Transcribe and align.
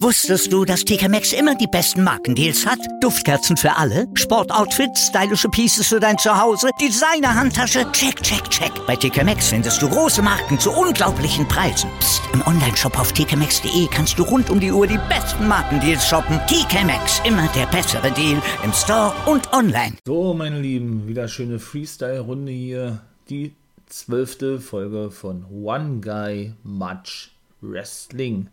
Wusstest 0.00 0.52
du, 0.52 0.64
dass 0.64 0.84
TK 0.84 1.08
Maxx 1.08 1.32
immer 1.32 1.54
die 1.54 1.66
besten 1.66 2.04
Markendeals 2.04 2.66
hat? 2.66 2.78
Duftkerzen 3.00 3.56
für 3.56 3.74
alle, 3.76 4.06
Sportoutfits, 4.14 5.08
stylische 5.08 5.48
Pieces 5.48 5.88
für 5.88 5.98
dein 5.98 6.18
Zuhause, 6.18 6.68
Designer-Handtasche, 6.80 7.90
check, 7.92 8.22
check, 8.22 8.48
check. 8.50 8.70
Bei 8.86 8.94
TK 8.94 9.24
Maxx 9.24 9.48
findest 9.48 9.80
du 9.82 9.88
große 9.88 10.22
Marken 10.22 10.60
zu 10.60 10.70
unglaublichen 10.70 11.48
Preisen. 11.48 11.90
Psst. 11.98 12.22
im 12.32 12.46
Onlineshop 12.46 12.98
auf 12.98 13.12
tkmaxx.de 13.12 13.88
kannst 13.90 14.18
du 14.18 14.22
rund 14.22 14.50
um 14.50 14.60
die 14.60 14.70
Uhr 14.70 14.86
die 14.86 15.00
besten 15.08 15.48
Markendeals 15.48 16.06
shoppen. 16.06 16.38
TK 16.46 16.84
Maxx, 16.84 17.20
immer 17.24 17.48
der 17.56 17.66
bessere 17.66 18.12
Deal 18.12 18.40
im 18.62 18.72
Store 18.72 19.12
und 19.26 19.52
online. 19.52 19.96
So, 20.06 20.34
meine 20.34 20.60
Lieben, 20.60 21.08
wieder 21.08 21.28
schöne 21.28 21.58
Freestyle-Runde 21.58 22.52
hier. 22.52 23.00
Die 23.28 23.54
zwölfte 23.86 24.60
Folge 24.60 25.10
von 25.10 25.46
One 25.50 26.00
Guy 26.00 26.52
Much 26.62 27.30
Wrestling. 27.60 28.48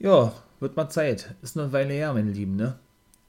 Ja, 0.00 0.32
wird 0.60 0.76
mal 0.76 0.88
Zeit. 0.88 1.34
Ist 1.42 1.58
eine 1.58 1.72
Weile 1.72 1.92
her, 1.92 2.14
meine 2.14 2.30
Lieben, 2.30 2.54
ne? 2.54 2.78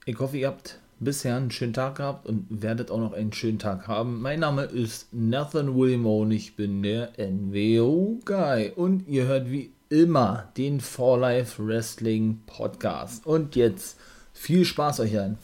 Ich 0.04 0.16
hoffe, 0.20 0.36
ihr 0.36 0.46
habt 0.46 0.78
bisher 1.00 1.34
einen 1.34 1.50
schönen 1.50 1.72
Tag 1.72 1.96
gehabt 1.96 2.26
und 2.26 2.46
werdet 2.62 2.92
auch 2.92 3.00
noch 3.00 3.12
einen 3.12 3.32
schönen 3.32 3.58
Tag 3.58 3.88
haben. 3.88 4.22
Mein 4.22 4.38
Name 4.38 4.62
ist 4.62 5.08
Nathan 5.12 5.74
William 5.74 6.06
und 6.06 6.30
ich 6.30 6.54
bin 6.54 6.84
der 6.84 7.10
NWO 7.18 8.20
Guy. 8.24 8.70
Und 8.70 9.08
ihr 9.08 9.24
hört 9.24 9.50
wie 9.50 9.72
immer 9.88 10.48
den 10.56 10.78
For 10.80 11.18
Life 11.18 11.66
Wrestling 11.66 12.40
Podcast. 12.46 13.26
Und 13.26 13.56
jetzt 13.56 13.98
viel 14.32 14.64
Spaß 14.64 15.00
euch 15.00 15.18
an. 15.18 15.38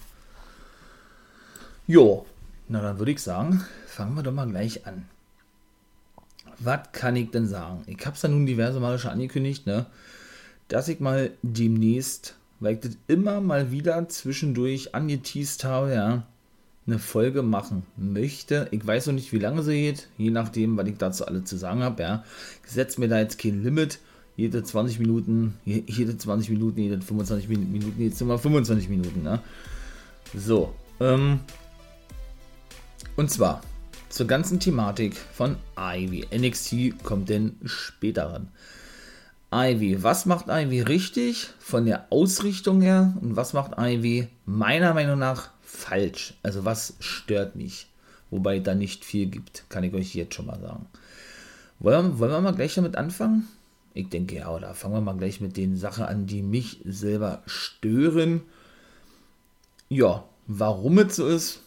Jo, 1.89 2.25
na 2.69 2.81
dann 2.81 3.01
würde 3.01 3.11
ich 3.11 3.20
sagen, 3.20 3.65
fangen 3.89 4.15
wir 4.15 4.23
doch 4.23 4.31
mal 4.33 4.47
gleich 4.47 4.87
an. 4.87 5.09
Was 6.61 6.93
kann 6.93 7.17
ich 7.17 7.33
denn 7.33 7.48
sagen? 7.48 7.83
Ich 7.89 8.06
habe 8.06 8.15
es 8.15 8.23
ja 8.23 8.29
nun 8.29 8.47
diverse 8.47 8.79
Male 8.79 9.01
schon 9.01 9.11
angekündigt, 9.11 9.67
ne? 9.67 9.87
Dass 10.69 10.88
ich 10.88 11.01
mal 11.01 11.30
demnächst, 11.43 12.37
weil 12.61 12.75
ich 12.75 12.80
das 12.80 12.98
immer 13.06 13.41
mal 13.41 13.70
wieder 13.70 14.09
zwischendurch 14.09 14.95
angeteased 14.95 15.64
habe, 15.64 15.92
ja, 15.92 16.27
eine 16.86 16.98
Folge 16.98 17.42
machen 17.42 17.83
möchte. 17.97 18.69
Ich 18.70 18.87
weiß 18.87 19.06
noch 19.06 19.14
nicht, 19.14 19.33
wie 19.33 19.39
lange 19.39 19.62
sie 19.62 19.81
geht, 19.81 20.09
je 20.19 20.31
nachdem, 20.31 20.77
was 20.77 20.87
ich 20.89 20.97
dazu 20.97 21.27
alle 21.27 21.44
zu 21.44 21.56
sagen 21.56 21.83
habe, 21.83 22.03
ja. 22.03 22.25
Ich 22.64 22.72
setze 22.72 23.00
mir 23.00 23.09
da 23.09 23.19
jetzt 23.19 23.39
kein 23.39 23.62
Limit. 23.62 23.98
Jede 24.37 24.62
20 24.62 24.98
Minuten, 24.98 25.55
jede 25.64 26.19
20 26.19 26.50
Minuten, 26.50 26.78
jede 26.78 27.00
25 27.00 27.48
Minuten, 27.48 27.94
jetzt 27.98 28.19
sind 28.19 28.28
wir 28.28 28.39
25 28.39 28.91
Minuten, 28.91 29.22
ne? 29.22 29.41
So, 30.34 30.75
ähm, 31.00 31.41
und 33.17 33.31
zwar 33.31 33.62
zur 34.11 34.27
ganzen 34.27 34.61
Thematik 34.61 35.17
von 35.17 35.56
Ivy. 35.78 36.27
NXT 36.37 37.03
kommt 37.03 37.31
denn 37.31 37.56
später 37.64 38.31
ran. 38.31 38.48
Ivy. 39.57 40.03
Was 40.03 40.27
macht 40.27 40.49
Ivy 40.49 40.83
richtig 40.83 41.49
von 41.59 41.87
der 41.87 42.09
Ausrichtung 42.11 42.83
her 42.83 43.17
und 43.23 43.37
was 43.37 43.55
macht 43.55 43.73
Ivy 43.79 44.29
meiner 44.45 44.93
Meinung 44.93 45.19
nach 45.19 45.49
falsch? 45.62 46.35
Also 46.43 46.67
was 46.67 46.95
stört 47.01 47.57
mich? 47.57 47.87
Wobei 48.31 48.59
da 48.59 48.75
nicht 48.75 49.03
viel 49.03 49.27
gibt, 49.27 49.65
kann 49.71 49.83
ich 49.83 49.95
euch 49.95 50.15
jetzt 50.15 50.34
schon 50.34 50.45
mal 50.45 50.61
sagen. 50.61 50.84
Wollen, 51.79 52.19
wollen 52.19 52.33
wir 52.33 52.41
mal 52.43 52.55
gleich 52.55 52.75
damit 52.75 52.97
anfangen? 52.97 53.49
Ich 53.95 54.11
denke 54.11 54.37
ja, 54.37 54.51
oder 54.51 54.75
fangen 54.75 54.95
wir 54.95 55.01
mal 55.01 55.17
gleich 55.17 55.41
mit 55.41 55.57
den 55.57 55.79
Sachen 55.79 56.05
an, 56.05 56.27
die 56.27 56.43
mich 56.43 56.81
selber 56.84 57.43
stören. 57.47 58.43
Ja, 59.89 60.25
warum 60.47 60.99
es 60.99 61.17
so 61.17 61.27
ist, 61.27 61.61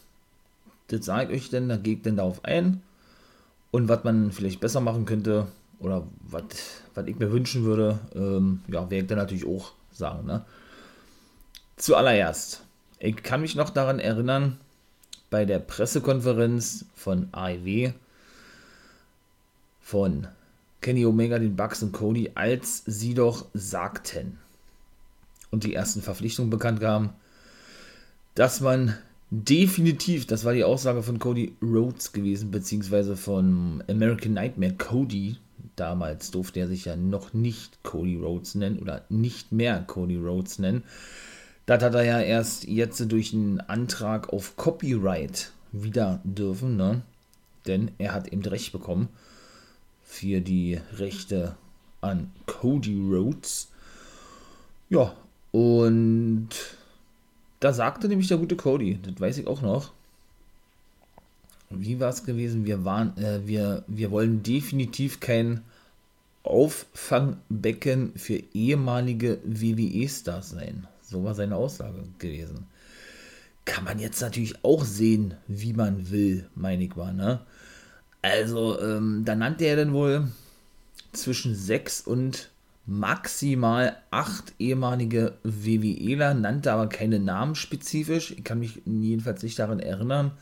das 0.88 1.04
sage 1.04 1.32
ich 1.32 1.42
euch 1.42 1.50
denn, 1.50 1.68
da 1.68 1.76
gehe 1.76 1.94
ich 1.94 2.02
denn 2.02 2.16
darauf 2.16 2.44
ein. 2.44 2.82
Und 3.72 3.88
was 3.88 4.04
man 4.04 4.30
vielleicht 4.30 4.60
besser 4.60 4.80
machen 4.80 5.06
könnte, 5.06 5.48
oder 5.80 6.06
was 6.22 7.06
ich 7.06 7.18
mir 7.18 7.32
wünschen 7.32 7.64
würde, 7.64 7.98
ähm, 8.14 8.62
ja, 8.68 8.90
werde 8.90 8.96
ich 8.96 9.06
dann 9.06 9.18
natürlich 9.18 9.46
auch 9.46 9.72
sagen. 9.92 10.26
Ne? 10.26 10.44
Zuallererst, 11.76 12.62
ich 12.98 13.16
kann 13.22 13.40
mich 13.40 13.56
noch 13.56 13.70
daran 13.70 13.98
erinnern, 13.98 14.58
bei 15.30 15.44
der 15.44 15.58
Pressekonferenz 15.58 16.84
von 16.94 17.28
AEW 17.32 17.92
von 19.80 20.28
Kenny 20.80 21.04
Omega, 21.04 21.38
den 21.38 21.56
Bucks 21.56 21.82
und 21.82 21.92
Cody, 21.92 22.32
als 22.34 22.82
sie 22.86 23.14
doch 23.14 23.46
sagten 23.54 24.38
und 25.50 25.64
die 25.64 25.74
ersten 25.74 26.02
Verpflichtungen 26.02 26.50
bekannt 26.50 26.80
gaben, 26.80 27.10
dass 28.34 28.60
man 28.60 28.96
definitiv, 29.30 30.26
das 30.26 30.44
war 30.44 30.52
die 30.52 30.64
Aussage 30.64 31.02
von 31.02 31.18
Cody 31.18 31.54
Rhodes 31.62 32.12
gewesen, 32.12 32.50
beziehungsweise 32.50 33.16
von 33.16 33.82
American 33.88 34.34
Nightmare 34.34 34.74
Cody, 34.74 35.36
damals 35.76 36.30
durfte 36.30 36.60
er 36.60 36.68
sich 36.68 36.84
ja 36.84 36.96
noch 36.96 37.32
nicht 37.32 37.82
Cody 37.82 38.16
Rhodes 38.16 38.54
nennen 38.54 38.78
oder 38.78 39.04
nicht 39.08 39.52
mehr 39.52 39.80
Cody 39.86 40.16
Rhodes 40.16 40.58
nennen. 40.58 40.84
Das 41.66 41.82
hat 41.82 41.94
er 41.94 42.04
ja 42.04 42.20
erst 42.20 42.64
jetzt 42.64 43.12
durch 43.12 43.32
einen 43.32 43.60
Antrag 43.60 44.32
auf 44.32 44.56
Copyright 44.56 45.52
wieder 45.72 46.20
dürfen, 46.24 46.76
ne? 46.76 47.02
Denn 47.66 47.90
er 47.98 48.14
hat 48.14 48.28
eben 48.28 48.42
Recht 48.42 48.72
bekommen 48.72 49.08
für 50.02 50.40
die 50.40 50.80
Rechte 50.96 51.56
an 52.00 52.32
Cody 52.46 52.98
Rhodes. 52.98 53.68
Ja, 54.88 55.14
und 55.52 56.48
da 57.60 57.72
sagte 57.72 58.08
nämlich 58.08 58.28
der 58.28 58.38
gute 58.38 58.56
Cody, 58.56 58.98
das 59.02 59.20
weiß 59.20 59.38
ich 59.38 59.46
auch 59.46 59.62
noch. 59.62 59.92
Wie 61.70 62.00
war 62.00 62.10
es 62.10 62.24
gewesen? 62.24 62.64
Wir 62.66 62.84
waren, 62.84 63.16
äh, 63.16 63.46
wir, 63.46 63.84
wir 63.86 64.10
wollen 64.10 64.42
definitiv 64.42 65.20
kein 65.20 65.62
Auffangbecken 66.42 68.12
für 68.16 68.42
ehemalige 68.52 69.38
WWE-Stars 69.44 70.50
sein. 70.50 70.88
So 71.00 71.22
war 71.22 71.34
seine 71.34 71.54
Aussage 71.54 72.02
gewesen. 72.18 72.66
Kann 73.64 73.84
man 73.84 74.00
jetzt 74.00 74.20
natürlich 74.20 74.64
auch 74.64 74.84
sehen, 74.84 75.34
wie 75.46 75.72
man 75.72 76.10
will, 76.10 76.48
meine 76.56 76.84
ich 76.84 76.96
mal, 76.96 77.14
ne? 77.14 77.40
Also, 78.22 78.80
ähm, 78.80 79.22
da 79.24 79.36
nannte 79.36 79.64
er 79.64 79.76
dann 79.76 79.92
wohl 79.92 80.28
zwischen 81.12 81.54
sechs 81.54 82.00
und 82.00 82.50
maximal 82.84 83.96
acht 84.10 84.54
ehemalige 84.58 85.34
WWEler, 85.44 86.34
nannte 86.34 86.72
aber 86.72 86.88
keine 86.88 87.20
Namen 87.20 87.54
spezifisch. 87.54 88.32
Ich 88.32 88.42
kann 88.42 88.58
mich 88.58 88.82
jedenfalls 88.84 89.42
nicht 89.42 89.58
daran 89.58 89.78
erinnern 89.78 90.32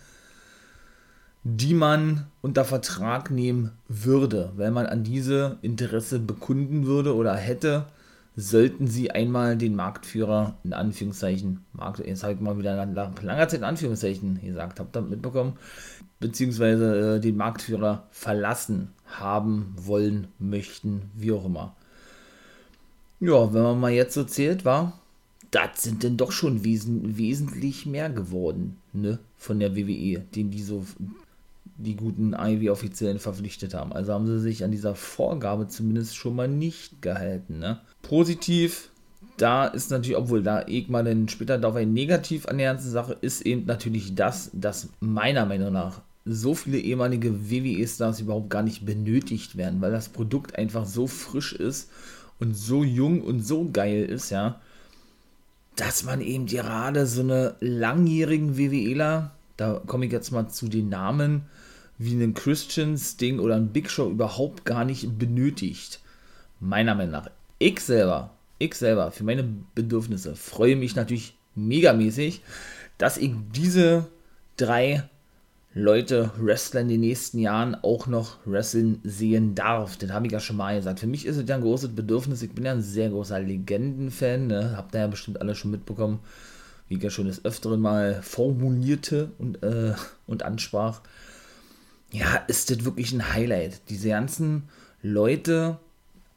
die 1.44 1.74
man 1.74 2.26
unter 2.42 2.64
Vertrag 2.64 3.30
nehmen 3.30 3.72
würde, 3.88 4.52
wenn 4.56 4.72
man 4.72 4.86
an 4.86 5.04
diese 5.04 5.58
Interesse 5.62 6.18
bekunden 6.18 6.86
würde 6.86 7.14
oder 7.14 7.34
hätte, 7.34 7.86
sollten 8.36 8.86
sie 8.86 9.10
einmal 9.10 9.56
den 9.56 9.74
Marktführer, 9.74 10.56
in 10.62 10.72
Anführungszeichen, 10.72 11.64
Markt, 11.72 11.98
jetzt 11.98 12.22
habe 12.22 12.34
ich 12.34 12.40
mal 12.40 12.58
wieder 12.58 12.86
nach 12.86 13.22
langer 13.22 13.48
Zeit 13.48 13.60
in 13.60 13.64
Anführungszeichen 13.64 14.40
gesagt, 14.40 14.78
habt 14.78 14.96
ihr 14.96 15.02
mitbekommen, 15.02 15.54
beziehungsweise 16.20 17.16
äh, 17.16 17.20
den 17.20 17.36
Marktführer 17.36 18.06
verlassen 18.10 18.92
haben, 19.06 19.74
wollen, 19.76 20.28
möchten, 20.38 21.10
wie 21.16 21.32
auch 21.32 21.44
immer. 21.44 21.74
Ja, 23.20 23.52
wenn 23.52 23.62
man 23.62 23.80
mal 23.80 23.90
jetzt 23.90 24.14
so 24.14 24.22
zählt, 24.22 24.64
war, 24.64 25.00
das 25.50 25.82
sind 25.82 26.02
denn 26.02 26.16
doch 26.16 26.30
schon 26.30 26.62
wesen, 26.62 27.16
wesentlich 27.16 27.86
mehr 27.86 28.10
geworden, 28.10 28.76
ne, 28.92 29.18
von 29.36 29.58
der 29.58 29.74
WWE, 29.74 30.20
den 30.34 30.50
die 30.52 30.62
so 30.62 30.84
die 31.78 31.96
guten 31.96 32.34
Ivy-Offiziellen 32.34 33.20
verpflichtet 33.20 33.72
haben. 33.72 33.92
Also 33.92 34.12
haben 34.12 34.26
sie 34.26 34.40
sich 34.40 34.64
an 34.64 34.72
dieser 34.72 34.94
Vorgabe 34.94 35.68
zumindest 35.68 36.16
schon 36.16 36.34
mal 36.34 36.48
nicht 36.48 37.00
gehalten. 37.00 37.60
Ne? 37.60 37.80
Positiv, 38.02 38.90
da 39.36 39.66
ist 39.66 39.90
natürlich, 39.90 40.16
obwohl 40.16 40.42
da 40.42 40.66
mal 40.88 41.04
dann 41.04 41.28
später 41.28 41.56
darauf 41.56 41.76
ein 41.76 41.92
negativ 41.92 42.46
an 42.46 42.58
der 42.58 42.72
ganzen 42.72 42.90
Sache 42.90 43.16
ist 43.20 43.42
eben 43.42 43.66
natürlich 43.66 44.14
das, 44.16 44.50
dass 44.52 44.88
meiner 45.00 45.46
Meinung 45.46 45.72
nach 45.72 46.02
so 46.24 46.54
viele 46.54 46.78
ehemalige 46.78 47.50
WWE-Stars 47.50 48.20
überhaupt 48.20 48.50
gar 48.50 48.62
nicht 48.62 48.84
benötigt 48.84 49.56
werden, 49.56 49.80
weil 49.80 49.92
das 49.92 50.08
Produkt 50.08 50.58
einfach 50.58 50.84
so 50.84 51.06
frisch 51.06 51.52
ist 51.52 51.90
und 52.40 52.54
so 52.54 52.84
jung 52.84 53.22
und 53.22 53.40
so 53.40 53.70
geil 53.72 54.04
ist, 54.04 54.30
ja, 54.30 54.60
dass 55.76 56.02
man 56.02 56.20
eben 56.20 56.46
gerade 56.46 57.06
so 57.06 57.20
eine 57.20 57.54
langjährigen 57.60 58.58
WWEler, 58.58 59.30
da 59.56 59.80
komme 59.86 60.06
ich 60.06 60.12
jetzt 60.12 60.32
mal 60.32 60.48
zu 60.48 60.68
den 60.68 60.88
Namen, 60.88 61.42
wie 61.98 62.12
einen 62.12 62.34
Christians 62.34 63.16
Ding 63.16 63.40
oder 63.40 63.56
ein 63.56 63.72
Big 63.72 63.90
Show 63.90 64.08
überhaupt 64.08 64.64
gar 64.64 64.84
nicht 64.84 65.18
benötigt. 65.18 66.00
Meiner 66.60 66.94
Meinung 66.94 67.12
nach. 67.12 67.30
Ich 67.58 67.80
selber, 67.80 68.30
ich 68.58 68.74
selber, 68.74 69.10
für 69.10 69.24
meine 69.24 69.44
Bedürfnisse 69.74 70.36
freue 70.36 70.76
mich 70.76 70.94
natürlich 70.94 71.36
megamäßig, 71.54 72.42
dass 72.98 73.16
ich 73.16 73.32
diese 73.52 74.06
drei 74.56 75.08
Leute 75.74 76.30
Wrestler 76.38 76.80
in 76.80 76.88
den 76.88 77.00
nächsten 77.00 77.38
Jahren 77.38 77.76
auch 77.76 78.06
noch 78.06 78.38
wrestlen 78.44 79.00
sehen 79.04 79.54
darf. 79.54 79.96
Das 79.96 80.10
habe 80.10 80.26
ich 80.26 80.32
ja 80.32 80.40
schon 80.40 80.56
mal 80.56 80.76
gesagt. 80.76 81.00
Für 81.00 81.06
mich 81.06 81.26
ist 81.26 81.36
es 81.36 81.48
ja 81.48 81.56
ein 81.56 81.62
großes 81.62 81.94
Bedürfnis. 81.94 82.42
Ich 82.42 82.52
bin 82.52 82.64
ja 82.64 82.72
ein 82.72 82.82
sehr 82.82 83.10
großer 83.10 83.38
Legenden-Fan. 83.38 84.46
Ne? 84.46 84.74
Habt 84.76 84.94
ihr 84.94 85.02
ja 85.02 85.06
bestimmt 85.06 85.40
alle 85.40 85.54
schon 85.54 85.70
mitbekommen, 85.70 86.20
wie 86.88 86.96
ich 86.96 87.02
ja 87.02 87.10
schon 87.10 87.26
des 87.26 87.44
Öfteren 87.44 87.80
mal 87.80 88.22
formulierte 88.22 89.30
und, 89.38 89.62
äh, 89.62 89.94
und 90.26 90.42
ansprach 90.42 91.02
ja, 92.10 92.36
ist 92.48 92.70
das 92.70 92.84
wirklich 92.84 93.12
ein 93.12 93.32
Highlight. 93.32 93.80
Diese 93.88 94.08
ganzen 94.08 94.64
Leute 95.02 95.78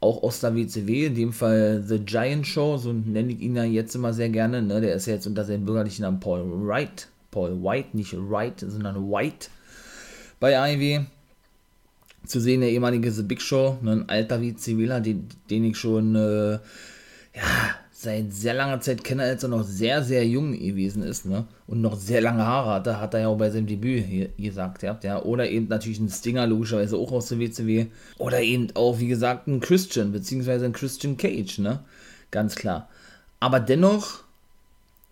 auch 0.00 0.22
aus 0.22 0.40
der 0.40 0.54
WCW, 0.54 1.06
in 1.06 1.14
dem 1.14 1.32
Fall 1.32 1.82
The 1.86 2.00
Giant 2.00 2.46
Show, 2.46 2.76
so 2.76 2.92
nenne 2.92 3.32
ich 3.32 3.40
ihn 3.40 3.56
ja 3.56 3.64
jetzt 3.64 3.94
immer 3.94 4.12
sehr 4.12 4.28
gerne. 4.28 4.60
Ne? 4.60 4.80
Der 4.80 4.94
ist 4.94 5.06
ja 5.06 5.14
jetzt 5.14 5.26
unter 5.26 5.44
seinem 5.44 5.64
bürgerlichen 5.64 6.02
Namen 6.02 6.20
Paul 6.20 6.42
Wright. 6.44 7.08
Paul 7.30 7.62
White, 7.62 7.96
nicht 7.96 8.14
Wright, 8.14 8.60
sondern 8.60 9.10
White 9.10 9.48
bei 10.38 10.58
AEW. 10.58 11.04
Zu 12.26 12.40
sehen 12.40 12.60
der 12.60 12.70
ehemalige 12.70 13.10
The 13.10 13.22
Big 13.22 13.40
Show, 13.40 13.78
ne? 13.80 13.92
ein 13.92 14.08
alter 14.08 14.40
WCWler, 14.42 15.00
den, 15.00 15.28
den 15.48 15.64
ich 15.64 15.76
schon 15.76 16.14
äh, 16.14 16.52
ja, 17.34 17.74
seit 18.02 18.32
sehr 18.32 18.54
langer 18.54 18.80
Zeit 18.80 19.04
kenne, 19.04 19.22
als 19.22 19.42
er 19.42 19.48
noch 19.48 19.64
sehr, 19.64 20.02
sehr 20.02 20.26
jung 20.26 20.52
gewesen 20.52 21.02
ist, 21.02 21.24
ne? 21.24 21.46
Und 21.66 21.80
noch 21.80 21.96
sehr 21.96 22.20
lange 22.20 22.44
Haare 22.44 22.70
hatte, 22.70 23.00
hat 23.00 23.14
er 23.14 23.20
ja 23.20 23.28
auch 23.28 23.38
bei 23.38 23.50
seinem 23.50 23.66
Debüt 23.66 24.04
hier, 24.04 24.28
gesagt, 24.36 24.82
ja. 24.82 24.98
ja. 25.02 25.22
Oder 25.22 25.48
eben 25.48 25.68
natürlich 25.68 26.00
ein 26.00 26.08
Stinger, 26.08 26.46
logischerweise 26.46 26.96
auch 26.96 27.12
aus 27.12 27.28
der 27.28 27.38
WCW. 27.38 27.86
Oder 28.18 28.42
eben 28.42 28.68
auch, 28.74 28.98
wie 28.98 29.08
gesagt, 29.08 29.46
ein 29.46 29.60
Christian, 29.60 30.12
beziehungsweise 30.12 30.64
ein 30.64 30.72
Christian 30.72 31.16
Cage, 31.16 31.58
ne? 31.58 31.80
Ganz 32.30 32.56
klar. 32.56 32.88
Aber 33.40 33.60
dennoch 33.60 34.24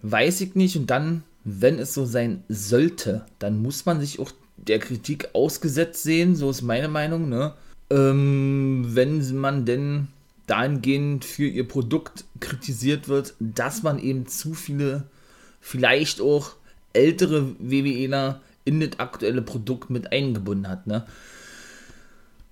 weiß 0.03 0.41
ich 0.41 0.55
nicht, 0.55 0.77
und 0.77 0.91
dann, 0.91 1.23
wenn 1.45 1.79
es 1.79 1.95
so 1.95 2.05
sein 2.05 2.43
sollte, 2.49 3.25
dann 3.39 3.63
muss 3.63 3.87
man 3.87 4.01
sich 4.01 4.19
auch 4.19 4.33
der 4.57 4.79
Kritik 4.79 5.31
ausgesetzt 5.33 6.03
sehen, 6.03 6.37
so 6.37 6.51
ist 6.51 6.63
meine 6.63 6.89
Meinung, 6.89 7.29
ne? 7.29 7.55
Ähm, 7.91 8.85
wenn 8.91 9.37
man 9.37 9.65
denn 9.65 10.09
dahingehend 10.51 11.25
für 11.25 11.47
ihr 11.47 11.67
Produkt 11.67 12.25
kritisiert 12.41 13.09
wird, 13.09 13.35
dass 13.39 13.83
man 13.83 13.99
eben 13.99 14.27
zu 14.27 14.55
viele, 14.55 15.05
vielleicht 15.61 16.21
auch 16.21 16.57
ältere 16.93 17.55
WWEler 17.59 18.41
in 18.65 18.81
das 18.81 18.99
aktuelle 18.99 19.43
Produkt 19.43 19.91
mit 19.91 20.13
eingebunden 20.13 20.69
hat, 20.69 20.87
ne? 20.87 21.07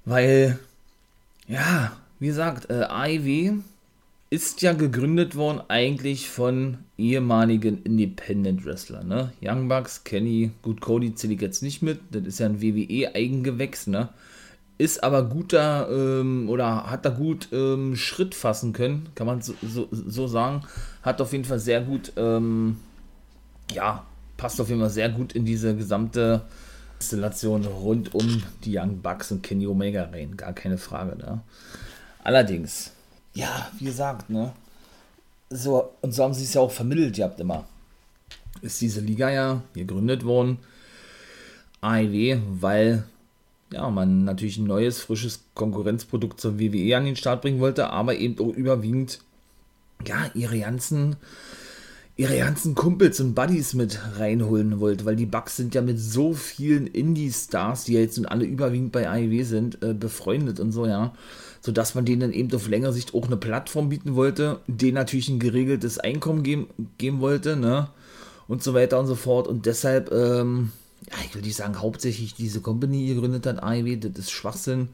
Weil, 0.05 0.59
ja, 1.49 1.97
wie 2.19 2.29
gesagt, 2.29 2.71
äh, 2.71 2.85
AEW 2.85 3.59
ist 4.31 4.63
ja 4.63 4.73
gegründet 4.75 5.35
worden 5.37 5.63
eigentlich 5.69 6.29
von 6.29 6.79
ehemaligen 6.97 7.83
Independent 7.83 8.65
Wrestlern, 8.65 9.09
ne? 9.09 9.33
Young 9.43 9.69
Bucks, 9.69 10.05
Kenny, 10.05 10.53
gut, 10.63 10.81
Cody 10.81 11.15
zähle 11.15 11.35
ich 11.35 11.41
jetzt 11.41 11.63
nicht 11.63 11.83
mit, 11.83 12.01
das 12.11 12.25
ist 12.25 12.39
ja 12.39 12.47
ein 12.47 12.63
WWE-Eigengewächs, 12.63 13.89
ne? 13.89 14.11
Ist 14.79 15.03
aber 15.03 15.25
guter 15.25 15.89
ähm, 15.91 16.49
oder 16.49 16.89
hat 16.89 17.05
da 17.05 17.11
gut 17.11 17.49
ähm, 17.53 17.97
Schritt 17.97 18.35
fassen 18.35 18.73
können, 18.73 19.09
kann 19.17 19.27
man 19.27 19.43
so, 19.43 19.55
so, 19.61 19.89
so, 19.91 20.29
sagen. 20.29 20.63
Hat 21.03 21.21
auf 21.21 21.33
jeden 21.33 21.45
Fall 21.45 21.59
sehr 21.59 21.81
gut, 21.81 22.13
ähm, 22.17 22.79
ja, 23.73 24.07
passt 24.37 24.61
auf 24.61 24.69
jeden 24.69 24.81
Fall 24.81 24.91
sehr 24.91 25.09
gut 25.09 25.33
in 25.33 25.45
diese 25.45 25.75
gesamte 25.75 26.43
Installation 27.01 27.65
rund 27.65 28.15
um 28.15 28.43
die 28.65 28.79
Young 28.79 29.01
Bucks 29.03 29.33
und 29.33 29.43
Kenny 29.43 29.67
Omega 29.67 30.05
rein, 30.05 30.37
gar 30.37 30.53
keine 30.53 30.79
Frage. 30.79 31.17
Ne? 31.17 31.41
Allerdings, 32.23 32.93
ja, 33.35 33.69
wie 33.79 33.87
gesagt, 33.87 34.31
ne, 34.31 34.53
so, 35.51 35.93
und 36.03 36.13
so 36.13 36.23
haben 36.23 36.35
sie 36.35 36.45
es 36.45 36.55
ja 36.55 36.61
auch 36.61 36.71
vermittelt, 36.71 37.19
ihr 37.19 37.25
habt 37.25 37.41
immer. 37.41 37.65
Ist 38.63 38.81
diese 38.81 39.01
Liga 39.01 39.31
ja 39.31 39.63
gegründet 39.75 40.25
worden, 40.25 40.59
AEW, 41.81 42.41
weil 42.61 43.05
ja, 43.73 43.91
man 43.91 44.25
natürlich 44.25 44.59
ein 44.59 44.67
neues, 44.67 45.01
frisches 45.01 45.45
Konkurrenzprodukt 45.55 46.41
zur 46.41 46.59
WWE 46.59 46.97
an 46.97 47.05
den 47.05 47.17
Start 47.17 47.43
bringen 47.43 47.61
wollte, 47.61 47.91
aber 47.91 48.17
eben 48.17 48.39
auch 48.39 48.55
überwiegend, 48.55 49.21
ja, 50.07 50.31
ihre 50.35 50.59
ganzen, 50.59 51.17
ihre 52.17 52.39
ganzen 52.39 52.75
Kumpels 52.75 53.21
und 53.21 53.35
Buddies 53.35 53.75
mit 53.75 53.99
reinholen 54.17 54.81
wollte, 54.81 55.05
weil 55.05 55.17
die 55.17 55.27
Bugs 55.27 55.57
sind 55.57 55.75
ja 55.75 55.83
mit 55.83 55.99
so 55.99 56.33
vielen 56.33 56.87
Indie-Stars, 56.87 57.85
die 57.85 57.95
ja 57.95 58.01
jetzt 58.01 58.17
nun 58.17 58.27
alle 58.27 58.45
überwiegend 58.45 58.93
bei 58.93 59.09
AEW 59.09 59.45
sind, 59.45 59.83
äh, 59.83 59.93
befreundet 59.93 60.61
und 60.61 60.73
so, 60.73 60.87
ja, 60.87 61.13
sodass 61.61 61.95
man 61.95 62.05
denen 62.05 62.21
dann 62.21 62.33
eben 62.33 62.55
auf 62.55 62.69
längere 62.69 62.93
Sicht 62.93 63.15
auch 63.15 63.27
eine 63.27 63.37
Plattform 63.37 63.89
bieten 63.91 64.15
wollte, 64.15 64.61
denen 64.67 64.95
natürlich 64.95 65.29
ein 65.29 65.41
geregeltes 65.41 65.99
Einkommen 65.99 66.43
geben, 66.43 66.69
geben 66.97 67.21
wollte, 67.21 67.57
ne, 67.57 67.89
und 68.47 68.63
so 68.63 68.73
weiter 68.73 68.99
und 68.99 69.07
so 69.07 69.15
fort. 69.15 69.47
Und 69.47 69.67
deshalb, 69.67 70.11
ähm, 70.11 70.73
ja, 71.07 71.17
ich 71.25 71.35
will 71.35 71.43
nicht 71.43 71.57
sagen, 71.57 71.81
hauptsächlich 71.81 72.35
diese 72.35 72.61
Company 72.61 73.07
gegründet 73.07 73.47
hat, 73.47 73.63
AEW, 73.63 73.97
das 73.97 74.19
ist 74.19 74.31
Schwachsinn. 74.31 74.89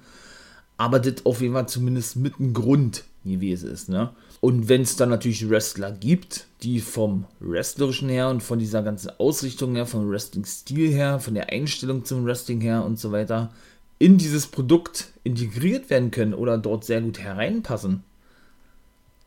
Aber 0.77 0.99
das 0.99 1.25
auf 1.25 1.41
jeden 1.41 1.55
Fall 1.55 1.69
zumindest 1.69 2.17
mit 2.17 2.39
einem 2.39 2.53
Grund 2.53 3.05
gewesen 3.25 3.71
ist, 3.71 3.89
ne? 3.89 4.11
Und 4.41 4.69
wenn 4.69 4.83
es 4.83 4.97
dann 4.97 5.09
natürlich 5.09 5.49
Wrestler 5.49 5.91
gibt, 5.93 6.47
die 6.63 6.81
vom 6.81 7.25
Wrestlerischen 7.41 8.11
her 8.11 8.29
und 8.29 8.43
von 8.43 8.59
dieser 8.59 8.83
ganzen 8.83 9.11
Ausrichtung 9.19 9.75
her, 9.75 9.87
vom 9.87 10.11
Wrestling-Stil 10.11 10.91
her, 10.91 11.21
von 11.21 11.35
der 11.35 11.51
Einstellung 11.51 12.05
zum 12.05 12.27
Wrestling 12.27 12.61
her 12.61 12.85
und 12.85 12.99
so 12.99 13.13
weiter, 13.13 13.51
in 13.99 14.19
dieses 14.19 14.47
Produkt 14.47 15.13
integriert 15.23 15.89
werden 15.89 16.11
können 16.11 16.35
oder 16.35 16.59
dort 16.59 16.85
sehr 16.85 17.01
gut 17.01 17.19
hereinpassen, 17.19 18.03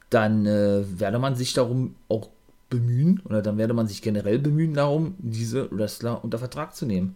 dann 0.10 0.46
äh, 0.46 0.84
werde 1.00 1.18
man 1.18 1.36
sich 1.36 1.54
darum 1.54 1.96
auch 2.10 2.30
bemühen 2.70 3.22
oder 3.26 3.42
dann 3.42 3.58
werde 3.58 3.74
man 3.74 3.88
sich 3.88 4.02
generell 4.02 4.40
bemühen 4.40 4.74
darum, 4.74 5.16
diese 5.20 5.70
Wrestler 5.72 6.24
unter 6.24 6.38
Vertrag 6.38 6.76
zu 6.76 6.86
nehmen. 6.86 7.16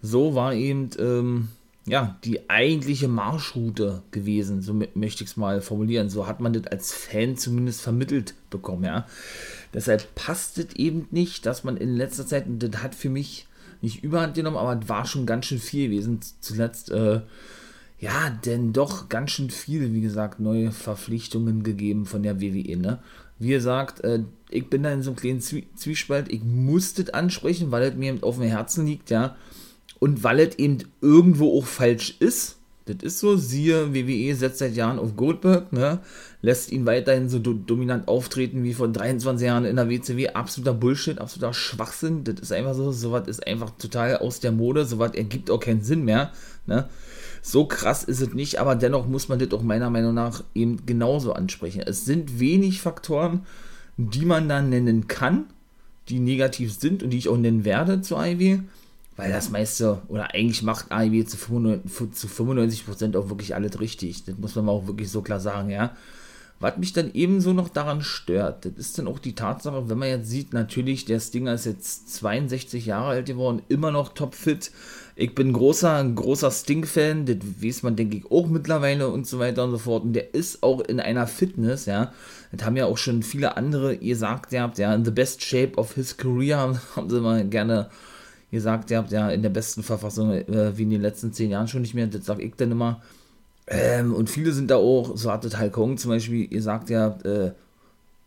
So 0.00 0.34
war 0.34 0.54
eben 0.54 0.90
ähm, 0.98 1.48
ja 1.86 2.18
die 2.24 2.50
eigentliche 2.50 3.08
Marschroute 3.08 4.02
gewesen, 4.10 4.62
so 4.62 4.74
möchte 4.94 5.24
ich 5.24 5.30
es 5.30 5.36
mal 5.36 5.60
formulieren. 5.60 6.10
So 6.10 6.26
hat 6.26 6.40
man 6.40 6.52
das 6.52 6.66
als 6.66 6.92
Fan 6.92 7.36
zumindest 7.36 7.80
vermittelt 7.80 8.34
bekommen, 8.50 8.84
ja. 8.84 9.06
Deshalb 9.74 10.14
passt 10.14 10.58
es 10.58 10.74
eben 10.76 11.06
nicht, 11.10 11.46
dass 11.46 11.64
man 11.64 11.76
in 11.76 11.96
letzter 11.96 12.26
Zeit, 12.26 12.46
und 12.46 12.58
das 12.58 12.82
hat 12.82 12.94
für 12.94 13.08
mich 13.08 13.46
nicht 13.80 14.04
überhand 14.04 14.34
genommen, 14.34 14.56
aber 14.56 14.78
es 14.80 14.88
war 14.88 15.06
schon 15.06 15.26
ganz 15.26 15.46
schön 15.46 15.58
viel 15.58 15.88
gewesen. 15.88 16.20
Zuletzt, 16.40 16.90
äh, 16.90 17.20
ja, 17.98 18.30
denn 18.44 18.72
doch 18.72 19.08
ganz 19.08 19.30
schön 19.30 19.50
viel, 19.50 19.92
wie 19.92 20.00
gesagt, 20.00 20.40
neue 20.40 20.72
Verpflichtungen 20.72 21.62
gegeben 21.62 22.06
von 22.06 22.22
der 22.22 22.40
WWE, 22.40 22.76
ne? 22.76 22.98
Wie 23.38 23.50
gesagt, 23.50 24.00
äh, 24.04 24.24
ich 24.52 24.68
bin 24.68 24.82
da 24.82 24.92
in 24.92 25.02
so 25.02 25.10
einem 25.10 25.16
kleinen 25.16 25.40
Zwiespalt. 25.40 26.32
Ich 26.32 26.42
muss 26.44 26.94
das 26.94 27.10
ansprechen, 27.10 27.70
weil 27.70 27.82
es 27.82 27.94
mir 27.94 28.18
auf 28.22 28.36
dem 28.36 28.48
Herzen 28.48 28.86
liegt, 28.86 29.10
ja. 29.10 29.36
Und 29.98 30.24
weil 30.24 30.40
es 30.40 30.58
eben 30.58 30.78
irgendwo 31.00 31.58
auch 31.58 31.66
falsch 31.66 32.16
ist. 32.18 32.58
Das 32.86 32.96
ist 33.02 33.20
so, 33.20 33.36
siehe, 33.36 33.94
WWE 33.94 34.34
setzt 34.34 34.58
seit 34.58 34.74
Jahren 34.74 34.98
auf 34.98 35.14
Goldberg, 35.14 35.72
ne? 35.72 36.00
Lässt 36.40 36.72
ihn 36.72 36.84
weiterhin 36.84 37.28
so 37.28 37.38
do 37.38 37.52
dominant 37.52 38.08
auftreten 38.08 38.64
wie 38.64 38.74
vor 38.74 38.88
23 38.88 39.46
Jahren 39.46 39.64
in 39.64 39.76
der 39.76 39.88
WCW. 39.88 40.30
Absoluter 40.30 40.74
Bullshit, 40.74 41.20
absoluter 41.20 41.54
Schwachsinn. 41.54 42.24
Das 42.24 42.40
ist 42.40 42.52
einfach 42.52 42.74
so, 42.74 42.90
sowas 42.90 43.28
ist 43.28 43.46
einfach 43.46 43.70
total 43.78 44.16
aus 44.16 44.40
der 44.40 44.50
Mode, 44.50 44.84
sowas 44.84 45.12
ergibt 45.14 45.48
auch 45.50 45.60
keinen 45.60 45.82
Sinn 45.82 46.04
mehr, 46.04 46.32
ne? 46.66 46.88
So 47.40 47.66
krass 47.66 48.04
ist 48.04 48.20
es 48.20 48.34
nicht, 48.34 48.60
aber 48.60 48.76
dennoch 48.76 49.06
muss 49.06 49.28
man 49.28 49.38
das 49.40 49.52
auch 49.52 49.62
meiner 49.62 49.90
Meinung 49.90 50.14
nach 50.14 50.44
eben 50.54 50.86
genauso 50.86 51.32
ansprechen. 51.32 51.82
Es 51.84 52.04
sind 52.04 52.38
wenig 52.38 52.80
Faktoren, 52.80 53.46
die 54.10 54.24
man 54.24 54.48
dann 54.48 54.70
nennen 54.70 55.06
kann, 55.06 55.46
die 56.08 56.18
negativ 56.18 56.72
sind 56.72 57.02
und 57.02 57.10
die 57.10 57.18
ich 57.18 57.28
auch 57.28 57.36
nennen 57.36 57.64
werde 57.64 58.00
zu 58.00 58.16
AIW, 58.16 58.60
weil 59.16 59.30
das 59.30 59.50
meiste 59.50 60.02
oder 60.08 60.34
eigentlich 60.34 60.62
macht 60.62 60.90
AIW 60.90 61.24
zu 61.24 61.36
95%, 61.36 63.16
auch 63.16 63.28
wirklich 63.28 63.54
alles 63.54 63.78
richtig. 63.80 64.24
Das 64.24 64.36
muss 64.38 64.56
man 64.56 64.68
auch 64.68 64.86
wirklich 64.86 65.10
so 65.10 65.22
klar 65.22 65.40
sagen, 65.40 65.70
ja. 65.70 65.96
Was 66.60 66.76
mich 66.76 66.92
dann 66.92 67.10
ebenso 67.12 67.52
noch 67.52 67.68
daran 67.68 68.02
stört, 68.02 68.64
das 68.64 68.74
ist 68.74 68.96
dann 68.96 69.08
auch 69.08 69.18
die 69.18 69.34
Tatsache, 69.34 69.88
wenn 69.88 69.98
man 69.98 70.08
jetzt 70.08 70.30
sieht, 70.30 70.52
natürlich, 70.52 71.04
der 71.04 71.18
Stinger 71.18 71.54
ist 71.54 71.66
jetzt 71.66 72.14
62 72.14 72.86
Jahre 72.86 73.08
alt 73.08 73.26
geworden, 73.26 73.62
immer 73.68 73.90
noch 73.90 74.14
topfit. 74.14 74.70
Ich 75.14 75.34
bin 75.34 75.52
großer, 75.52 76.02
großer 76.04 76.50
Sting-Fan, 76.50 77.26
das 77.26 77.36
weiß 77.60 77.82
man, 77.82 77.96
denke 77.96 78.16
ich, 78.16 78.30
auch 78.30 78.46
mittlerweile 78.46 79.08
und 79.08 79.26
so 79.26 79.38
weiter 79.38 79.64
und 79.64 79.72
so 79.72 79.78
fort. 79.78 80.04
Und 80.04 80.14
der 80.14 80.34
ist 80.34 80.62
auch 80.62 80.80
in 80.80 81.00
einer 81.00 81.26
Fitness, 81.26 81.86
ja. 81.86 82.12
Das 82.50 82.64
haben 82.64 82.76
ja 82.76 82.86
auch 82.86 82.96
schon 82.96 83.22
viele 83.22 83.56
andere 83.56 83.98
gesagt, 83.98 84.52
ihr 84.52 84.62
habt 84.62 84.78
ja, 84.78 84.94
in 84.94 85.04
the 85.04 85.10
best 85.10 85.42
shape 85.42 85.76
of 85.76 85.94
his 85.94 86.16
career, 86.16 86.80
haben 86.96 87.10
sie 87.10 87.20
mal 87.20 87.44
gerne 87.46 87.90
gesagt, 88.50 88.90
ihr 88.90 88.98
habt 88.98 89.12
ja, 89.12 89.30
in 89.30 89.42
der 89.42 89.50
besten 89.50 89.82
Verfassung 89.82 90.32
äh, 90.32 90.76
wie 90.76 90.82
in 90.82 90.90
den 90.90 91.02
letzten 91.02 91.32
zehn 91.32 91.50
Jahren 91.50 91.68
schon 91.68 91.82
nicht 91.82 91.94
mehr, 91.94 92.06
das 92.06 92.24
sag 92.24 92.40
ich 92.40 92.54
dann 92.56 92.70
immer. 92.70 93.02
Ähm, 93.66 94.14
und 94.14 94.30
viele 94.30 94.52
sind 94.52 94.70
da 94.70 94.76
auch, 94.76 95.16
so 95.16 95.30
hatte 95.30 95.58
Hulk 95.58 95.76
Hogan 95.76 95.98
zum 95.98 96.10
Beispiel, 96.10 96.52
ihr 96.52 96.62
sagt 96.62 96.90
ja, 96.90 97.18
äh, 97.24 97.52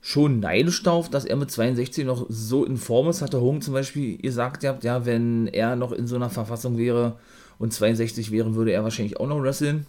schon 0.06 0.40
neidisch 0.40 0.84
darauf, 0.84 1.10
dass 1.10 1.26
er 1.26 1.36
mit 1.36 1.50
62 1.50 2.06
noch 2.06 2.28
so 2.30 2.64
in 2.64 2.78
Form 2.78 3.10
ist. 3.10 3.24
Hatte 3.24 3.42
Hogan 3.42 3.64
zum 3.64 3.74
Beispiel 3.74 4.20
gesagt, 4.20 4.62
ihr 4.62 4.70
habt, 4.70 4.84
ja, 4.84 5.04
wenn 5.08 5.48
er 5.48 5.76
noch 5.76 5.92
in 5.92 6.06
so 6.06 6.16
einer 6.16 6.30
Verfassung 6.30 6.78
wäre 6.78 7.18
und 7.58 7.74
62 7.74 8.30
wäre, 8.30 8.54
würde 8.54 8.72
er 8.72 8.84
wahrscheinlich 8.84 9.20
auch 9.20 9.26
noch 9.26 9.42
wresteln. 9.42 9.88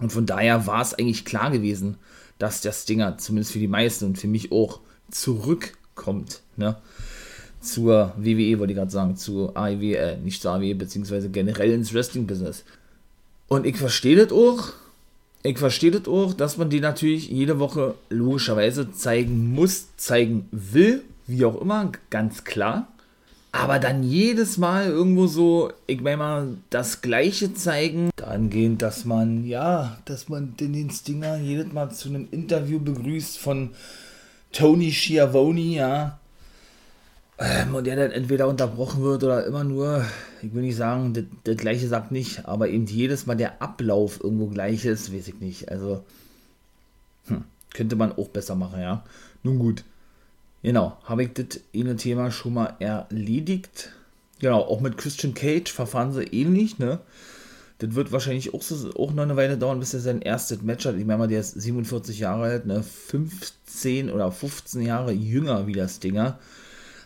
Und 0.00 0.12
von 0.12 0.26
daher 0.26 0.66
war 0.66 0.82
es 0.82 0.92
eigentlich 0.92 1.24
klar 1.24 1.50
gewesen, 1.50 1.96
dass 2.38 2.60
der 2.60 2.72
Stinger, 2.72 3.16
zumindest 3.16 3.52
für 3.52 3.58
die 3.58 3.68
meisten 3.68 4.04
und 4.04 4.18
für 4.18 4.28
mich 4.28 4.52
auch, 4.52 4.80
zurückkommt. 5.10 6.42
Ne? 6.58 6.76
Zur 7.62 8.12
WWE, 8.18 8.58
wollte 8.58 8.74
ich 8.74 8.78
gerade 8.78 8.90
sagen, 8.90 9.16
zur 9.16 9.56
AEW, 9.56 9.94
äh, 9.94 10.18
nicht 10.18 10.42
zur 10.42 10.52
AEW, 10.52 10.74
beziehungsweise 10.74 11.30
generell 11.30 11.72
ins 11.72 11.94
Wrestling-Business. 11.94 12.64
Und 13.48 13.64
ich 13.64 13.78
verstehe 13.78 14.16
das 14.16 14.30
auch. 14.30 14.74
Ich 15.46 15.58
verstehe 15.58 15.90
das 15.90 16.08
auch, 16.08 16.32
dass 16.32 16.56
man 16.56 16.70
die 16.70 16.80
natürlich 16.80 17.28
jede 17.28 17.58
Woche 17.58 17.96
logischerweise 18.08 18.92
zeigen 18.92 19.52
muss, 19.52 19.94
zeigen 19.98 20.48
will, 20.50 21.02
wie 21.26 21.44
auch 21.44 21.60
immer, 21.60 21.92
ganz 22.08 22.44
klar. 22.44 22.88
aber 23.54 23.78
dann 23.78 24.02
jedes 24.02 24.58
Mal 24.58 24.88
irgendwo 24.88 25.28
so, 25.28 25.70
ich 25.86 26.00
meine 26.00 26.16
mal, 26.16 26.48
das 26.70 27.02
Gleiche 27.02 27.54
zeigen, 27.54 28.10
dahingehend, 28.16 28.82
dass 28.82 29.04
man, 29.04 29.46
ja, 29.46 29.96
dass 30.06 30.28
man 30.28 30.56
den 30.56 30.90
Stinger 30.90 31.36
jedes 31.36 31.72
Mal 31.72 31.92
zu 31.92 32.08
einem 32.08 32.26
Interview 32.32 32.80
begrüßt 32.80 33.38
von 33.38 33.70
Tony 34.50 34.90
Schiavoni, 34.90 35.76
ja, 35.76 36.18
ähm, 37.38 37.74
und 37.74 37.84
der 37.84 37.96
dann 37.96 38.12
entweder 38.12 38.48
unterbrochen 38.48 39.02
wird 39.02 39.24
oder 39.24 39.44
immer 39.46 39.64
nur, 39.64 40.04
ich 40.42 40.54
will 40.54 40.62
nicht 40.62 40.76
sagen, 40.76 41.28
das, 41.44 41.56
Gleiche 41.56 41.88
sagt 41.88 42.12
nicht, 42.12 42.46
aber 42.46 42.68
eben 42.68 42.86
jedes 42.86 43.26
Mal 43.26 43.36
der 43.36 43.60
Ablauf 43.60 44.22
irgendwo 44.22 44.46
gleich 44.46 44.84
ist, 44.84 45.12
weiß 45.12 45.28
ich 45.28 45.40
nicht, 45.40 45.68
also, 45.68 46.04
hm, 47.26 47.44
könnte 47.72 47.96
man 47.96 48.12
auch 48.12 48.28
besser 48.28 48.54
machen, 48.54 48.80
ja. 48.80 49.04
Nun 49.42 49.58
gut. 49.58 49.84
Genau, 50.62 50.96
habe 51.04 51.24
ich 51.24 51.32
das 51.34 51.60
eine 51.74 51.96
Thema 51.96 52.30
schon 52.30 52.54
mal 52.54 52.76
erledigt. 52.78 53.92
Genau, 54.38 54.60
auch 54.60 54.80
mit 54.80 54.96
Christian 54.96 55.34
Cage 55.34 55.70
verfahren 55.70 56.12
sie 56.12 56.22
ähnlich, 56.22 56.78
ne? 56.78 57.00
Das 57.78 57.94
wird 57.94 58.12
wahrscheinlich 58.12 58.54
auch, 58.54 58.62
so, 58.62 58.94
auch 58.94 59.12
noch 59.12 59.24
eine 59.24 59.36
Weile 59.36 59.58
dauern, 59.58 59.80
bis 59.80 59.92
er 59.92 60.00
sein 60.00 60.22
erstes 60.22 60.62
Match 60.62 60.86
hat. 60.86 60.96
Ich 60.96 61.04
meine 61.04 61.18
mal, 61.18 61.28
der 61.28 61.40
ist 61.40 61.60
47 61.60 62.20
Jahre 62.20 62.44
alt, 62.44 62.66
ne? 62.66 62.82
15 62.82 64.10
oder 64.10 64.30
15 64.30 64.82
Jahre 64.82 65.12
jünger 65.12 65.66
wie 65.66 65.72
das 65.72 65.96
Stinger. 65.96 66.38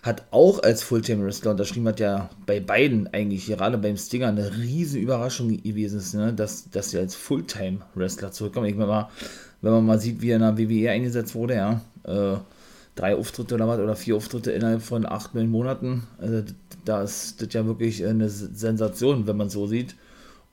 Hat 0.02 0.25
auch 0.31 0.62
als 0.62 0.83
Fulltime-Wrestler 0.83 1.52
unterschrieben, 1.52 1.88
hat 1.88 2.00
ja 2.00 2.31
bei 2.47 2.61
beiden 2.61 3.12
eigentlich, 3.12 3.47
gerade 3.47 3.78
beim 3.78 3.97
Stinger, 3.97 4.28
eine 4.28 4.57
riesen 4.57 5.00
Überraschung 5.00 5.49
gewesen 5.62 5.99
ist, 5.99 6.14
ne? 6.14 6.33
dass, 6.33 6.71
dass 6.71 6.95
er 6.95 7.00
als 7.00 7.14
Fulltime-Wrestler 7.14 8.31
zurückkommt. 8.31 8.69
Ich 8.69 8.76
meine 8.76 9.09
wenn 9.61 9.73
man 9.73 9.87
mal 9.87 10.00
sieht, 10.00 10.23
wie 10.23 10.31
er 10.31 10.37
in 10.37 10.43
der 10.43 10.59
WWE 10.59 10.90
eingesetzt 10.90 11.35
wurde, 11.35 11.55
ja. 11.55 11.81
Äh, 12.05 12.38
drei 12.95 13.17
Auftritte 13.17 13.55
oder 13.55 13.69
was, 13.69 13.78
oder 13.78 13.97
vier 13.97 14.17
Auftritte 14.17 14.50
innerhalb 14.50 14.83
von 14.83 15.07
acht, 15.07 15.35
neun 15.35 15.49
Monaten. 15.49 16.05
Also 16.19 16.43
da 16.85 17.02
ist 17.02 17.40
das 17.40 17.52
ja 17.52 17.67
wirklich 17.67 18.05
eine 18.05 18.28
Sensation, 18.28 19.26
wenn 19.26 19.37
man 19.37 19.50
so 19.50 19.67
sieht. 19.67 19.95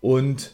Und 0.01 0.53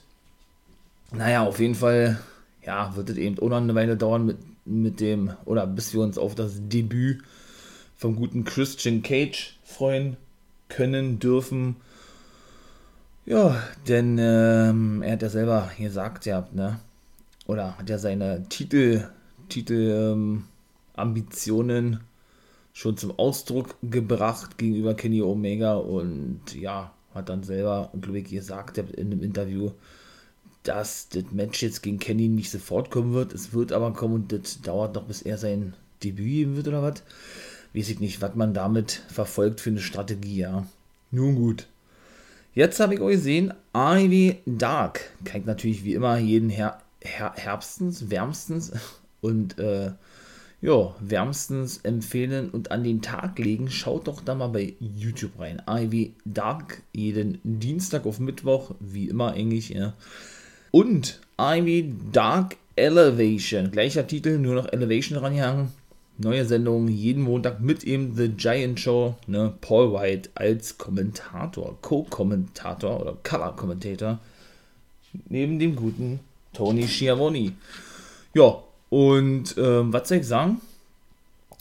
naja, 1.11 1.43
auf 1.45 1.59
jeden 1.59 1.75
Fall, 1.75 2.19
ja, 2.65 2.95
wird 2.95 3.09
es 3.09 3.17
eben 3.17 3.39
auch 3.39 3.49
noch 3.49 3.57
eine 3.57 3.75
Weile 3.75 3.97
dauern 3.97 4.25
mit, 4.25 4.37
mit 4.65 4.99
dem, 4.99 5.31
oder 5.45 5.67
bis 5.67 5.93
wir 5.93 6.01
uns 6.01 6.17
auf 6.17 6.35
das 6.35 6.53
Debüt 6.69 7.21
vom 8.01 8.15
guten 8.15 8.43
Christian 8.45 9.03
Cage 9.03 9.59
freuen 9.63 10.17
können, 10.69 11.19
dürfen. 11.19 11.75
Ja, 13.27 13.61
denn 13.87 14.17
ähm, 14.19 15.03
er 15.03 15.13
hat 15.13 15.21
ja 15.21 15.29
selber 15.29 15.69
gesagt, 15.77 16.25
ja, 16.25 16.47
ne? 16.51 16.79
Oder 17.45 17.77
hat 17.77 17.91
ja 17.91 17.99
seine 17.99 18.43
Titel, 18.49 19.07
Titel, 19.49 20.13
ähm, 20.13 20.45
Ambitionen 20.95 21.99
schon 22.73 22.97
zum 22.97 23.19
Ausdruck 23.19 23.75
gebracht 23.83 24.57
gegenüber 24.57 24.95
Kenny 24.95 25.21
Omega 25.21 25.75
und 25.75 26.55
ja, 26.55 26.91
hat 27.13 27.29
dann 27.29 27.43
selber, 27.43 27.91
glaube 28.01 28.19
ich, 28.19 28.29
gesagt 28.29 28.79
in 28.79 29.11
einem 29.11 29.21
Interview, 29.21 29.73
dass 30.63 31.07
das 31.09 31.25
Match 31.31 31.61
jetzt 31.61 31.83
gegen 31.83 31.99
Kenny 31.99 32.29
nicht 32.29 32.49
sofort 32.49 32.89
kommen 32.89 33.13
wird. 33.13 33.31
Es 33.31 33.53
wird 33.53 33.71
aber 33.71 33.93
kommen 33.93 34.15
und 34.15 34.31
das 34.31 34.59
dauert 34.61 34.95
noch, 34.95 35.03
bis 35.03 35.21
er 35.21 35.37
sein 35.37 35.75
Debüt 36.03 36.25
geben 36.25 36.55
wird 36.55 36.67
oder 36.67 36.81
was. 36.81 37.03
Weiß 37.73 37.89
ich 37.89 37.99
nicht, 37.99 38.21
was 38.21 38.35
man 38.35 38.53
damit 38.53 39.01
verfolgt 39.07 39.61
für 39.61 39.69
eine 39.69 39.79
Strategie, 39.79 40.37
ja. 40.37 40.65
Nun 41.11 41.35
gut. 41.35 41.67
Jetzt 42.53 42.79
habe 42.79 42.95
ich 42.95 42.99
euch 42.99 43.15
gesehen, 43.15 43.53
Ivy 43.73 44.39
Dark. 44.45 45.11
Kann 45.23 45.43
natürlich 45.45 45.83
wie 45.83 45.93
immer 45.93 46.17
jeden 46.17 46.49
Her 46.49 46.81
Her 47.01 47.33
Herbstens, 47.35 48.09
wärmstens 48.09 48.73
und 49.21 49.57
äh, 49.57 49.91
ja, 50.61 50.95
wärmstens 50.99 51.79
empfehlen 51.79 52.49
und 52.49 52.71
an 52.71 52.83
den 52.83 53.01
Tag 53.01 53.39
legen, 53.39 53.71
schaut 53.71 54.07
doch 54.07 54.21
da 54.21 54.35
mal 54.35 54.49
bei 54.49 54.73
YouTube 54.79 55.39
rein. 55.39 55.61
Ivy 55.67 56.13
Dark, 56.23 56.83
jeden 56.93 57.39
Dienstag 57.43 58.05
auf 58.05 58.19
Mittwoch, 58.19 58.75
wie 58.79 59.07
immer 59.07 59.31
eigentlich, 59.31 59.69
ja. 59.69 59.93
Und 60.69 61.19
Ivy 61.39 61.95
Dark 62.11 62.57
Elevation, 62.75 63.71
gleicher 63.71 64.05
Titel, 64.05 64.37
nur 64.37 64.55
noch 64.55 64.71
Elevation 64.71 65.17
rangehangen. 65.17 65.69
Neue 66.17 66.45
Sendung 66.45 66.87
jeden 66.87 67.23
Montag 67.23 67.61
mit 67.61 67.83
eben 67.83 68.15
The 68.15 68.29
Giant 68.29 68.79
Show, 68.79 69.15
ne? 69.27 69.53
Paul 69.61 69.93
White 69.93 70.29
als 70.35 70.77
Kommentator, 70.77 71.77
Co-Kommentator 71.81 73.01
oder 73.01 73.17
Color-Kommentator, 73.23 74.19
neben 75.29 75.57
dem 75.57 75.75
guten 75.75 76.19
Tony 76.53 76.87
Schiavoni. 76.87 77.53
Ja, 78.33 78.61
und 78.89 79.55
ähm, 79.57 79.93
was 79.93 80.09
soll 80.09 80.19
ich 80.19 80.27
sagen? 80.27 80.61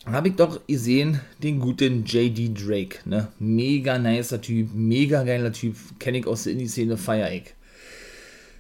Habe 0.07 0.29
ich 0.29 0.37
doch 0.37 0.67
gesehen, 0.67 1.21
den 1.43 1.61
guten 1.61 2.05
JD 2.05 2.55
Drake. 2.55 2.99
Ne? 3.05 3.29
Mega 3.39 3.99
nicer 3.99 4.41
Typ, 4.41 4.71
mega 4.75 5.23
geiler 5.25 5.53
Typ. 5.53 5.77
Kenne 5.99 6.19
ich 6.19 6.27
aus 6.27 6.45
der 6.45 6.55
Indie-Szene, 6.55 6.97
feier 6.97 7.31
ich. 7.31 7.55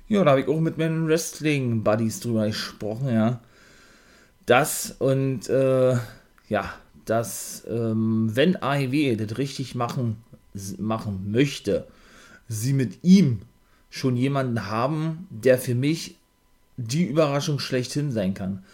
Ja, 0.08 0.22
da 0.22 0.32
habe 0.32 0.42
ich 0.42 0.48
auch 0.48 0.60
mit 0.60 0.76
meinen 0.76 1.06
Wrestling-Buddies 1.06 2.20
drüber 2.20 2.46
gesprochen, 2.46 3.08
ja. 3.08 3.40
Das 4.50 4.96
und, 4.98 5.48
äh, 5.48 5.94
ja, 6.48 6.74
dass, 7.04 7.62
ähm, 7.70 8.32
wenn 8.34 8.60
AEW 8.60 9.14
das 9.14 9.38
richtig 9.38 9.76
machen, 9.76 10.16
machen 10.76 11.30
möchte, 11.30 11.86
sie 12.48 12.72
mit 12.72 13.04
ihm 13.04 13.42
schon 13.90 14.16
jemanden 14.16 14.66
haben, 14.66 15.28
der 15.30 15.56
für 15.56 15.76
mich 15.76 16.16
die 16.76 17.04
Überraschung 17.04 17.60
schlechthin 17.60 18.10
sein 18.10 18.34
kann. 18.34 18.64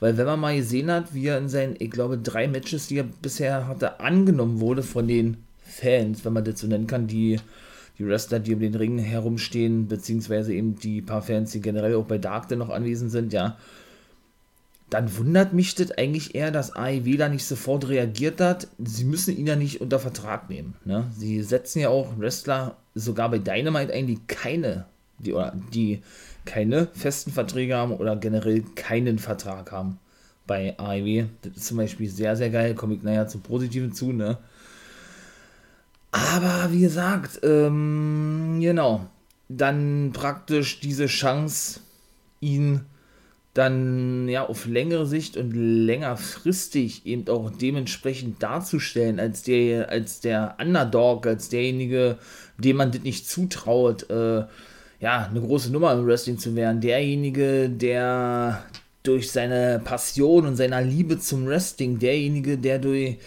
Weil 0.00 0.16
wenn 0.16 0.24
man 0.24 0.40
mal 0.40 0.56
gesehen 0.56 0.90
hat, 0.90 1.12
wie 1.12 1.26
er 1.26 1.36
in 1.36 1.50
seinen, 1.50 1.76
ich 1.78 1.90
glaube, 1.90 2.16
drei 2.16 2.48
Matches, 2.48 2.86
die 2.86 2.96
er 2.96 3.04
bisher 3.20 3.68
hatte, 3.68 4.00
angenommen 4.00 4.60
wurde 4.60 4.82
von 4.82 5.06
den 5.06 5.36
Fans, 5.62 6.24
wenn 6.24 6.32
man 6.32 6.44
das 6.44 6.60
so 6.60 6.66
nennen 6.66 6.86
kann, 6.86 7.06
die, 7.06 7.38
die 7.98 8.06
Wrestler, 8.06 8.40
die 8.40 8.54
um 8.54 8.60
den 8.60 8.74
Ring 8.74 8.96
herumstehen, 8.96 9.88
beziehungsweise 9.88 10.54
eben 10.54 10.76
die 10.78 11.02
paar 11.02 11.20
Fans, 11.20 11.50
die 11.50 11.60
generell 11.60 11.96
auch 11.96 12.06
bei 12.06 12.16
Dark 12.16 12.50
noch 12.52 12.70
anwesend 12.70 13.10
sind, 13.10 13.34
ja, 13.34 13.58
dann 14.90 15.16
wundert 15.16 15.52
mich 15.52 15.74
das 15.74 15.90
eigentlich 15.92 16.34
eher, 16.34 16.50
dass 16.50 16.74
AEW 16.74 17.16
da 17.16 17.28
nicht 17.28 17.44
sofort 17.44 17.88
reagiert 17.88 18.40
hat. 18.40 18.68
Sie 18.78 19.04
müssen 19.04 19.36
ihn 19.36 19.46
ja 19.46 19.56
nicht 19.56 19.80
unter 19.80 19.98
Vertrag 19.98 20.48
nehmen. 20.48 20.74
Ne? 20.84 21.10
Sie 21.16 21.42
setzen 21.42 21.80
ja 21.80 21.90
auch 21.90 22.18
Wrestler 22.18 22.76
sogar 22.94 23.30
bei 23.30 23.38
Dynamite 23.38 23.92
ein, 23.92 24.06
die 24.06 24.18
keine, 24.26 24.86
die, 25.18 25.34
oder 25.34 25.54
die 25.74 26.02
keine 26.46 26.88
festen 26.94 27.32
Verträge 27.32 27.76
haben 27.76 27.92
oder 27.92 28.16
generell 28.16 28.62
keinen 28.74 29.18
Vertrag 29.18 29.72
haben 29.72 29.98
bei 30.46 30.74
AEW. 30.78 31.26
Das 31.42 31.56
ist 31.56 31.66
zum 31.66 31.76
Beispiel 31.76 32.08
sehr, 32.08 32.34
sehr 32.36 32.48
geil. 32.48 32.74
Komme 32.74 32.94
ich 32.94 33.02
nachher 33.02 33.28
zum 33.28 33.42
Positiven 33.42 33.92
zu, 33.92 34.12
ne? 34.12 34.38
Aber 36.10 36.72
wie 36.72 36.80
gesagt, 36.80 37.40
ähm, 37.42 38.58
genau, 38.60 39.06
dann 39.50 40.12
praktisch 40.14 40.80
diese 40.80 41.06
Chance, 41.06 41.80
ihn 42.40 42.86
dann 43.58 44.28
ja 44.28 44.46
auf 44.46 44.66
längere 44.66 45.06
Sicht 45.06 45.36
und 45.36 45.50
längerfristig 45.52 47.04
eben 47.06 47.28
auch 47.28 47.50
dementsprechend 47.50 48.40
darzustellen 48.42 49.18
als 49.18 49.42
der 49.42 49.90
als 49.90 50.20
der 50.20 50.56
Underdog, 50.60 51.26
als 51.26 51.48
derjenige, 51.48 52.18
dem 52.56 52.76
man 52.76 52.92
das 52.92 53.02
nicht 53.02 53.28
zutraut, 53.28 54.08
äh, 54.10 54.44
ja, 55.00 55.28
eine 55.28 55.40
große 55.40 55.72
Nummer 55.72 55.92
im 55.92 56.06
Wrestling 56.06 56.38
zu 56.38 56.54
werden. 56.54 56.80
Derjenige, 56.80 57.68
der 57.68 58.62
durch 59.02 59.30
seine 59.30 59.80
Passion 59.84 60.46
und 60.46 60.56
seiner 60.56 60.82
Liebe 60.82 61.18
zum 61.18 61.46
Wrestling, 61.46 61.98
derjenige, 61.98 62.58
der 62.58 62.78
durch, 62.78 63.18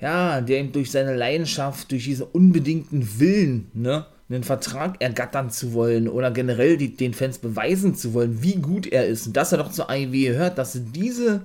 ja, 0.00 0.40
der 0.40 0.60
eben 0.60 0.72
durch 0.72 0.90
seine 0.90 1.14
Leidenschaft, 1.14 1.90
durch 1.90 2.04
diesen 2.04 2.26
unbedingten 2.32 3.18
Willen, 3.18 3.70
ne, 3.74 4.06
einen 4.28 4.42
Vertrag 4.42 5.00
ergattern 5.00 5.50
zu 5.50 5.74
wollen 5.74 6.08
oder 6.08 6.30
generell 6.30 6.76
die, 6.76 6.96
den 6.96 7.14
Fans 7.14 7.38
beweisen 7.38 7.94
zu 7.94 8.14
wollen, 8.14 8.42
wie 8.42 8.56
gut 8.56 8.86
er 8.86 9.06
ist 9.06 9.26
und 9.26 9.36
dass 9.36 9.52
er 9.52 9.58
doch 9.58 9.70
zur 9.70 9.90
AEW 9.90 10.28
gehört, 10.28 10.58
dass 10.58 10.72
sie 10.72 10.80
diese 10.80 11.42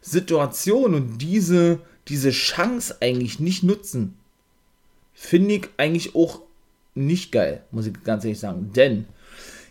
Situation 0.00 0.94
und 0.94 1.18
diese, 1.18 1.80
diese 2.08 2.30
Chance 2.30 2.96
eigentlich 3.00 3.38
nicht 3.38 3.62
nutzen, 3.62 4.14
finde 5.14 5.54
ich 5.54 5.68
eigentlich 5.76 6.14
auch 6.14 6.40
nicht 6.94 7.30
geil, 7.30 7.62
muss 7.70 7.86
ich 7.86 8.02
ganz 8.02 8.24
ehrlich 8.24 8.40
sagen. 8.40 8.72
Denn 8.74 9.06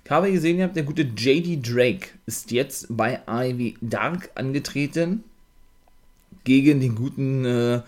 ich 0.05 0.11
habe 0.11 0.31
gesehen, 0.31 0.57
ihr 0.57 0.63
habt 0.63 0.75
der 0.77 0.83
gute 0.83 1.01
JD 1.01 1.61
Drake 1.61 2.09
ist 2.25 2.51
jetzt 2.51 2.87
bei 2.89 3.19
Ivy 3.27 3.75
Dark 3.81 4.29
angetreten 4.35 5.23
gegen 6.45 6.79
den 6.79 6.95
guten, 6.95 7.43
äh, 7.43 7.81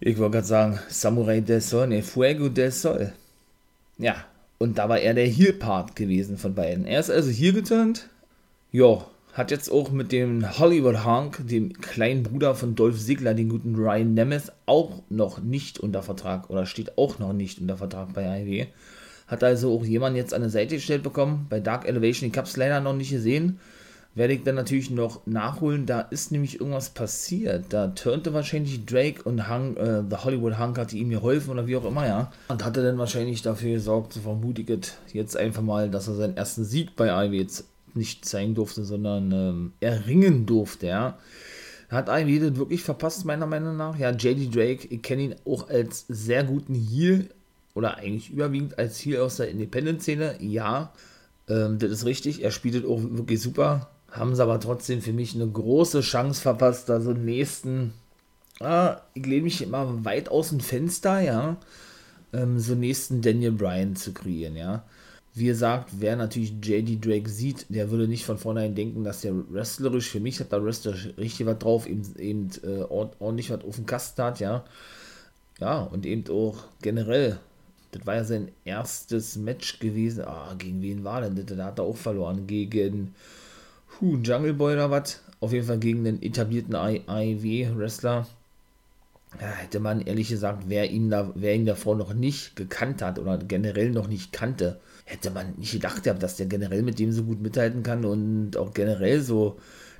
ich 0.00 0.16
wollte 0.16 0.32
gerade 0.38 0.46
sagen, 0.46 0.78
Samurai 0.88 1.42
del 1.42 1.60
Sol, 1.60 1.88
ne, 1.88 2.02
Fuego 2.02 2.48
del 2.48 2.70
Sol. 2.70 3.12
Ja, 4.00 4.24
und 4.58 4.78
da 4.78 4.88
war 4.88 4.98
er 4.98 5.14
der 5.14 5.26
Heel-Part 5.26 5.94
gewesen 5.94 6.38
von 6.38 6.54
beiden. 6.54 6.86
Er 6.86 7.00
ist 7.00 7.10
also 7.10 7.30
hier 7.30 7.52
geturnt. 7.52 8.08
Ja, 8.72 9.06
hat 9.34 9.50
jetzt 9.50 9.70
auch 9.70 9.90
mit 9.90 10.10
dem 10.10 10.58
Hollywood 10.58 11.04
Hunk, 11.04 11.46
dem 11.46 11.72
kleinen 11.74 12.22
Bruder 12.22 12.54
von 12.54 12.74
Dolph 12.74 12.98
Ziggler, 12.98 13.34
den 13.34 13.48
guten 13.48 13.74
Ryan 13.74 14.14
Nemeth, 14.14 14.52
auch 14.66 15.02
noch 15.08 15.40
nicht 15.40 15.78
unter 15.78 16.02
Vertrag 16.02 16.50
oder 16.50 16.66
steht 16.66 16.96
auch 16.98 17.18
noch 17.18 17.32
nicht 17.32 17.60
unter 17.60 17.76
Vertrag 17.76 18.12
bei 18.14 18.26
AEW. 18.26 18.66
Hat 19.28 19.44
also 19.44 19.72
auch 19.72 19.84
jemand 19.84 20.16
jetzt 20.16 20.34
an 20.34 20.40
der 20.40 20.50
Seite 20.50 20.76
gestellt 20.76 21.02
bekommen 21.02 21.46
bei 21.48 21.60
Dark 21.60 21.86
Elevation. 21.86 22.30
Ich 22.30 22.36
habe 22.36 22.48
es 22.48 22.56
leider 22.56 22.80
noch 22.80 22.94
nicht 22.94 23.10
gesehen, 23.10 23.60
werde 24.14 24.34
ich 24.34 24.42
dann 24.42 24.56
natürlich 24.56 24.90
noch 24.90 25.24
nachholen. 25.26 25.86
Da 25.86 26.00
ist 26.00 26.32
nämlich 26.32 26.60
irgendwas 26.60 26.90
passiert. 26.90 27.66
Da 27.70 27.88
turnte 27.88 28.34
wahrscheinlich 28.34 28.84
Drake 28.84 29.22
und 29.22 29.48
Hung, 29.48 29.76
äh, 29.76 30.02
The 30.08 30.16
Hollywood 30.16 30.58
Hunk 30.58 30.78
hatte 30.78 30.96
ihm 30.96 31.10
geholfen 31.10 31.50
oder 31.50 31.66
wie 31.66 31.76
auch 31.76 31.84
immer, 31.84 32.06
ja. 32.06 32.32
Und 32.48 32.64
hatte 32.64 32.82
dann 32.82 32.98
wahrscheinlich 32.98 33.42
dafür 33.42 33.72
gesorgt, 33.74 34.12
so 34.14 34.20
vermutiget 34.20 34.98
jetzt 35.12 35.36
einfach 35.36 35.62
mal, 35.62 35.90
dass 35.90 36.08
er 36.08 36.14
seinen 36.14 36.36
ersten 36.36 36.64
Sieg 36.64 36.96
bei 36.96 37.26
Ivy 37.26 37.38
jetzt 37.38 37.66
nicht 37.94 38.24
zeigen 38.24 38.54
durfte, 38.54 38.84
sondern 38.84 39.32
ähm, 39.32 39.72
erringen 39.80 40.46
durfte, 40.46 40.88
ja. 40.88 41.18
Hat 41.88 42.08
Ivy 42.08 42.38
das 42.38 42.56
wirklich 42.56 42.82
verpasst, 42.82 43.24
meiner 43.24 43.46
Meinung 43.46 43.76
nach. 43.76 43.98
Ja, 43.98 44.10
JD 44.10 44.54
Drake, 44.54 44.86
ich 44.90 45.02
kenne 45.02 45.22
ihn 45.22 45.34
auch 45.44 45.68
als 45.68 46.04
sehr 46.08 46.44
guten 46.44 46.74
Heal 46.74 47.26
oder 47.74 47.96
eigentlich 47.96 48.30
überwiegend 48.30 48.78
als 48.78 49.04
Heal 49.04 49.20
aus 49.20 49.36
der 49.36 49.48
Independent-Szene, 49.48 50.36
ja. 50.40 50.92
Ähm, 51.48 51.78
das 51.78 51.90
ist 51.90 52.04
richtig, 52.06 52.42
er 52.42 52.50
spielt 52.50 52.84
auch 52.84 53.00
wirklich 53.02 53.40
super 53.40 53.90
haben 54.10 54.34
sie 54.34 54.42
aber 54.42 54.60
trotzdem 54.60 55.02
für 55.02 55.12
mich 55.12 55.34
eine 55.34 55.48
große 55.48 56.00
Chance 56.00 56.40
verpasst, 56.40 56.88
da 56.88 57.00
so 57.00 57.10
einen 57.10 57.24
nächsten, 57.24 57.92
ah, 58.60 59.00
ich 59.14 59.24
lehne 59.26 59.44
mich 59.44 59.62
immer 59.62 60.04
weit 60.04 60.28
aus 60.28 60.50
dem 60.50 60.60
Fenster, 60.60 61.20
ja, 61.20 61.56
ähm, 62.32 62.58
so 62.58 62.74
nächsten 62.74 63.22
Daniel 63.22 63.52
Bryan 63.52 63.96
zu 63.96 64.12
kreieren, 64.12 64.56
ja. 64.56 64.84
Wie 65.32 65.46
gesagt, 65.46 65.90
wer 65.92 66.16
natürlich 66.16 66.54
JD 66.62 67.04
Drake 67.04 67.28
sieht, 67.28 67.66
der 67.68 67.90
würde 67.90 68.08
nicht 68.08 68.24
von 68.24 68.36
vornherein 68.36 68.74
denken, 68.74 69.04
dass 69.04 69.20
der 69.20 69.32
wrestlerisch, 69.52 70.10
für 70.10 70.18
mich 70.18 70.40
hat 70.40 70.50
der 70.50 70.64
Wrestler 70.64 70.94
richtig 71.18 71.46
was 71.46 71.58
drauf, 71.58 71.86
eben, 71.86 72.02
eben 72.18 72.50
äh, 72.64 72.82
ordentlich 72.82 73.50
was 73.50 73.62
auf 73.64 73.76
dem 73.76 73.86
Kasten 73.86 74.22
hat, 74.22 74.40
ja. 74.40 74.64
Ja, 75.60 75.82
und 75.82 76.06
eben 76.06 76.24
auch 76.30 76.56
generell, 76.82 77.38
das 77.92 78.06
war 78.06 78.16
ja 78.16 78.24
sein 78.24 78.48
erstes 78.64 79.36
Match 79.36 79.78
gewesen. 79.78 80.24
Ah, 80.24 80.54
gegen 80.58 80.80
wen 80.80 81.04
war 81.04 81.20
denn 81.20 81.36
das? 81.36 81.56
Da 81.56 81.66
hat 81.66 81.78
er 81.78 81.84
auch 81.84 81.96
verloren. 81.96 82.46
Gegen 82.46 83.14
puh, 84.00 84.16
Jungle 84.16 84.54
Boy 84.54 84.72
oder 84.72 84.90
was. 84.90 85.20
Auf 85.40 85.52
jeden 85.52 85.66
Fall 85.66 85.78
gegen 85.78 86.04
den 86.04 86.22
etablierten 86.22 86.74
AEW-Wrestler. 86.74 88.26
Ja, 89.40 89.46
hätte 89.46 89.78
man 89.78 90.00
ehrlich 90.00 90.28
gesagt, 90.28 90.64
wer 90.66 90.90
ihn, 90.90 91.08
da, 91.08 91.30
wer 91.34 91.54
ihn 91.54 91.66
davor 91.66 91.96
noch 91.96 92.14
nicht 92.14 92.56
gekannt 92.56 93.00
hat 93.00 93.18
oder 93.18 93.38
generell 93.38 93.90
noch 93.90 94.08
nicht 94.08 94.32
kannte, 94.32 94.80
hätte 95.04 95.30
man 95.30 95.54
nicht 95.56 95.72
gedacht, 95.72 96.04
dass 96.06 96.36
der 96.36 96.46
generell 96.46 96.82
mit 96.82 96.98
dem 96.98 97.12
so 97.12 97.22
gut 97.22 97.40
mithalten 97.40 97.82
kann 97.82 98.04
und 98.04 98.56
auch 98.56 98.74
generell 98.74 99.20
so 99.20 99.58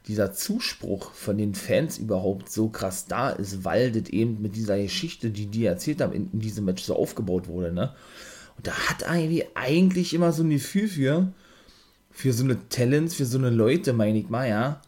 dieser 0.08 0.32
Zuspruch 0.32 1.12
von 1.12 1.38
den 1.38 1.54
Fans 1.54 1.98
überhaupt 1.98 2.50
so 2.50 2.70
krass 2.70 3.06
da 3.06 3.30
ist, 3.30 3.64
weil 3.64 3.92
das 3.92 4.08
eben 4.08 4.42
mit 4.42 4.56
dieser 4.56 4.78
Geschichte, 4.78 5.30
die 5.30 5.46
die 5.46 5.66
erzählt 5.66 6.00
haben, 6.00 6.12
in, 6.12 6.30
in 6.32 6.40
diesem 6.40 6.64
Match 6.64 6.82
so 6.82 6.96
aufgebaut 6.96 7.46
wurde. 7.46 7.70
Ne? 7.70 7.94
Und 8.56 8.66
da 8.66 8.72
hat 8.72 9.08
AEW 9.08 9.44
eigentlich 9.54 10.12
immer 10.12 10.32
so 10.32 10.42
ein 10.42 10.50
Gefühl 10.50 10.88
für, 10.88 11.32
für 12.20 12.32
so 12.32 12.44
eine 12.44 12.68
Talents, 12.68 13.14
für 13.14 13.24
so 13.24 13.38
eine 13.38 13.50
Leute, 13.50 13.92
meine 13.92 14.18
ich 14.18 14.28
mal, 14.28 14.48
ja, 14.48 14.80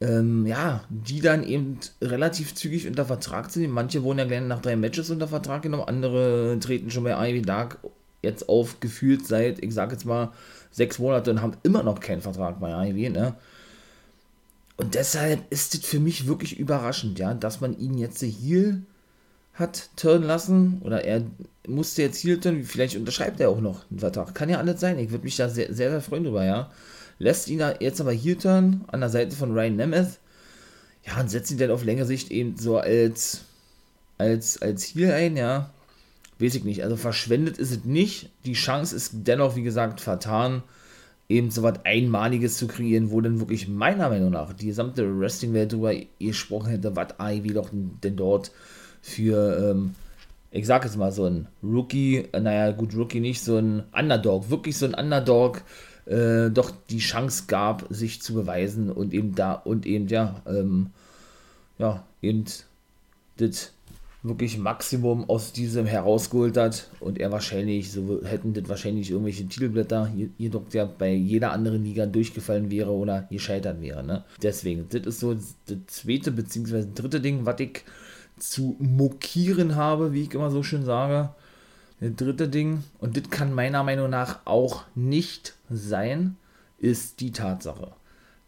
ähm, 0.00 0.46
ja, 0.46 0.84
die 0.90 1.20
dann 1.20 1.42
eben 1.42 1.78
relativ 2.00 2.54
zügig 2.54 2.86
unter 2.86 3.04
Vertrag 3.04 3.50
sind. 3.50 3.70
Manche 3.70 4.02
wurden 4.02 4.18
ja 4.18 4.26
gleich 4.26 4.42
nach 4.42 4.60
drei 4.60 4.76
Matches 4.76 5.10
unter 5.10 5.28
Vertrag 5.28 5.62
genommen, 5.62 5.88
andere 5.88 6.58
treten 6.60 6.90
schon 6.90 7.04
bei 7.04 7.30
Ivy 7.30 7.42
Dark 7.42 7.78
jetzt 8.22 8.48
auf, 8.48 8.80
gefühlt 8.80 9.26
seit, 9.26 9.62
ich 9.62 9.72
sag 9.72 9.92
jetzt 9.92 10.04
mal, 10.04 10.32
sechs 10.70 10.98
Monate 10.98 11.30
und 11.30 11.40
haben 11.40 11.56
immer 11.62 11.82
noch 11.82 12.00
keinen 12.00 12.20
Vertrag 12.20 12.60
bei 12.60 12.90
Ivy, 12.90 13.10
ne? 13.10 13.34
Und 14.76 14.94
deshalb 14.94 15.40
ist 15.50 15.74
es 15.74 15.84
für 15.84 15.98
mich 15.98 16.28
wirklich 16.28 16.58
überraschend, 16.58 17.18
ja, 17.18 17.34
dass 17.34 17.60
man 17.60 17.76
ihn 17.78 17.98
jetzt 17.98 18.22
hier 18.22 18.80
hat 19.58 19.90
turnen 19.96 20.26
lassen 20.26 20.80
oder 20.84 21.04
er 21.04 21.22
musste 21.66 22.02
jetzt 22.02 22.18
hier 22.18 22.40
turnen, 22.40 22.64
vielleicht 22.64 22.96
unterschreibt 22.96 23.40
er 23.40 23.50
auch 23.50 23.60
noch 23.60 23.84
einen 23.90 23.98
Vertrag. 23.98 24.34
Kann 24.34 24.48
ja 24.48 24.58
alles 24.58 24.80
sein. 24.80 24.98
Ich 24.98 25.10
würde 25.10 25.24
mich 25.24 25.36
da 25.36 25.48
sehr, 25.48 25.72
sehr, 25.74 25.90
sehr 25.90 26.00
freuen 26.00 26.24
drüber, 26.24 26.44
ja. 26.44 26.70
Lässt 27.18 27.48
ihn 27.48 27.58
da 27.58 27.74
jetzt 27.80 28.00
aber 28.00 28.12
hier 28.12 28.38
turnen 28.38 28.84
an 28.86 29.00
der 29.00 29.08
Seite 29.08 29.34
von 29.34 29.52
Ryan 29.52 29.76
Nemeth. 29.76 30.18
Ja, 31.04 31.20
und 31.20 31.30
setzt 31.30 31.50
ihn 31.50 31.58
dann 31.58 31.70
auf 31.70 31.84
längere 31.84 32.06
Sicht 32.06 32.30
eben 32.30 32.56
so 32.56 32.78
als, 32.78 33.42
als, 34.16 34.62
als 34.62 34.84
hier 34.84 35.14
ein, 35.14 35.36
ja. 35.36 35.70
Weiß 36.38 36.54
ich 36.54 36.62
nicht. 36.62 36.84
Also 36.84 36.96
verschwendet 36.96 37.58
ist 37.58 37.72
es 37.72 37.84
nicht. 37.84 38.30
Die 38.44 38.52
Chance 38.52 38.94
ist 38.94 39.10
dennoch, 39.12 39.56
wie 39.56 39.64
gesagt, 39.64 40.00
vertan, 40.00 40.62
eben 41.28 41.50
so 41.50 41.64
was 41.64 41.84
Einmaliges 41.84 42.56
zu 42.58 42.68
kreieren, 42.68 43.10
wo 43.10 43.20
dann 43.20 43.40
wirklich 43.40 43.66
meiner 43.66 44.08
Meinung 44.08 44.30
nach 44.30 44.52
die 44.52 44.66
gesamte 44.66 45.18
Wrestling-Welt 45.18 45.72
darüber 45.72 45.94
gesprochen 46.20 46.68
hätte, 46.68 46.94
was 46.94 47.08
Ivy 47.20 47.54
doch 47.54 47.70
denn 47.72 48.16
dort 48.16 48.52
für, 49.02 49.70
ähm, 49.70 49.94
ich 50.50 50.66
sag 50.66 50.84
jetzt 50.84 50.96
mal, 50.96 51.12
so 51.12 51.24
ein 51.24 51.46
Rookie, 51.62 52.28
äh, 52.32 52.40
naja, 52.40 52.72
gut, 52.72 52.94
Rookie 52.94 53.20
nicht, 53.20 53.42
so 53.42 53.56
ein 53.56 53.84
Underdog, 53.92 54.50
wirklich 54.50 54.76
so 54.76 54.86
ein 54.86 54.94
Underdog, 54.94 55.62
äh, 56.06 56.50
doch 56.50 56.72
die 56.90 56.98
Chance 56.98 57.44
gab, 57.46 57.86
sich 57.90 58.22
zu 58.22 58.34
beweisen 58.34 58.90
und 58.90 59.12
eben 59.12 59.34
da, 59.34 59.52
und 59.52 59.86
eben, 59.86 60.08
ja, 60.08 60.42
ähm, 60.46 60.90
ja, 61.78 62.04
eben 62.22 62.44
das 63.36 63.72
wirklich 64.22 64.58
Maximum 64.58 65.28
aus 65.30 65.52
diesem 65.52 65.86
herausgeholt 65.86 66.56
hat 66.56 66.88
und 66.98 67.20
er 67.20 67.30
wahrscheinlich, 67.30 67.92
so 67.92 68.20
hätten 68.24 68.52
das 68.52 68.68
wahrscheinlich 68.68 69.10
irgendwelche 69.10 69.46
Titelblätter, 69.46 70.10
jedoch 70.38 70.62
ja 70.72 70.86
bei 70.86 71.12
jeder 71.12 71.52
anderen 71.52 71.84
Liga 71.84 72.04
durchgefallen 72.06 72.70
wäre 72.70 72.90
oder 72.90 73.28
gescheitert 73.30 73.80
wäre, 73.80 74.02
ne? 74.02 74.24
Deswegen, 74.42 74.86
das 74.90 75.02
ist 75.02 75.20
so 75.20 75.34
das 75.34 75.78
zweite 75.86 76.32
beziehungsweise 76.32 76.88
dritte 76.88 77.20
Ding, 77.20 77.46
was 77.46 77.60
ich 77.60 77.84
zu 78.38 78.76
mokieren 78.78 79.76
habe, 79.76 80.12
wie 80.12 80.22
ich 80.22 80.34
immer 80.34 80.50
so 80.50 80.62
schön 80.62 80.84
sage. 80.84 81.30
Das 82.00 82.14
dritte 82.14 82.48
Ding, 82.48 82.84
und 83.00 83.16
das 83.16 83.30
kann 83.30 83.52
meiner 83.52 83.82
Meinung 83.82 84.10
nach 84.10 84.40
auch 84.44 84.84
nicht 84.94 85.56
sein, 85.68 86.36
ist 86.78 87.20
die 87.20 87.32
Tatsache, 87.32 87.92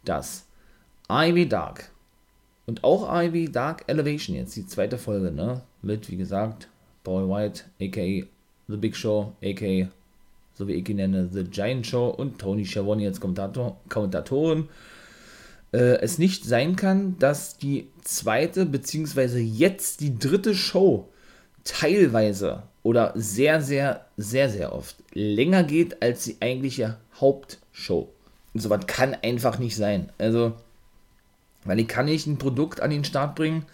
dass 0.05 0.45
Ivy 1.09 1.49
Dark 1.49 1.91
und 2.65 2.83
auch 2.83 3.09
Ivy 3.11 3.51
Dark 3.51 3.83
Elevation, 3.87 4.35
jetzt 4.37 4.55
die 4.55 4.65
zweite 4.65 4.97
Folge, 4.97 5.31
ne, 5.31 5.61
mit, 5.81 6.09
wie 6.09 6.15
gesagt, 6.15 6.69
Paul 7.03 7.27
White, 7.29 7.63
aka 7.81 8.25
The 8.67 8.77
Big 8.77 8.95
Show, 8.95 9.33
aka, 9.43 9.89
so 10.53 10.67
wie 10.67 10.73
ich 10.73 10.87
ihn 10.87 10.97
nenne, 10.97 11.27
The 11.29 11.43
Giant 11.43 11.85
Show 11.85 12.07
und 12.07 12.39
Tony 12.39 12.65
Schiavone 12.65 13.07
als 13.07 13.19
Kommentator, 13.19 13.77
Kommentatoren 13.89 14.69
äh, 15.71 15.99
es 16.01 16.17
nicht 16.17 16.45
sein 16.45 16.75
kann, 16.75 17.17
dass 17.19 17.57
die 17.57 17.89
zweite 18.03 18.65
beziehungsweise 18.65 19.39
jetzt 19.39 20.01
die 20.01 20.17
dritte 20.17 20.55
Show 20.55 21.09
teilweise 21.63 22.63
oder 22.83 23.13
sehr, 23.15 23.61
sehr, 23.61 24.05
sehr, 24.17 24.49
sehr 24.49 24.73
oft 24.73 24.95
länger 25.13 25.63
geht 25.63 26.01
als 26.01 26.23
die 26.23 26.37
eigentliche 26.41 26.97
Hauptshow. 27.19 28.09
Und 28.53 28.59
sowas 28.59 28.85
kann 28.87 29.15
einfach 29.15 29.59
nicht 29.59 29.75
sein. 29.75 30.11
Also, 30.17 30.53
weil 31.63 31.79
ich 31.79 31.87
kann 31.87 32.05
nicht 32.05 32.27
ein 32.27 32.37
Produkt 32.37 32.81
an 32.81 32.89
den 32.89 33.03
Start 33.03 33.35
bringen, 33.35 33.65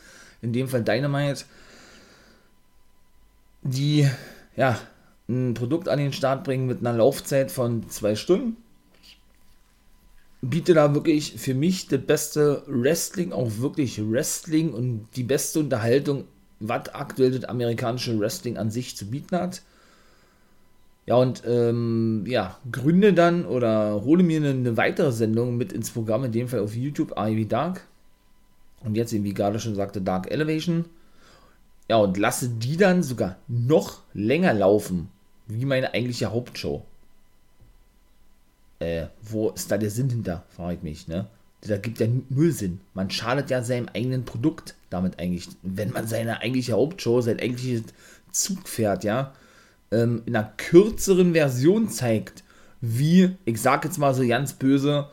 in 0.41 0.53
dem 0.53 0.67
Fall 0.67 0.83
Dynamite, 0.83 1.45
die, 3.63 4.07
ja, 4.55 4.79
ein 5.29 5.53
Produkt 5.53 5.89
an 5.89 5.99
den 5.99 6.13
Start 6.13 6.43
bringen 6.43 6.67
mit 6.67 6.79
einer 6.79 6.93
Laufzeit 6.93 7.51
von 7.51 7.89
zwei 7.89 8.15
Stunden 8.15 8.57
bietet 10.49 10.77
da 10.77 10.93
wirklich 10.93 11.33
für 11.37 11.53
mich 11.53 11.87
das 11.87 12.01
beste 12.01 12.63
Wrestling, 12.67 13.31
auch 13.31 13.57
wirklich 13.57 14.01
Wrestling 14.01 14.73
und 14.73 15.07
die 15.15 15.23
beste 15.23 15.59
Unterhaltung, 15.59 16.25
was 16.59 16.89
aktuell 16.89 17.31
das 17.31 17.45
amerikanische 17.45 18.19
Wrestling 18.19 18.57
an 18.57 18.71
sich 18.71 18.95
zu 18.95 19.05
bieten 19.07 19.35
hat. 19.35 19.61
Ja, 21.05 21.15
und 21.15 21.43
ähm, 21.45 22.25
ja, 22.27 22.57
gründe 22.69 23.13
dann 23.13 23.45
oder 23.45 24.01
hole 24.03 24.23
mir 24.23 24.41
eine, 24.41 24.49
eine, 24.49 24.75
weitere 24.75 25.11
Sendung 25.11 25.55
mit 25.55 25.71
ins 25.71 25.91
Programm, 25.91 26.25
in 26.25 26.33
dem 26.33 26.47
Fall 26.49 26.59
auf 26.59 26.75
YouTube, 26.75 27.13
Ivy 27.17 27.47
Dark. 27.47 27.87
Und 28.83 28.95
jetzt 28.95 29.13
eben, 29.13 29.23
wie 29.23 29.33
gerade 29.33 29.59
schon 29.59 29.75
sagte, 29.75 30.01
Dark 30.01 30.29
Elevation. 30.29 30.85
Ja, 31.89 31.97
und 31.97 32.17
lasse 32.17 32.49
die 32.49 32.75
dann 32.75 33.03
sogar 33.03 33.37
noch 33.47 34.01
länger 34.13 34.53
laufen, 34.53 35.09
wie 35.47 35.63
meine 35.63 35.93
eigentliche 35.93 36.31
Hauptshow 36.31 36.85
äh, 38.79 39.07
wo 39.21 39.49
ist 39.49 39.71
da 39.71 39.77
der 39.77 39.89
Sinn 39.89 40.09
hinter, 40.09 40.45
frage 40.49 40.75
ich 40.75 40.83
mich, 40.83 41.07
ne? 41.07 41.27
Da 41.61 41.77
gibt 41.77 41.99
ja 41.99 42.07
null 42.29 42.51
Sinn. 42.51 42.81
Man 42.93 43.09
schadet 43.09 43.49
ja 43.49 43.63
seinem 43.63 43.89
eigenen 43.93 44.25
Produkt 44.25 44.75
damit 44.89 45.19
eigentlich, 45.19 45.49
wenn 45.63 45.91
man 45.91 46.07
seine 46.07 46.41
eigentliche 46.41 46.73
Hauptshow, 46.73 47.19
sein 47.21 47.39
eigentliches 47.39 47.83
Zugpferd, 48.31 49.03
ja, 49.03 49.33
ähm, 49.91 50.21
in 50.25 50.35
einer 50.35 50.53
kürzeren 50.57 51.33
Version 51.33 51.89
zeigt, 51.89 52.43
wie, 52.79 53.35
ich 53.45 53.59
sag 53.59 53.85
jetzt 53.85 53.97
mal 53.97 54.13
so 54.13 54.25
ganz 54.27 54.53
böse, 54.53 55.09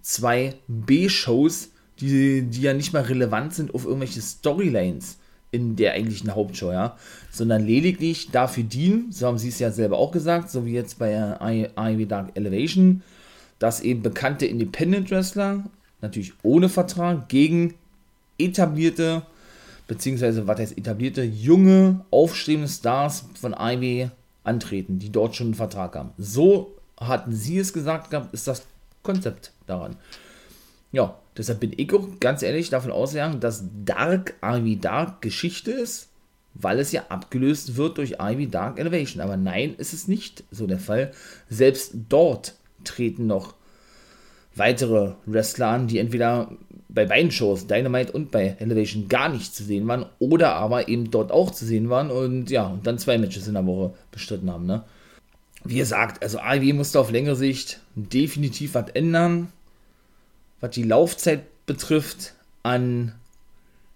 zwei 0.00 0.54
B-Shows, 0.66 1.70
die, 2.00 2.42
die 2.42 2.62
ja 2.62 2.72
nicht 2.72 2.92
mal 2.92 3.02
relevant 3.02 3.54
sind 3.54 3.74
auf 3.74 3.84
irgendwelche 3.84 4.22
Storylines 4.22 5.18
in 5.52 5.76
der 5.76 5.92
eigentlichen 5.92 6.34
Hauptshow, 6.34 6.72
ja, 6.72 6.96
sondern 7.30 7.64
lediglich 7.64 8.30
dafür 8.30 8.64
dienen, 8.64 9.12
so 9.12 9.26
haben 9.26 9.38
sie 9.38 9.50
es 9.50 9.58
ja 9.58 9.70
selber 9.70 9.98
auch 9.98 10.10
gesagt, 10.10 10.50
so 10.50 10.66
wie 10.66 10.72
jetzt 10.72 10.98
bei 10.98 11.16
AEW 11.16 12.06
Dark 12.06 12.30
Elevation, 12.34 13.02
dass 13.58 13.80
eben 13.80 14.02
bekannte 14.02 14.46
Independent 14.46 15.10
Wrestler, 15.10 15.62
natürlich 16.00 16.32
ohne 16.42 16.68
Vertrag, 16.68 17.28
gegen 17.28 17.74
etablierte, 18.38 19.22
beziehungsweise 19.86 20.46
was 20.46 20.58
heißt 20.58 20.78
etablierte, 20.78 21.22
junge, 21.22 22.00
aufstrebende 22.10 22.68
Stars 22.68 23.26
von 23.38 23.54
AEW 23.54 24.08
antreten, 24.44 24.98
die 24.98 25.12
dort 25.12 25.36
schon 25.36 25.48
einen 25.48 25.54
Vertrag 25.54 25.94
haben. 25.94 26.10
So 26.16 26.74
hatten 26.98 27.32
sie 27.32 27.58
es 27.58 27.72
gesagt 27.72 28.10
gehabt, 28.10 28.32
ist 28.32 28.48
das 28.48 28.62
Konzept 29.02 29.52
daran. 29.66 29.96
ja, 30.92 31.16
deshalb 31.36 31.60
bin 31.60 31.72
ich 31.76 31.92
auch 31.92 32.06
ganz 32.20 32.42
ehrlich 32.42 32.70
davon 32.70 32.90
ausgegangen, 32.90 33.40
dass 33.40 33.64
Dark 33.84 34.34
Ivy 34.42 34.78
Dark 34.78 35.22
Geschichte 35.22 35.70
ist, 35.70 36.08
weil 36.54 36.78
es 36.78 36.92
ja 36.92 37.04
abgelöst 37.08 37.76
wird 37.76 37.98
durch 37.98 38.16
Ivy 38.20 38.48
Dark 38.48 38.78
Elevation. 38.78 39.22
Aber 39.22 39.36
nein, 39.36 39.74
ist 39.76 39.92
es 39.92 40.08
nicht 40.08 40.44
so 40.50 40.66
der 40.66 40.78
Fall. 40.78 41.12
Selbst 41.48 41.92
dort 42.08 42.54
treten 42.84 43.26
noch 43.26 43.54
weitere 44.54 45.14
Wrestler 45.26 45.68
an, 45.68 45.86
die 45.86 45.98
entweder 45.98 46.50
bei 46.88 47.06
beiden 47.06 47.30
Shows, 47.30 47.66
Dynamite 47.66 48.12
und 48.12 48.30
bei 48.30 48.56
Elevation, 48.58 49.08
gar 49.08 49.30
nicht 49.30 49.54
zu 49.54 49.64
sehen 49.64 49.88
waren 49.88 50.06
oder 50.18 50.54
aber 50.54 50.88
eben 50.88 51.10
dort 51.10 51.32
auch 51.32 51.50
zu 51.50 51.64
sehen 51.64 51.88
waren 51.88 52.10
und 52.10 52.50
ja, 52.50 52.66
und 52.66 52.86
dann 52.86 52.98
zwei 52.98 53.16
Matches 53.16 53.48
in 53.48 53.54
der 53.54 53.66
Woche 53.66 53.94
bestritten 54.10 54.50
haben. 54.50 54.66
Ne? 54.66 54.84
Wie 55.64 55.76
gesagt, 55.76 56.22
also 56.22 56.38
AEW 56.38 56.74
musste 56.74 57.00
auf 57.00 57.10
längere 57.10 57.36
Sicht 57.36 57.80
definitiv 57.94 58.74
was 58.74 58.90
ändern, 58.90 59.48
was 60.62 60.70
die 60.70 60.84
Laufzeit 60.84 61.66
betrifft, 61.66 62.34
an, 62.62 63.12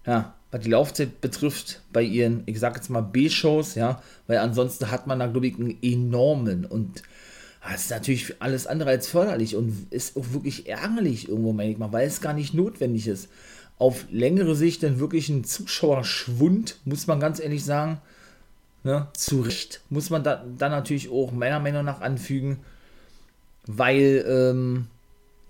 ja, 0.05 0.35
was 0.51 0.61
die 0.61 0.69
Laufzeit 0.69 1.21
betrifft 1.21 1.81
bei 1.91 2.03
ihren, 2.03 2.43
ich 2.45 2.59
sag 2.59 2.75
jetzt 2.75 2.89
mal 2.89 3.01
B-Shows, 3.01 3.75
ja, 3.75 4.03
weil 4.27 4.37
ansonsten 4.37 4.91
hat 4.91 5.07
man 5.07 5.17
da, 5.19 5.27
glaube 5.27 5.47
ich, 5.47 5.55
einen 5.55 5.77
enormen 5.81 6.65
und 6.65 7.01
das 7.63 7.83
ist 7.83 7.89
natürlich 7.91 8.35
alles 8.39 8.67
andere 8.67 8.91
als 8.91 9.07
förderlich 9.07 9.55
und 9.55 9.87
ist 9.91 10.15
auch 10.15 10.31
wirklich 10.31 10.69
ärgerlich 10.69 11.27
irgendwo, 11.27 11.53
meine 11.53 11.71
ich 11.71 11.77
mal, 11.77 11.91
weil 11.91 12.07
es 12.07 12.21
gar 12.21 12.33
nicht 12.33 12.53
notwendig 12.53 13.07
ist. 13.07 13.29
Auf 13.77 14.05
längere 14.09 14.55
Sicht 14.55 14.83
dann 14.83 14.99
wirklich 14.99 15.29
ein 15.29 15.43
Zuschauerschwund, 15.43 16.77
muss 16.85 17.07
man 17.07 17.19
ganz 17.19 17.39
ehrlich 17.39 17.65
sagen. 17.65 17.99
Ne? 18.83 19.07
Zu 19.13 19.41
Recht 19.41 19.81
muss 19.89 20.09
man 20.09 20.23
da, 20.23 20.43
dann 20.57 20.71
natürlich 20.71 21.09
auch 21.09 21.31
meiner 21.31 21.59
Meinung 21.59 21.83
nach 21.83 21.99
anfügen, 21.99 22.59
weil, 23.65 24.25
ähm, 24.27 24.87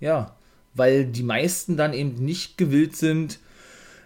ja, 0.00 0.34
weil 0.74 1.06
die 1.06 1.22
meisten 1.22 1.76
dann 1.76 1.92
eben 1.92 2.24
nicht 2.24 2.58
gewillt 2.58 2.96
sind, 2.96 3.38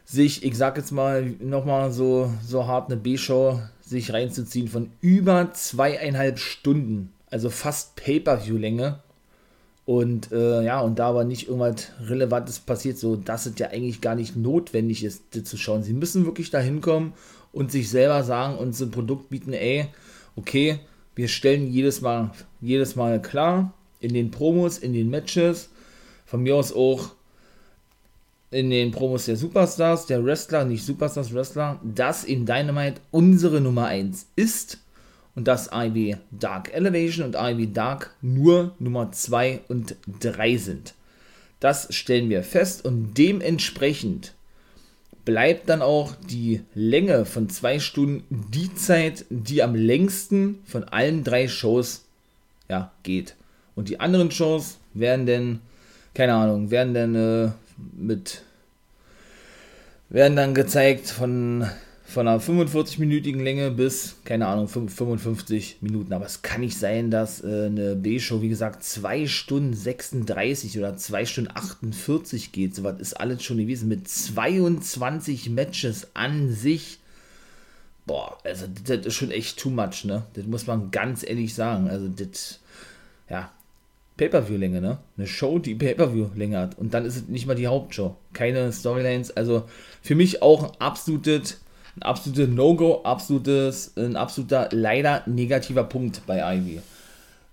sich, 0.05 0.45
ich 0.45 0.57
sag 0.57 0.77
jetzt 0.77 0.93
mal 0.93 1.35
nochmal 1.41 1.93
so, 1.93 2.33
so 2.45 2.67
hart 2.67 2.91
eine 2.91 3.01
B-Show 3.01 3.61
sich 3.81 4.13
reinzuziehen 4.13 4.69
von 4.69 4.91
über 5.01 5.53
zweieinhalb 5.53 6.39
Stunden 6.39 7.13
also 7.33 7.49
fast 7.49 7.97
Pay-Per-View-Länge. 7.97 9.01
Und 9.85 10.31
äh, 10.31 10.63
ja, 10.63 10.81
und 10.81 11.01
da 11.01 11.09
aber 11.09 11.25
nicht 11.25 11.49
irgendwas 11.49 11.89
Relevantes 12.07 12.61
passiert, 12.61 12.99
so 12.99 13.17
dass 13.17 13.47
es 13.47 13.59
ja 13.59 13.71
eigentlich 13.71 14.01
gar 14.01 14.15
nicht 14.15 14.37
notwendig 14.37 15.03
ist, 15.03 15.23
das 15.33 15.45
zu 15.45 15.57
schauen. 15.57 15.83
Sie 15.83 15.95
müssen 15.95 16.25
wirklich 16.25 16.51
da 16.51 16.61
hinkommen 16.61 17.15
und 17.51 17.73
sich 17.73 17.91
selber 17.91 18.23
sagen 18.23 18.59
und 18.59 18.77
so 18.77 18.85
ein 18.85 18.93
Produkt 18.93 19.31
bieten, 19.31 19.53
ey, 19.55 19.89
okay, 20.37 20.79
wir 21.17 21.27
stellen 21.27 21.67
jedes 21.67 22.01
Mal, 22.01 22.31
jedes 22.61 22.95
Mal 22.95 23.21
klar, 23.21 23.75
in 23.99 24.15
den 24.15 24.31
Promos, 24.31 24.79
in 24.79 24.93
den 24.93 25.11
Matches, 25.11 25.71
von 26.33 26.43
mir 26.43 26.57
aus 26.57 26.73
auch 26.73 27.11
in 28.51 28.71
den 28.71 28.91
Promos 28.91 29.27
der 29.27 29.37
Superstars, 29.37 30.07
der 30.07 30.25
Wrestler, 30.25 30.65
nicht 30.65 30.83
Superstars, 30.83 31.35
Wrestler, 31.35 31.79
dass 31.83 32.25
in 32.25 32.47
Dynamite 32.47 33.03
unsere 33.11 33.61
Nummer 33.61 33.89
1 33.89 34.29
ist 34.35 34.79
und 35.35 35.47
dass 35.47 35.69
Ivy 35.75 36.17
Dark 36.31 36.73
Elevation 36.73 37.27
und 37.27 37.37
Ivy 37.39 37.71
Dark 37.75 38.15
nur 38.23 38.75
Nummer 38.79 39.13
2 39.13 39.61
und 39.69 39.97
3 40.21 40.57
sind. 40.57 40.95
Das 41.61 41.95
stellen 41.95 42.31
wir 42.31 42.43
fest 42.43 42.87
und 42.87 43.13
dementsprechend 43.19 44.33
bleibt 45.27 45.69
dann 45.69 45.83
auch 45.83 46.15
die 46.31 46.63
Länge 46.75 47.27
von 47.27 47.51
zwei 47.51 47.79
Stunden 47.79 48.25
die 48.31 48.75
Zeit, 48.75 49.27
die 49.29 49.63
am 49.63 49.75
längsten 49.75 50.61
von 50.65 50.85
allen 50.85 51.25
drei 51.25 51.47
Shows 51.47 52.07
ja, 52.71 52.91
geht. 53.03 53.35
Und 53.75 53.91
die 53.91 54.01
anderen 54.01 54.31
Shows 54.31 54.79
werden 54.95 55.27
dann, 55.27 55.61
keine 56.15 56.35
Ahnung, 56.35 56.71
werden 56.71 56.95
dann 56.95 57.15
äh, 57.15 57.51
mit 57.97 58.43
werden 60.09 60.37
dann 60.37 60.55
gezeigt 60.55 61.09
von 61.09 61.67
von 62.13 62.29
einer 62.29 62.41
45-minütigen 62.41 63.43
Länge 63.43 63.71
bis, 63.71 64.17
keine 64.25 64.47
Ahnung, 64.47 64.69
55 64.69 65.79
Minuten. 65.81 66.13
Aber 66.13 66.27
es 66.27 66.43
kann 66.43 66.61
nicht 66.61 66.79
sein, 66.79 67.11
dass 67.11 67.43
äh, 67.43 67.67
eine 67.67 67.97
B-Show, 67.97 68.43
wie 68.43 68.51
gesagt, 68.51 68.85
2 68.85 69.27
Stunden 69.27 69.75
36 69.75 70.79
oder 70.79 70.97
2 70.97 71.25
Stunden 71.25 71.51
48 71.55 72.53
geht. 72.53 72.75
So 72.75 72.85
was 72.85 73.01
ist 73.01 73.15
alles 73.15 73.43
schon 73.43 73.57
gewesen. 73.57 73.89
Mit 73.89 74.09
22 74.09 75.51
Matches 75.51 76.09
an 76.15 76.53
sich. 76.53 76.99
Boah, 78.05 78.37
also 78.45 78.67
das 78.85 79.07
ist 79.07 79.15
schon 79.15 79.31
echt 79.31 79.59
too 79.59 79.71
much, 79.71 80.05
ne? 80.05 80.25
Das 80.35 80.45
muss 80.45 80.67
man 80.67 80.91
ganz 80.91 81.27
ehrlich 81.27 81.55
sagen. 81.55 81.89
Also 81.89 82.09
das, 82.09 82.59
ja, 83.31 83.51
Pay-Per-View-Länge, 84.17 84.81
ne? 84.81 84.99
Eine 85.17 85.27
Show, 85.27 85.59
die 85.59 85.75
Pay-Per-View-Länge 85.75 86.59
hat. 86.59 86.79
Und 86.79 86.95
dann 86.95 87.05
ist 87.05 87.17
es 87.17 87.29
nicht 87.29 87.47
mal 87.47 87.55
die 87.55 87.67
Hauptshow. 87.67 88.17
Keine 88.33 88.73
Storylines. 88.73 89.31
Also 89.37 89.65
für 90.03 90.15
mich 90.15 90.43
auch 90.43 90.65
ein 90.65 90.71
absolutes 90.79 91.63
ein 91.97 92.03
absolutes 92.03 92.49
No-Go, 92.49 93.03
absolutes, 93.03 93.93
ein 93.97 94.17
absoluter 94.17 94.69
leider 94.73 95.23
negativer 95.27 95.85
Punkt 95.85 96.23
bei 96.27 96.57
Ivy. 96.57 96.81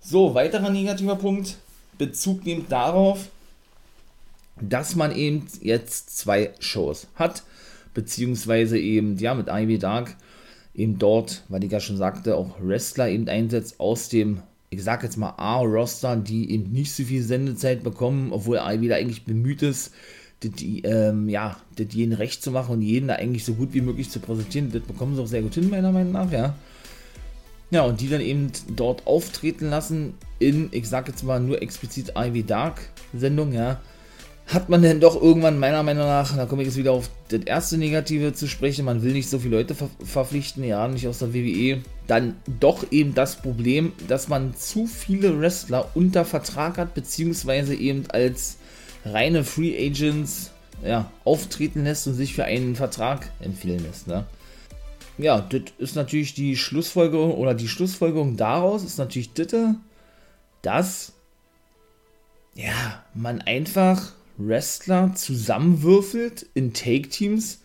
So, 0.00 0.34
weiterer 0.34 0.70
negativer 0.70 1.16
Punkt, 1.16 1.58
Bezug 1.98 2.46
nimmt 2.46 2.72
darauf, 2.72 3.28
dass 4.60 4.96
man 4.96 5.14
eben 5.14 5.46
jetzt 5.60 6.16
zwei 6.18 6.54
Shows 6.58 7.06
hat, 7.16 7.42
beziehungsweise 7.92 8.78
eben, 8.78 9.18
ja, 9.18 9.34
mit 9.34 9.48
Ivy 9.48 9.78
Dark 9.78 10.16
eben 10.74 10.98
dort, 10.98 11.42
weil 11.48 11.64
ich 11.64 11.72
ja 11.72 11.80
schon 11.80 11.98
sagte, 11.98 12.36
auch 12.36 12.56
Wrestler 12.60 13.08
eben 13.08 13.28
einsetzt 13.28 13.78
aus 13.78 14.08
dem, 14.08 14.42
ich 14.70 14.84
sag 14.84 15.02
jetzt 15.02 15.16
mal 15.16 15.34
A-Roster, 15.36 16.16
die 16.16 16.52
eben 16.52 16.70
nicht 16.70 16.92
so 16.92 17.02
viel 17.02 17.22
Sendezeit 17.22 17.82
bekommen, 17.82 18.32
obwohl 18.32 18.60
Ivy 18.64 18.88
da 18.88 18.94
eigentlich 18.94 19.24
bemüht 19.24 19.62
ist, 19.62 19.92
die, 20.42 20.82
ähm, 20.82 21.28
ja, 21.28 21.56
das 21.76 21.88
jeden 21.90 22.14
recht 22.14 22.42
zu 22.42 22.52
machen 22.52 22.76
und 22.76 22.82
jeden 22.82 23.08
da 23.08 23.16
eigentlich 23.16 23.44
so 23.44 23.54
gut 23.54 23.74
wie 23.74 23.80
möglich 23.80 24.10
zu 24.10 24.20
präsentieren. 24.20 24.70
Das 24.72 24.82
bekommen 24.82 25.16
sie 25.16 25.22
auch 25.22 25.26
sehr 25.26 25.42
gut 25.42 25.54
hin, 25.54 25.68
meiner 25.68 25.92
Meinung 25.92 26.12
nach, 26.12 26.30
ja. 26.32 26.54
Ja, 27.72 27.82
und 27.82 28.00
die 28.00 28.08
dann 28.08 28.20
eben 28.20 28.50
dort 28.74 29.06
auftreten 29.06 29.70
lassen 29.70 30.14
in, 30.38 30.68
ich 30.72 30.88
sag 30.88 31.08
jetzt 31.08 31.24
mal 31.24 31.40
nur 31.40 31.60
explizit 31.62 32.14
Ivy 32.16 32.44
Dark 32.44 32.80
Sendung, 33.12 33.52
ja. 33.52 33.80
Hat 34.52 34.68
man 34.68 34.82
denn 34.82 34.98
doch 34.98 35.20
irgendwann, 35.20 35.60
meiner 35.60 35.84
Meinung 35.84 36.06
nach, 36.06 36.36
da 36.36 36.44
komme 36.44 36.62
ich 36.62 36.68
jetzt 36.68 36.76
wieder 36.76 36.90
auf 36.90 37.08
das 37.28 37.42
erste 37.42 37.78
Negative 37.78 38.32
zu 38.32 38.48
sprechen, 38.48 38.84
man 38.84 39.04
will 39.04 39.12
nicht 39.12 39.30
so 39.30 39.38
viele 39.38 39.58
Leute 39.58 39.76
ver 39.76 39.88
verpflichten, 40.04 40.64
ja, 40.64 40.88
nicht 40.88 41.06
aus 41.06 41.20
der 41.20 41.32
WWE, 41.32 41.82
dann 42.08 42.34
doch 42.58 42.90
eben 42.90 43.14
das 43.14 43.36
Problem, 43.36 43.92
dass 44.08 44.26
man 44.26 44.56
zu 44.56 44.88
viele 44.88 45.40
Wrestler 45.40 45.90
unter 45.94 46.24
Vertrag 46.24 46.78
hat, 46.78 46.94
beziehungsweise 46.94 47.76
eben 47.76 48.10
als 48.10 48.56
reine 49.04 49.44
Free 49.44 49.86
Agents 49.86 50.50
ja, 50.84 51.12
auftreten 51.24 51.84
lässt 51.84 52.08
und 52.08 52.14
sich 52.14 52.34
für 52.34 52.44
einen 52.44 52.74
Vertrag 52.74 53.30
empfehlen 53.38 53.84
lässt. 53.84 54.08
Ne? 54.08 54.26
Ja, 55.16 55.40
das 55.40 55.62
ist 55.78 55.94
natürlich 55.94 56.34
die 56.34 56.56
Schlussfolgerung 56.56 57.34
oder 57.34 57.54
die 57.54 57.68
Schlussfolgerung 57.68 58.36
daraus 58.36 58.82
ist 58.82 58.98
natürlich 58.98 59.32
das, 59.32 59.76
dass 60.62 61.12
ja, 62.54 63.04
man 63.14 63.40
einfach 63.42 64.12
Wrestler 64.48 65.14
zusammenwürfelt, 65.14 66.46
in 66.54 66.72
Take-Teams 66.72 67.60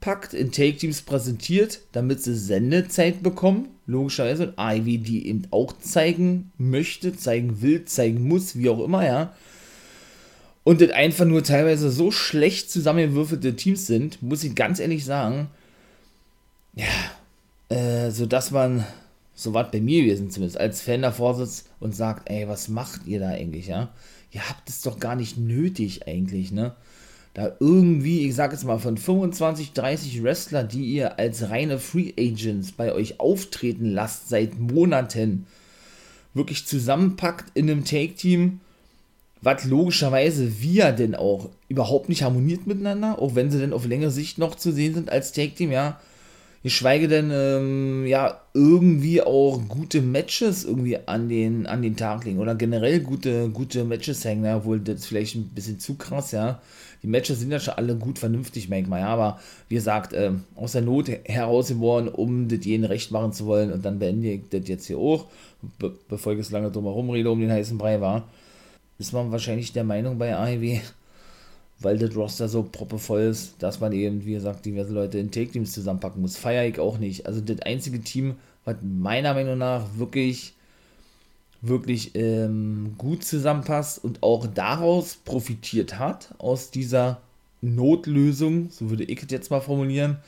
packt, 0.00 0.34
in 0.34 0.52
Take-Teams 0.52 1.02
präsentiert, 1.02 1.80
damit 1.92 2.22
sie 2.22 2.36
Sendezeit 2.36 3.22
bekommen, 3.22 3.68
logischerweise, 3.86 4.48
und 4.48 4.54
Ivy 4.58 4.98
die 4.98 5.26
eben 5.28 5.42
auch 5.50 5.72
zeigen 5.78 6.52
möchte, 6.58 7.16
zeigen 7.16 7.62
will, 7.62 7.84
zeigen 7.84 8.26
muss, 8.26 8.56
wie 8.56 8.68
auch 8.68 8.84
immer, 8.84 9.04
ja. 9.04 9.34
Und 10.64 10.80
das 10.80 10.90
einfach 10.90 11.24
nur 11.24 11.44
teilweise 11.44 11.90
so 11.90 12.10
schlecht 12.10 12.70
zusammengewürfelte 12.70 13.54
Teams 13.54 13.86
sind, 13.86 14.20
muss 14.22 14.44
ich 14.44 14.54
ganz 14.54 14.80
ehrlich 14.80 15.04
sagen, 15.04 15.48
ja, 16.74 17.74
äh, 17.74 18.10
so 18.10 18.26
dass 18.26 18.50
man, 18.50 18.84
so 19.34 19.54
was 19.54 19.70
bei 19.70 19.80
mir 19.80 20.02
gewesen 20.02 20.30
zumindest, 20.30 20.58
als 20.58 20.82
Fan 20.82 21.02
davor 21.02 21.34
sitzt 21.34 21.68
und 21.78 21.94
sagt, 21.94 22.28
ey, 22.30 22.48
was 22.48 22.68
macht 22.68 23.06
ihr 23.06 23.20
da 23.20 23.28
eigentlich, 23.28 23.68
ja? 23.68 23.90
Ihr 24.36 24.48
habt 24.48 24.68
es 24.68 24.82
doch 24.82 25.00
gar 25.00 25.16
nicht 25.16 25.38
nötig 25.38 26.06
eigentlich, 26.06 26.52
ne? 26.52 26.76
Da 27.32 27.56
irgendwie, 27.58 28.26
ich 28.26 28.34
sag 28.34 28.52
jetzt 28.52 28.64
mal, 28.64 28.78
von 28.78 28.98
25, 28.98 29.72
30 29.72 30.22
Wrestler, 30.22 30.62
die 30.62 30.84
ihr 30.84 31.18
als 31.18 31.48
reine 31.48 31.78
Free 31.78 32.12
Agents 32.18 32.72
bei 32.72 32.92
euch 32.92 33.18
auftreten 33.18 33.86
lasst 33.86 34.28
seit 34.28 34.58
Monaten, 34.58 35.46
wirklich 36.34 36.66
zusammenpackt 36.66 37.56
in 37.56 37.70
einem 37.70 37.84
Take-Team 37.84 38.60
was 39.46 39.64
logischerweise 39.64 40.60
wir 40.60 40.92
denn 40.92 41.14
auch 41.14 41.50
überhaupt 41.68 42.08
nicht 42.08 42.22
harmoniert 42.22 42.66
miteinander, 42.66 43.20
auch 43.20 43.34
wenn 43.34 43.50
sie 43.50 43.58
denn 43.60 43.72
auf 43.72 43.86
längere 43.86 44.10
Sicht 44.10 44.38
noch 44.38 44.56
zu 44.56 44.72
sehen 44.72 44.94
sind 44.94 45.10
als 45.10 45.32
Tag 45.32 45.54
Team, 45.54 45.70
ja. 45.70 46.00
Geschweige 46.66 47.06
denn, 47.06 47.30
ähm, 47.32 48.06
ja, 48.08 48.40
irgendwie 48.52 49.22
auch 49.22 49.62
gute 49.68 50.02
Matches 50.02 50.64
irgendwie 50.64 50.98
an 51.06 51.28
den, 51.28 51.68
an 51.68 51.80
den 51.80 51.94
Tag 51.94 52.24
legen 52.24 52.40
oder 52.40 52.56
generell 52.56 52.98
gute, 52.98 53.50
gute 53.50 53.84
Matches 53.84 54.24
hängen, 54.24 54.52
obwohl 54.52 54.80
das 54.80 55.06
vielleicht 55.06 55.36
ein 55.36 55.50
bisschen 55.50 55.78
zu 55.78 55.94
krass, 55.94 56.32
ja. 56.32 56.60
Die 57.04 57.06
Matches 57.06 57.38
sind 57.38 57.52
ja 57.52 57.60
schon 57.60 57.74
alle 57.74 57.94
gut 57.94 58.18
vernünftig, 58.18 58.68
manchmal, 58.68 59.02
ja, 59.02 59.06
aber 59.06 59.38
wie 59.68 59.76
gesagt, 59.76 60.12
äh, 60.12 60.32
aus 60.56 60.72
der 60.72 60.82
Not 60.82 61.08
herausgeworden, 61.24 62.08
um 62.08 62.48
das 62.48 62.64
jeden 62.64 62.84
recht 62.84 63.12
machen 63.12 63.32
zu 63.32 63.46
wollen 63.46 63.70
und 63.70 63.84
dann 63.84 64.00
beende 64.00 64.32
ich 64.32 64.48
das 64.50 64.66
jetzt 64.66 64.88
hier 64.88 64.98
auch, 64.98 65.26
be 65.78 65.92
bevor 66.08 66.32
ich 66.32 66.40
es 66.40 66.50
lange 66.50 66.72
drum 66.72 66.86
herum 66.86 67.10
rede, 67.10 67.30
um 67.30 67.38
den 67.38 67.52
heißen 67.52 67.78
Brei 67.78 68.00
war 68.00 68.26
ist 68.98 69.12
man 69.12 69.30
wahrscheinlich 69.30 69.72
der 69.72 69.84
Meinung 69.84 70.18
bei 70.18 70.34
AEW, 70.34 70.80
weil 71.78 71.98
das 71.98 72.16
Roster 72.16 72.48
so 72.48 72.62
proppevoll 72.62 73.22
ist, 73.22 73.54
dass 73.58 73.80
man 73.80 73.92
eben, 73.92 74.24
wie 74.24 74.32
gesagt, 74.32 74.64
diverse 74.64 74.92
Leute 74.92 75.18
in 75.18 75.30
Take-Teams 75.30 75.72
zusammenpacken 75.72 76.22
muss. 76.22 76.36
Feier 76.36 76.66
ich 76.66 76.78
auch 76.78 76.98
nicht. 76.98 77.26
Also 77.26 77.40
das 77.40 77.60
einzige 77.60 78.00
Team, 78.00 78.36
was 78.64 78.76
meiner 78.82 79.34
Meinung 79.34 79.58
nach 79.58 79.84
wirklich, 79.96 80.54
wirklich 81.60 82.14
ähm, 82.14 82.94
gut 82.96 83.24
zusammenpasst 83.24 84.02
und 84.02 84.22
auch 84.22 84.46
daraus 84.46 85.16
profitiert 85.16 85.98
hat, 85.98 86.34
aus 86.38 86.70
dieser 86.70 87.20
Notlösung, 87.60 88.70
so 88.70 88.90
würde 88.90 89.04
ich 89.04 89.22
es 89.22 89.30
jetzt 89.30 89.50
mal 89.50 89.60
formulieren, 89.60 90.18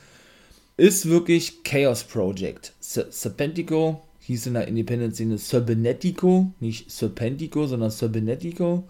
ist 0.76 1.08
wirklich 1.08 1.64
Chaos 1.64 2.04
Project. 2.04 2.72
Serpentico 2.80 4.02
hieß 4.20 4.46
in 4.46 4.54
der 4.54 4.68
Independent-Szene 4.68 5.38
Serpenetico, 5.38 6.52
nicht 6.60 6.90
Serpentico, 6.90 7.66
sondern 7.66 7.90
Serpenetico 7.90 8.84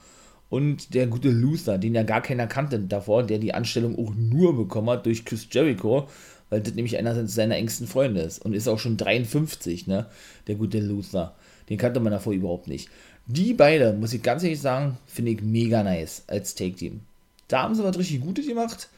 und 0.51 0.95
der 0.95 1.07
gute 1.07 1.31
Luther, 1.31 1.79
den 1.79 1.95
ja 1.95 2.03
gar 2.03 2.23
keiner 2.23 2.47
kannte 2.47 2.79
davor, 2.79 3.23
der 3.23 3.39
die 3.39 3.55
Anstellung 3.55 3.99
auch 3.99 4.15
nur 4.15 4.57
bekommen 4.57 4.91
hat 4.91 5.07
durch 5.07 5.25
Chris 5.25 5.47
Jericho, 5.51 6.09
weil 6.51 6.61
das 6.61 6.75
nämlich 6.75 6.97
einer 6.97 7.27
seiner 7.27 7.57
engsten 7.57 7.87
Freunde 7.87 8.23
ist 8.23 8.45
und 8.45 8.55
ist 8.55 8.69
auch 8.69 8.79
schon 8.79 8.97
53, 8.97 9.87
ne, 9.87 10.07
der 10.47 10.55
gute 10.55 10.81
Luther. 10.81 11.35
Den 11.69 11.77
kannte 11.77 12.01
man 12.01 12.13
davor 12.13 12.33
überhaupt 12.33 12.69
nicht. 12.69 12.89
Die 13.27 13.53
beide, 13.53 13.93
muss 13.93 14.15
ich 14.15 14.23
ganz 14.23 14.43
ehrlich 14.43 14.61
sagen, 14.61 14.97
finde 15.07 15.33
ich 15.33 15.43
mega 15.43 15.83
nice 15.83 16.23
als 16.29 16.55
Take-Team. 16.55 17.01
Da 17.49 17.63
haben 17.63 17.75
sie 17.75 17.85
was 17.85 17.99
richtig 17.99 18.23
Gutes 18.23 18.47
gemacht, 18.47 18.89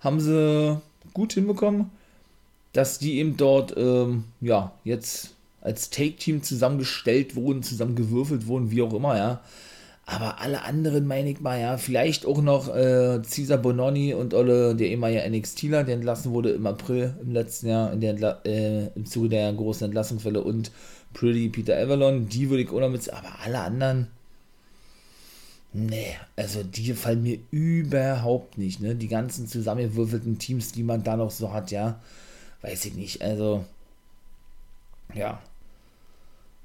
haben 0.00 0.18
sie 0.20 0.80
gut 1.14 1.34
hinbekommen, 1.34 1.90
dass 2.72 2.98
die 2.98 3.18
eben 3.18 3.36
dort, 3.36 3.74
ähm, 3.76 4.24
ja, 4.40 4.72
jetzt 4.82 5.34
als 5.60 5.90
Take-Team 5.90 6.42
zusammengestellt 6.42 7.36
wurden, 7.36 7.62
zusammengewürfelt 7.62 8.48
wurden, 8.48 8.70
wie 8.72 8.82
auch 8.82 8.92
immer, 8.92 9.16
ja. 9.16 9.40
Aber 10.08 10.40
alle 10.40 10.62
anderen, 10.62 11.04
meine 11.04 11.30
ich 11.30 11.40
mal, 11.40 11.60
ja, 11.60 11.78
vielleicht 11.78 12.26
auch 12.26 12.40
noch 12.40 12.72
äh, 12.72 13.20
Cesar 13.24 13.58
Bononi 13.58 14.14
und 14.14 14.34
Olle, 14.34 14.76
der 14.76 14.88
ehemalige 14.88 15.28
NXTler, 15.28 15.82
der 15.82 15.96
entlassen 15.96 16.32
wurde 16.32 16.50
im 16.50 16.64
April 16.68 17.16
im 17.20 17.32
letzten 17.32 17.68
Jahr, 17.68 17.92
in 17.92 18.00
der 18.00 18.40
äh, 18.46 18.86
im 18.94 19.04
Zuge 19.04 19.30
der 19.30 19.52
großen 19.52 19.86
Entlassungsfälle 19.86 20.44
und 20.44 20.70
Pretty 21.12 21.48
Peter 21.48 21.76
Avalon, 21.76 22.28
die 22.28 22.48
würde 22.50 22.62
ich 22.62 22.70
auch 22.70 22.78
noch 22.78 22.88
mit, 22.88 23.12
aber 23.12 23.40
alle 23.44 23.58
anderen, 23.58 24.06
nee, 25.72 26.16
also 26.36 26.62
die 26.62 26.92
fallen 26.92 27.24
mir 27.24 27.40
überhaupt 27.50 28.58
nicht, 28.58 28.80
ne, 28.80 28.94
die 28.94 29.08
ganzen 29.08 29.48
zusammengewürfelten 29.48 30.38
Teams, 30.38 30.70
die 30.70 30.84
man 30.84 31.02
da 31.02 31.16
noch 31.16 31.32
so 31.32 31.52
hat, 31.52 31.72
ja, 31.72 32.00
weiß 32.62 32.84
ich 32.84 32.94
nicht, 32.94 33.22
also, 33.22 33.64
ja, 35.14 35.40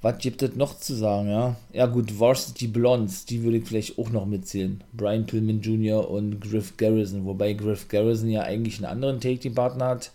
was 0.01 0.17
gibt 0.17 0.41
es 0.41 0.55
noch 0.55 0.77
zu 0.77 0.95
sagen, 0.95 1.29
ja? 1.29 1.55
Ja, 1.73 1.85
gut, 1.85 2.19
Varsity 2.19 2.67
Blondes, 2.67 3.25
die 3.25 3.43
würde 3.43 3.57
ich 3.57 3.67
vielleicht 3.67 3.99
auch 3.99 4.09
noch 4.09 4.25
mitzählen. 4.25 4.83
Brian 4.93 5.27
Pillman 5.27 5.61
Jr. 5.61 6.09
und 6.09 6.41
Griff 6.41 6.75
Garrison, 6.77 7.25
wobei 7.25 7.53
Griff 7.53 7.87
Garrison 7.87 8.29
ja 8.29 8.41
eigentlich 8.41 8.77
einen 8.77 8.91
anderen 8.91 9.19
Take-Team-Partner 9.19 9.85
hat. 9.85 10.11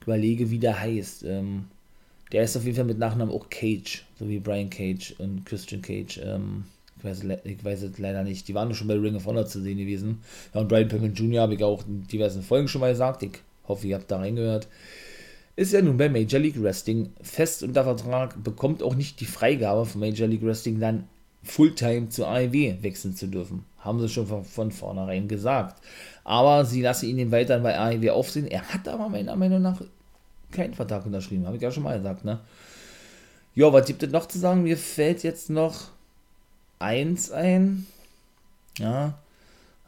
Ich 0.00 0.06
überlege, 0.06 0.50
wie 0.50 0.58
der 0.58 0.78
heißt. 0.78 1.24
Ähm, 1.24 1.64
der 2.30 2.44
ist 2.44 2.56
auf 2.56 2.64
jeden 2.64 2.76
Fall 2.76 2.84
mit 2.84 2.98
Nachnamen 2.98 3.34
auch 3.34 3.48
Cage, 3.48 4.04
so 4.18 4.28
wie 4.28 4.38
Brian 4.38 4.70
Cage 4.70 5.14
und 5.18 5.46
Christian 5.46 5.80
Cage. 5.80 6.20
Ähm, 6.22 6.64
ich, 6.98 7.04
weiß, 7.04 7.24
ich 7.44 7.64
weiß 7.64 7.82
es 7.82 7.98
leider 7.98 8.24
nicht. 8.24 8.48
Die 8.48 8.54
waren 8.54 8.74
schon 8.74 8.88
bei 8.88 8.94
Ring 8.94 9.16
of 9.16 9.24
Honor 9.24 9.46
zu 9.46 9.62
sehen 9.62 9.78
gewesen. 9.78 10.20
Ja, 10.52 10.60
und 10.60 10.68
Brian 10.68 10.88
Pillman 10.88 11.14
Jr. 11.14 11.42
habe 11.42 11.54
ich 11.54 11.64
auch 11.64 11.86
in 11.86 12.06
diversen 12.06 12.42
Folgen 12.42 12.68
schon 12.68 12.82
mal 12.82 12.92
gesagt. 12.92 13.22
Ich 13.22 13.32
hoffe, 13.66 13.86
ihr 13.86 13.96
habt 13.96 14.10
da 14.10 14.18
reingehört 14.18 14.68
ist 15.56 15.72
ja 15.72 15.82
nun 15.82 15.96
bei 15.96 16.08
Major 16.08 16.40
League 16.40 16.62
Wrestling 16.62 17.12
fest 17.20 17.62
unter 17.62 17.84
Vertrag, 17.84 18.42
bekommt 18.42 18.82
auch 18.82 18.94
nicht 18.94 19.20
die 19.20 19.26
Freigabe 19.26 19.84
von 19.84 20.00
Major 20.00 20.26
League 20.26 20.44
Wrestling 20.44 20.80
dann 20.80 21.08
Fulltime 21.42 22.08
zur 22.08 22.28
AEW 22.28 22.82
wechseln 22.82 23.14
zu 23.14 23.26
dürfen. 23.26 23.64
Haben 23.78 24.00
sie 24.00 24.08
schon 24.08 24.26
von, 24.26 24.44
von 24.44 24.70
vornherein 24.70 25.28
gesagt. 25.28 25.82
Aber 26.24 26.64
sie 26.64 26.82
lassen 26.82 27.08
ihn 27.08 27.32
weiterhin 27.32 27.64
bei 27.64 27.78
AEW 27.78 28.10
aufsehen. 28.10 28.46
Er 28.46 28.62
hat 28.62 28.86
aber 28.86 29.08
meiner 29.08 29.34
Meinung 29.34 29.60
nach 29.60 29.82
keinen 30.52 30.74
Vertrag 30.74 31.04
unterschrieben. 31.04 31.46
Habe 31.46 31.56
ich 31.56 31.62
ja 31.62 31.72
schon 31.72 31.82
mal 31.82 31.96
gesagt, 31.96 32.24
ne? 32.24 32.40
Ja, 33.54 33.72
was 33.72 33.86
gibt 33.86 34.02
es 34.02 34.10
noch 34.12 34.26
zu 34.28 34.38
sagen? 34.38 34.62
Mir 34.62 34.78
fällt 34.78 35.22
jetzt 35.24 35.50
noch 35.50 35.90
eins 36.78 37.30
ein. 37.30 37.86
Ja. 38.78 39.18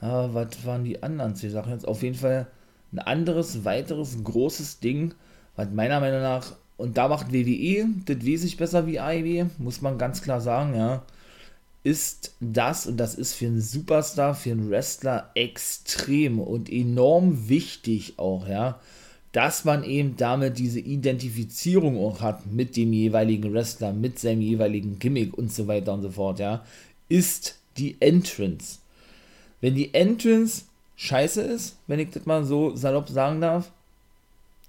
Was 0.01 0.67
waren 0.67 0.85
die 0.85 1.03
anderen 1.03 1.35
zwei 1.35 1.49
Sachen 1.49 1.73
jetzt? 1.73 1.89
Auf 1.89 2.03
jeden 2.03 2.17
Fall 2.17 2.49
ein 2.93 2.99
anderes, 2.99 3.65
weiteres 3.65 4.23
großes 4.23 4.81
Ding, 4.81 5.15
was 5.57 5.71
meiner 5.71 6.01
Meinung 6.01 6.23
nach, 6.23 6.53
und 6.77 6.97
da 6.97 7.09
macht 7.09 7.33
WWE 7.33 7.87
das 8.07 8.25
wesentlich 8.25 8.57
besser 8.57 8.87
wie 8.87 8.99
AEW, 8.99 9.47
muss 9.59 9.81
man 9.81 9.99
ganz 9.99 10.23
klar 10.23 10.41
sagen, 10.41 10.75
ja, 10.75 11.05
ist 11.85 12.35
das, 12.41 12.87
und 12.87 12.97
das 12.97 13.15
ist 13.15 13.35
für 13.35 13.47
einen 13.47 13.61
Superstar, 13.61 14.35
für 14.35 14.51
einen 14.51 14.71
Wrestler 14.71 15.31
extrem 15.35 16.41
und 16.41 16.73
enorm 16.73 17.49
wichtig 17.49 18.15
auch, 18.19 18.49
ja, 18.49 18.81
dass 19.33 19.65
man 19.65 19.85
eben 19.85 20.17
damit 20.17 20.59
diese 20.59 20.81
Identifizierung 20.81 21.99
auch 21.99 22.21
hat 22.21 22.47
mit 22.47 22.77
dem 22.77 22.93
jeweiligen 22.93 23.53
Wrestler, 23.53 23.93
mit 23.93 24.19
seinem 24.19 24.41
jeweiligen 24.41 24.99
Gimmick 24.99 25.37
und 25.37 25.53
so 25.53 25.67
weiter 25.67 25.93
und 25.93 26.03
so 26.03 26.11
fort, 26.11 26.39
ja, 26.39 26.65
ist 27.09 27.59
die 27.77 27.97
Entrance. 28.01 28.79
Wenn 29.61 29.75
die 29.75 29.93
Entrance 29.93 30.65
scheiße 30.97 31.43
ist, 31.43 31.77
wenn 31.87 31.99
ich 31.99 32.11
das 32.11 32.27
mal 32.27 32.45
so 32.45 32.75
salopp 32.77 33.09
sagen 33.09 33.41
darf, 33.41 33.71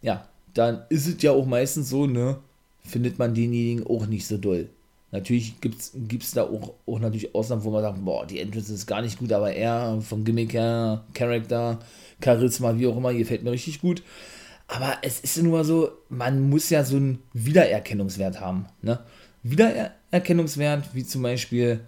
ja, 0.02 0.28
dann 0.56 0.82
ist 0.89 1.08
es 1.08 1.22
ja 1.22 1.32
auch 1.32 1.46
meistens 1.46 1.89
so, 1.89 2.08
ne, 2.08 2.38
findet 2.84 3.20
man 3.20 3.36
denjenigen 3.36 3.86
auch 3.86 4.08
nicht 4.08 4.26
so 4.26 4.38
doll. 4.38 4.70
Natürlich 5.12 5.56
gibt 5.62 5.82
es 6.24 6.32
da 6.32 6.44
auch, 6.44 6.74
auch 6.86 7.00
natürlich 7.00 7.34
Ausnahmen, 7.36 7.63
wo 7.63 7.72
man 7.72 7.82
sagt, 7.82 8.04
boah, 8.04 8.26
die 8.26 8.39
Entrance 8.39 8.74
ist 8.74 8.88
gar 8.88 9.02
nicht 9.02 9.20
gut, 9.20 9.32
aber 9.32 9.54
er 9.54 10.02
vom 10.02 10.26
Gimmick 10.26 10.54
her, 10.54 11.06
Charakter, 11.13 11.80
Charisma, 12.22 12.78
wie 12.78 12.88
auch 12.88 12.98
immer, 12.98 13.13
gefällt 13.13 13.44
mir 13.44 13.52
richtig 13.52 13.80
gut. 13.80 14.04
Aber 14.68 14.98
es 15.04 15.20
ist 15.20 15.41
nur 15.41 15.63
so, 15.63 15.91
man 16.10 16.50
muss 16.50 16.70
ja 16.70 16.84
so 16.84 16.98
einen 16.98 17.20
Wiedererkennungswert 17.34 18.41
haben. 18.41 18.65
Ne? 18.82 19.00
Wiedererkennungswert, 19.44 20.89
wie 20.94 21.06
zum 21.06 21.22
Beispiel 21.22 21.82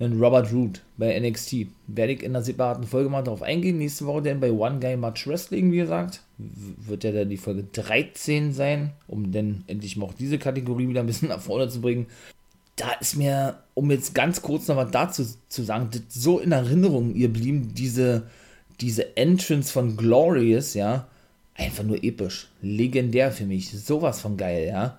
einen 0.00 0.20
Robert 0.22 0.52
Root 0.52 0.82
bei 0.96 1.18
NXT. 1.18 1.66
Werde 1.88 2.12
ich 2.12 2.22
in 2.22 2.32
einer 2.32 2.44
separaten 2.44 2.84
Folge 2.84 3.10
mal 3.10 3.22
darauf 3.22 3.42
eingehen. 3.42 3.78
Nächste 3.78 4.06
Woche 4.06 4.22
dann 4.22 4.40
bei 4.40 4.52
One 4.52 4.78
Guy 4.78 4.96
Much 4.96 5.26
Wrestling, 5.26 5.72
wie 5.72 5.78
gesagt. 5.78 6.22
Wird 6.38 7.04
ja 7.04 7.12
dann 7.12 7.28
die 7.28 7.36
Folge 7.36 7.64
13 7.72 8.52
sein, 8.52 8.92
um 9.08 9.32
dann 9.32 9.64
endlich 9.66 9.96
mal 9.96 10.06
auch 10.06 10.14
diese 10.14 10.38
Kategorie 10.38 10.88
wieder 10.88 11.00
ein 11.00 11.06
bisschen 11.06 11.28
nach 11.30 11.40
vorne 11.40 11.68
zu 11.68 11.80
bringen. 11.80 12.06
Da 12.76 12.92
ist 13.00 13.16
mir, 13.16 13.58
um 13.74 13.90
jetzt 13.90 14.14
ganz 14.14 14.40
kurz 14.40 14.68
noch 14.68 14.76
was 14.76 14.92
dazu 14.92 15.26
zu 15.48 15.62
sagen, 15.64 15.90
so 16.08 16.38
in 16.38 16.52
Erinnerung 16.52 17.12
ihr 17.14 17.32
blieben, 17.32 17.74
diese, 17.74 18.28
diese 18.80 19.16
Entrance 19.16 19.72
von 19.72 19.96
Glorious, 19.96 20.74
ja, 20.74 21.08
einfach 21.54 21.82
nur 21.82 22.04
episch. 22.04 22.48
Legendär 22.62 23.32
für 23.32 23.46
mich. 23.46 23.70
Sowas 23.70 24.20
von 24.20 24.36
geil, 24.36 24.68
ja. 24.68 24.98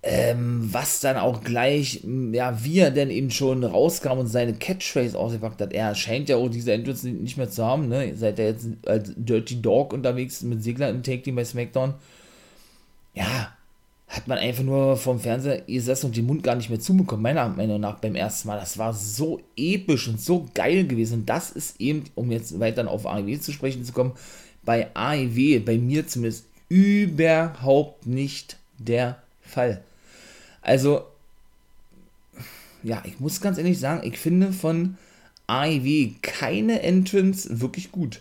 Ähm, 0.00 0.68
was 0.72 1.00
dann 1.00 1.16
auch 1.16 1.42
gleich, 1.42 2.04
ja, 2.32 2.64
wie 2.64 2.78
er 2.78 2.92
denn 2.92 3.10
eben 3.10 3.32
schon 3.32 3.64
rauskam 3.64 4.18
und 4.18 4.28
seine 4.28 4.54
Catchphrase 4.54 5.18
ausgepackt 5.18 5.60
hat. 5.60 5.72
Er 5.72 5.94
scheint 5.96 6.28
ja 6.28 6.36
auch 6.36 6.48
diese 6.48 6.72
Entrance 6.72 7.08
nicht 7.08 7.36
mehr 7.36 7.50
zu 7.50 7.64
haben, 7.64 7.88
ne? 7.88 8.12
Seit 8.14 8.38
er 8.38 8.46
jetzt 8.46 8.68
als 8.86 9.12
Dirty 9.16 9.60
Dog 9.60 9.92
unterwegs 9.92 10.42
mit 10.42 10.62
Segler 10.62 10.90
im 10.90 11.02
Take 11.02 11.22
Team 11.22 11.34
bei 11.34 11.44
SmackDown. 11.44 11.94
Ja, 13.14 13.52
hat 14.06 14.26
man 14.28 14.38
einfach 14.38 14.62
nur 14.62 14.96
vom 14.96 15.20
Fernseher 15.20 15.62
gesessen 15.62 16.06
und 16.06 16.16
den 16.16 16.26
Mund 16.26 16.42
gar 16.42 16.54
nicht 16.54 16.70
mehr 16.70 16.80
zubekommen, 16.80 17.22
meiner 17.22 17.48
Meinung 17.48 17.80
nach 17.80 17.98
beim 17.98 18.14
ersten 18.14 18.48
Mal. 18.48 18.58
Das 18.58 18.78
war 18.78 18.94
so 18.94 19.40
episch 19.56 20.08
und 20.08 20.20
so 20.20 20.46
geil 20.54 20.86
gewesen. 20.86 21.20
Und 21.20 21.28
das 21.28 21.50
ist 21.50 21.80
eben, 21.80 22.04
um 22.14 22.30
jetzt 22.30 22.58
weiter 22.58 22.88
auf 22.88 23.04
AEW 23.04 23.38
zu 23.40 23.52
sprechen 23.52 23.84
zu 23.84 23.92
kommen, 23.92 24.12
bei 24.64 24.88
AEW, 24.94 25.60
bei 25.60 25.76
mir 25.76 26.06
zumindest, 26.06 26.46
überhaupt 26.68 28.06
nicht 28.06 28.58
der 28.78 29.22
Fall. 29.40 29.82
Also, 30.68 31.00
ja, 32.82 33.02
ich 33.06 33.20
muss 33.20 33.40
ganz 33.40 33.56
ehrlich 33.56 33.78
sagen, 33.78 34.06
ich 34.06 34.18
finde 34.18 34.52
von 34.52 34.98
AEW 35.46 36.10
keine 36.20 36.82
Entrance 36.82 37.62
wirklich 37.62 37.90
gut. 37.90 38.20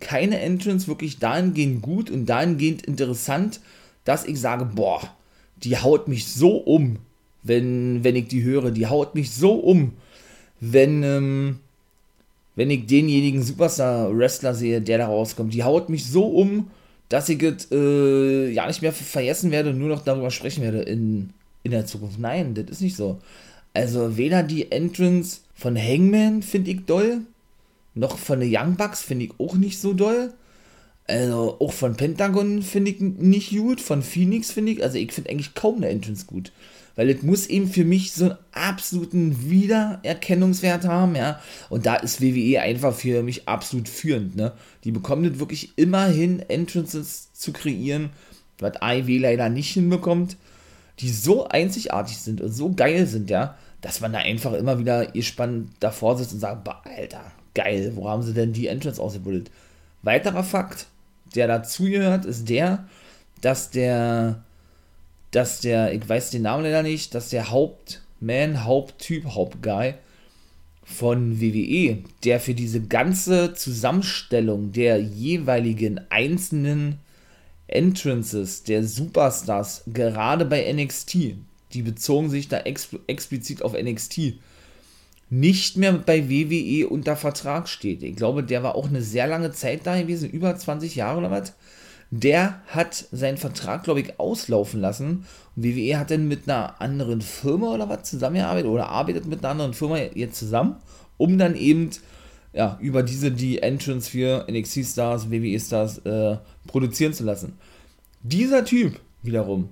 Keine 0.00 0.40
Entrance 0.40 0.88
wirklich 0.88 1.18
dahingehend 1.18 1.82
gut 1.82 2.08
und 2.08 2.24
dahingehend 2.24 2.86
interessant, 2.86 3.60
dass 4.06 4.24
ich 4.24 4.40
sage, 4.40 4.64
boah, 4.64 5.02
die 5.56 5.76
haut 5.76 6.08
mich 6.08 6.26
so 6.26 6.56
um, 6.56 7.00
wenn, 7.42 8.02
wenn 8.02 8.16
ich 8.16 8.28
die 8.28 8.42
höre. 8.42 8.70
Die 8.70 8.86
haut 8.86 9.14
mich 9.14 9.30
so 9.30 9.52
um, 9.52 9.92
wenn, 10.60 11.02
ähm, 11.02 11.60
wenn 12.56 12.70
ich 12.70 12.86
denjenigen 12.86 13.42
Superstar-Wrestler 13.42 14.54
sehe, 14.54 14.80
der 14.80 14.96
da 14.96 15.06
rauskommt. 15.08 15.52
Die 15.52 15.64
haut 15.64 15.90
mich 15.90 16.06
so 16.06 16.24
um, 16.24 16.70
dass 17.10 17.28
ich 17.28 17.42
es 17.42 17.70
äh, 17.70 18.48
ja 18.52 18.66
nicht 18.66 18.80
mehr 18.80 18.94
vergessen 18.94 19.50
werde 19.50 19.68
und 19.68 19.78
nur 19.78 19.90
noch 19.90 20.02
darüber 20.02 20.30
sprechen 20.30 20.62
werde 20.62 20.80
in 20.80 21.34
in 21.64 21.72
der 21.72 21.86
Zukunft. 21.86 22.20
Nein, 22.20 22.54
das 22.54 22.66
ist 22.70 22.80
nicht 22.80 22.94
so. 22.94 23.18
Also 23.72 24.16
weder 24.16 24.44
die 24.44 24.70
Entrance 24.70 25.40
von 25.56 25.76
Hangman 25.76 26.42
finde 26.42 26.70
ich 26.70 26.84
doll, 26.84 27.22
noch 27.94 28.18
von 28.18 28.38
den 28.40 28.54
Young 28.54 28.76
Bucks 28.76 29.02
finde 29.02 29.24
ich 29.24 29.32
auch 29.38 29.54
nicht 29.54 29.80
so 29.80 29.92
doll. 29.92 30.32
Also 31.06 31.56
auch 31.60 31.72
von 31.72 31.96
Pentagon 31.96 32.62
finde 32.62 32.92
ich 32.92 33.00
nicht 33.00 33.50
gut, 33.50 33.80
von 33.80 34.02
Phoenix 34.02 34.50
finde 34.52 34.72
ich, 34.72 34.82
also 34.82 34.96
ich 34.96 35.12
finde 35.12 35.30
eigentlich 35.30 35.54
kaum 35.54 35.76
eine 35.76 35.88
Entrance 35.88 36.26
gut. 36.26 36.52
Weil 36.96 37.10
es 37.10 37.22
muss 37.22 37.48
eben 37.48 37.66
für 37.68 37.84
mich 37.84 38.12
so 38.12 38.26
einen 38.26 38.38
absoluten 38.52 39.50
Wiedererkennungswert 39.50 40.84
haben, 40.84 41.16
ja. 41.16 41.40
Und 41.68 41.86
da 41.86 41.96
ist 41.96 42.20
WWE 42.20 42.60
einfach 42.60 42.94
für 42.94 43.24
mich 43.24 43.48
absolut 43.48 43.88
führend, 43.88 44.36
ne. 44.36 44.52
Die 44.84 44.92
bekommen 44.92 45.28
das 45.28 45.40
wirklich 45.40 45.72
immerhin 45.76 46.38
Entrances 46.48 47.32
zu 47.32 47.52
kreieren, 47.52 48.10
was 48.58 48.80
AEW 48.80 49.18
leider 49.18 49.48
nicht 49.48 49.72
hinbekommt, 49.72 50.36
die 51.00 51.10
so 51.10 51.48
einzigartig 51.48 52.18
sind 52.18 52.40
und 52.40 52.52
so 52.52 52.72
geil 52.72 53.06
sind, 53.06 53.30
ja, 53.30 53.56
dass 53.80 54.00
man 54.00 54.12
da 54.12 54.20
einfach 54.20 54.52
immer 54.54 54.78
wieder 54.78 55.06
gespannt 55.06 55.70
davor 55.80 56.16
sitzt 56.16 56.32
und 56.32 56.40
sagt, 56.40 56.68
Alter, 56.86 57.32
geil, 57.54 57.92
wo 57.94 58.08
haben 58.08 58.22
sie 58.22 58.34
denn 58.34 58.52
die 58.52 58.68
Entrance 58.68 59.00
ausgebildet? 59.00 59.50
Weiterer 60.02 60.44
Fakt, 60.44 60.86
der 61.34 61.48
dazugehört, 61.48 62.24
ist 62.24 62.48
der, 62.48 62.86
dass 63.40 63.70
der, 63.70 64.42
dass 65.30 65.60
der, 65.60 65.92
ich 65.92 66.08
weiß 66.08 66.30
den 66.30 66.42
Namen 66.42 66.64
leider 66.64 66.82
nicht, 66.82 67.14
dass 67.14 67.30
der 67.30 67.50
Hauptman, 67.50 68.64
Haupttyp, 68.64 69.26
Hauptguy 69.26 69.94
von 70.84 71.40
WWE, 71.40 71.98
der 72.24 72.40
für 72.40 72.54
diese 72.54 72.82
ganze 72.82 73.54
Zusammenstellung 73.54 74.72
der 74.72 75.00
jeweiligen 75.00 76.00
einzelnen 76.10 77.00
Entrances 77.74 78.62
der 78.62 78.84
Superstars, 78.84 79.82
gerade 79.86 80.44
bei 80.44 80.72
NXT, 80.72 81.14
die 81.72 81.82
bezogen 81.82 82.30
sich 82.30 82.48
da 82.48 82.58
ex 82.58 82.90
explizit 83.06 83.62
auf 83.62 83.74
NXT, 83.74 84.34
nicht 85.30 85.76
mehr 85.76 85.92
bei 85.94 86.28
WWE 86.28 86.88
unter 86.88 87.16
Vertrag 87.16 87.68
steht. 87.68 88.02
Ich 88.02 88.16
glaube, 88.16 88.44
der 88.44 88.62
war 88.62 88.76
auch 88.76 88.88
eine 88.88 89.02
sehr 89.02 89.26
lange 89.26 89.50
Zeit 89.52 89.80
da 89.84 90.00
gewesen, 90.00 90.30
über 90.30 90.54
20 90.56 90.94
Jahre 90.94 91.18
oder 91.18 91.30
was. 91.30 91.54
Der 92.10 92.62
hat 92.68 93.06
seinen 93.10 93.38
Vertrag, 93.38 93.82
glaube 93.82 94.00
ich, 94.00 94.20
auslaufen 94.20 94.80
lassen. 94.80 95.26
Und 95.56 95.64
WWE 95.64 95.98
hat 95.98 96.10
dann 96.10 96.28
mit 96.28 96.48
einer 96.48 96.80
anderen 96.80 97.20
Firma 97.20 97.74
oder 97.74 97.88
was 97.88 98.08
zusammengearbeitet 98.08 98.70
oder 98.70 98.88
arbeitet 98.88 99.26
mit 99.26 99.40
einer 99.40 99.50
anderen 99.50 99.74
Firma 99.74 99.98
jetzt 99.98 100.38
zusammen, 100.38 100.76
um 101.16 101.38
dann 101.38 101.56
eben 101.56 101.90
ja, 102.54 102.78
über 102.80 103.02
diese 103.02 103.30
die 103.30 103.60
Entrance 103.60 104.08
für 104.10 104.46
NXT 104.50 104.86
Stars, 104.86 105.30
WWE 105.30 105.58
Stars 105.58 105.98
äh, 105.98 106.36
produzieren 106.66 107.12
zu 107.12 107.24
lassen. 107.24 107.54
Dieser 108.22 108.64
Typ 108.64 109.00
wiederum 109.22 109.68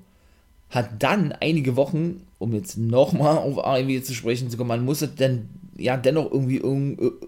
hat 0.69 1.03
dann 1.03 1.33
einige 1.33 1.77
Wochen, 1.77 2.23
um 2.39 2.53
jetzt 2.55 2.77
nochmal 2.77 3.39
auf 3.39 3.65
AEW 3.65 4.03
zu 4.03 4.15
sprechen 4.15 4.51
zu 4.51 4.57
kommen, 4.57 4.69
man 4.69 4.85
muss 4.85 5.03
es 5.03 5.15
dann 5.15 5.49
ja 5.77 5.97
dennoch 5.97 6.31
irgendwie, 6.31 6.61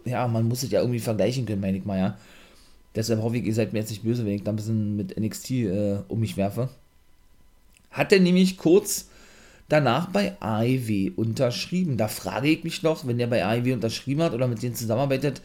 ja, 0.05 0.27
man 0.27 0.49
muss 0.49 0.62
es 0.62 0.71
ja 0.71 0.81
irgendwie 0.81 1.01
vergleichen 1.01 1.47
können, 1.47 1.61
meine 1.61 1.79
ich 1.79 1.85
mal, 1.85 1.99
ja. 1.99 2.19
Deshalb 2.95 3.23
hoffe 3.23 3.37
ich, 3.37 3.45
ihr 3.45 3.55
seid 3.55 3.73
mir 3.73 3.81
jetzt 3.81 3.90
nicht 3.90 4.05
böse, 4.05 4.25
wenn 4.25 4.35
ich 4.35 4.45
da 4.45 4.53
ein 4.53 4.57
bisschen 4.57 4.97
mit 4.97 5.19
NXT 5.19 5.51
äh, 5.51 5.97
um 6.09 6.21
mich 6.21 6.37
werfe. 6.37 6.69
Hat 7.90 8.12
er 8.12 8.21
nämlich 8.21 8.57
kurz 8.57 9.09
danach 9.68 10.09
bei 10.09 10.37
AEW 10.40 11.12
unterschrieben. 11.16 11.96
Da 11.96 12.09
frage 12.09 12.48
ich 12.48 12.64
mich 12.64 12.83
noch, 12.83 13.07
wenn 13.07 13.18
der 13.18 13.27
bei 13.27 13.44
AEW 13.44 13.72
unterschrieben 13.72 14.22
hat 14.22 14.35
oder 14.35 14.48
mit 14.48 14.62
denen 14.62 14.74
zusammenarbeitet, 14.74 15.40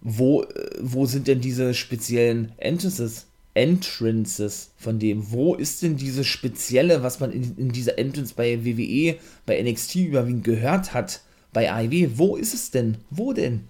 wo, 0.00 0.42
äh, 0.42 0.70
wo 0.80 1.06
sind 1.06 1.26
denn 1.28 1.40
diese 1.40 1.74
speziellen 1.74 2.52
Entrances? 2.58 3.26
Entrances 3.52 4.70
von 4.78 4.98
dem. 4.98 5.32
Wo 5.32 5.54
ist 5.54 5.82
denn 5.82 5.96
diese 5.96 6.24
spezielle, 6.24 7.02
was 7.02 7.18
man 7.18 7.32
in, 7.32 7.56
in 7.56 7.72
dieser 7.72 7.98
Entrance 7.98 8.32
bei 8.36 8.64
WWE, 8.64 9.16
bei 9.44 9.60
NXT 9.60 9.96
überwiegend 9.96 10.44
gehört 10.44 10.94
hat, 10.94 11.22
bei 11.52 11.70
AEW? 11.70 12.10
Wo 12.14 12.36
ist 12.36 12.54
es 12.54 12.70
denn? 12.70 12.98
Wo 13.10 13.32
denn? 13.32 13.64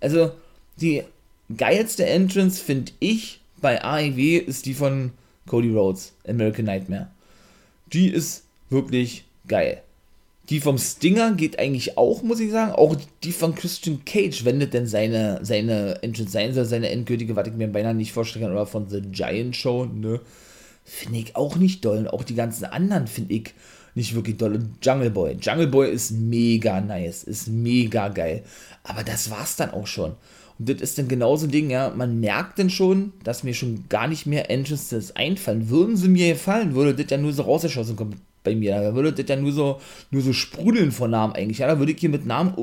Also, 0.00 0.32
die 0.80 1.02
geilste 1.56 2.06
Entrance, 2.06 2.62
finde 2.62 2.92
ich, 3.00 3.40
bei 3.60 3.82
AEW 3.82 4.38
ist 4.38 4.66
die 4.66 4.74
von 4.74 5.10
Cody 5.46 5.70
Rhodes, 5.70 6.12
American 6.26 6.66
Nightmare. 6.66 7.08
Die 7.92 8.08
ist 8.08 8.44
wirklich 8.70 9.24
geil. 9.46 9.82
Die 10.48 10.60
vom 10.60 10.78
Stinger 10.78 11.32
geht 11.34 11.60
eigentlich 11.60 11.96
auch, 11.96 12.24
muss 12.24 12.40
ich 12.40 12.50
sagen. 12.50 12.72
Auch 12.72 12.96
die 13.22 13.30
von 13.30 13.54
Christian 13.54 14.04
Cage, 14.04 14.44
wendet 14.44 14.74
denn 14.74 14.86
seine, 14.86 15.38
seine 15.42 16.02
Entrance 16.02 16.64
seine 16.64 16.90
endgültige, 16.90 17.36
was 17.36 17.46
ich 17.46 17.54
mir 17.54 17.68
beinahe 17.68 17.94
nicht 17.94 18.12
vorstellen 18.12 18.46
kann, 18.46 18.52
oder 18.52 18.66
von 18.66 18.88
The 18.88 19.00
Giant 19.00 19.54
Show, 19.54 19.84
ne? 19.84 20.20
Finde 20.84 21.18
ich 21.18 21.36
auch 21.36 21.54
nicht 21.54 21.84
doll. 21.84 21.98
Und 21.98 22.08
auch 22.08 22.24
die 22.24 22.34
ganzen 22.34 22.64
anderen 22.64 23.06
finde 23.06 23.34
ich 23.34 23.54
nicht 23.94 24.14
wirklich 24.16 24.38
doll. 24.38 24.56
Und 24.56 24.84
Jungle 24.84 25.10
Boy. 25.10 25.36
Jungle 25.40 25.68
Boy 25.68 25.88
ist 25.88 26.10
mega 26.10 26.80
nice, 26.80 27.22
ist 27.22 27.46
mega 27.46 28.08
geil. 28.08 28.42
Aber 28.82 29.04
das 29.04 29.30
war's 29.30 29.54
dann 29.54 29.70
auch 29.70 29.86
schon. 29.86 30.16
Und 30.58 30.68
das 30.68 30.80
ist 30.80 30.98
dann 30.98 31.06
genauso 31.06 31.46
ein 31.46 31.52
Ding, 31.52 31.70
ja, 31.70 31.90
man 31.90 32.18
merkt 32.18 32.58
dann 32.58 32.70
schon, 32.70 33.12
dass 33.22 33.44
mir 33.44 33.54
schon 33.54 33.84
gar 33.88 34.08
nicht 34.08 34.26
mehr 34.26 34.50
Entrances 34.50 35.14
einfallen. 35.14 35.70
Würden 35.70 35.96
sie 35.96 36.08
mir 36.08 36.32
gefallen, 36.32 36.74
würde 36.74 36.94
das 36.94 37.10
ja 37.10 37.18
nur 37.18 37.32
so 37.32 37.42
rausgeschossen 37.42 37.94
kommen 37.94 38.20
bei 38.42 38.54
mir. 38.54 38.80
Da 38.80 38.94
würde 38.94 39.12
das 39.12 39.28
ja 39.28 39.36
nur 39.36 39.52
so, 39.52 39.80
nur 40.10 40.22
so 40.22 40.32
sprudeln 40.32 40.92
von 40.92 41.10
Namen 41.10 41.34
eigentlich. 41.34 41.58
Ja, 41.58 41.66
da 41.66 41.78
würde 41.78 41.92
ich 41.92 42.00
hier 42.00 42.08
mit 42.08 42.26
Namen 42.26 42.54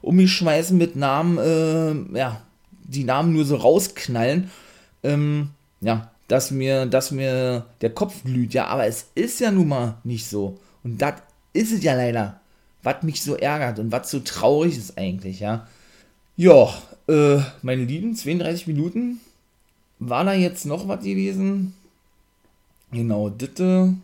um 0.00 0.16
mich 0.16 0.32
schmeißen, 0.32 0.76
mit 0.76 0.96
Namen, 0.96 1.38
äh, 1.38 2.18
ja, 2.18 2.42
die 2.84 3.04
Namen 3.04 3.32
nur 3.32 3.44
so 3.44 3.56
rausknallen. 3.56 4.50
Ähm, 5.02 5.50
ja, 5.80 6.10
dass 6.28 6.50
mir, 6.50 6.86
dass 6.86 7.10
mir 7.10 7.66
der 7.80 7.90
Kopf 7.90 8.24
glüht, 8.24 8.54
ja, 8.54 8.66
aber 8.66 8.86
es 8.86 9.06
ist 9.14 9.40
ja 9.40 9.50
nun 9.50 9.68
mal 9.68 9.98
nicht 10.04 10.26
so. 10.26 10.58
Und 10.82 11.00
das 11.00 11.14
ist 11.52 11.72
es 11.72 11.82
ja 11.82 11.94
leider, 11.94 12.40
was 12.82 13.02
mich 13.02 13.22
so 13.22 13.36
ärgert 13.36 13.78
und 13.78 13.92
was 13.92 14.10
so 14.10 14.20
traurig 14.20 14.76
ist 14.76 14.98
eigentlich, 14.98 15.40
ja. 15.40 15.66
Ja, 16.36 16.72
äh, 17.08 17.40
meine 17.62 17.84
Lieben, 17.84 18.14
32 18.14 18.66
Minuten. 18.66 19.20
War 19.98 20.24
da 20.24 20.32
jetzt 20.32 20.66
noch 20.66 20.88
was 20.88 21.00
gewesen? 21.04 21.74
Genau, 22.90 23.28
ditte. 23.28 23.94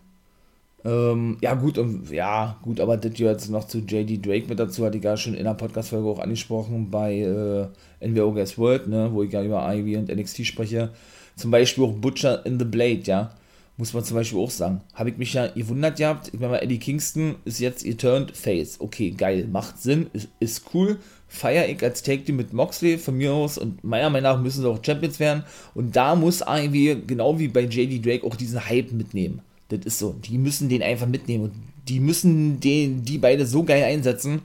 Ähm, 0.85 1.39
ja, 1.41 1.55
gut, 1.55 1.77
und, 1.77 2.11
ja, 2.11 2.57
gut, 2.63 2.81
aber 2.81 2.97
das 2.97 3.19
jetzt 3.19 3.51
noch 3.51 3.67
zu 3.67 3.79
JD 3.79 4.25
Drake 4.25 4.47
mit 4.49 4.61
dazu, 4.61 4.85
hatte 4.85 4.99
ich 4.99 5.05
ja 5.05 5.17
schon 5.17 5.35
in 5.35 5.45
der 5.45 5.55
Podcast-Folge 5.55 6.09
auch 6.09 6.21
angesprochen 6.21 6.91
bei 6.91 7.19
äh, 7.19 8.07
NWO 8.07 8.33
Guess 8.33 8.57
World, 8.59 8.87
ne, 8.87 9.11
wo 9.13 9.23
ich 9.25 9.33
ja 9.33 9.43
über 9.43 9.67
Ivy 9.75 9.97
und 9.97 10.09
NXT 10.09 10.47
spreche. 10.47 10.91
Zum 11.37 11.51
Beispiel 11.51 11.85
auch 11.85 11.93
Butcher 11.93 12.45
in 12.47 12.59
the 12.59 12.65
Blade, 12.65 13.03
ja. 13.05 13.31
Muss 13.77 13.95
man 13.95 14.03
zum 14.03 14.17
Beispiel 14.17 14.41
auch 14.41 14.51
sagen. 14.51 14.81
Habe 14.95 15.11
ich 15.11 15.19
mich 15.19 15.35
ja 15.35 15.47
gewundert 15.47 15.99
gehabt. 15.99 16.29
Ich 16.29 16.41
meine 16.41 16.53
mal, 16.55 16.59
Eddie 16.59 16.81
Kingston 16.81 17.37
ist 17.45 17.61
jetzt 17.61 17.87
Eterned 17.87 18.37
Face. 18.37 18.81
Okay, 18.81 19.13
geil, 19.13 19.47
macht 19.49 19.81
Sinn, 19.81 20.09
ist, 20.13 20.29
ist 20.41 20.65
cool. 20.75 20.99
Feier 21.29 21.69
ich 21.69 21.81
als 21.83 22.03
Take 22.03 22.25
Team 22.25 22.37
mit 22.37 22.53
Moxley 22.53 22.99
von 22.99 23.17
mir 23.17 23.33
aus 23.33 23.57
und 23.57 23.85
meiner 23.85 24.11
Meinung 24.11 24.33
nach 24.33 24.43
müssen 24.43 24.63
sie 24.63 24.69
auch 24.69 24.85
Champions 24.85 25.21
werden. 25.21 25.45
Und 25.75 25.95
da 25.95 26.17
muss 26.17 26.43
AEW, 26.43 27.03
genau 27.07 27.39
wie 27.39 27.47
bei 27.47 27.61
JD 27.61 28.05
Drake, 28.05 28.27
auch 28.27 28.35
diesen 28.35 28.69
Hype 28.69 28.91
mitnehmen. 28.91 29.43
Das 29.69 29.81
ist 29.85 29.99
so. 29.99 30.15
Die 30.25 30.39
müssen 30.39 30.69
den 30.69 30.83
einfach 30.83 31.07
mitnehmen. 31.07 31.45
Und 31.45 31.53
die 31.89 32.01
müssen 32.01 32.61
den, 32.61 33.05
die 33.05 33.19
beide 33.19 33.47
so 33.47 33.65
geil 33.65 33.85
einsetzen, 33.85 34.43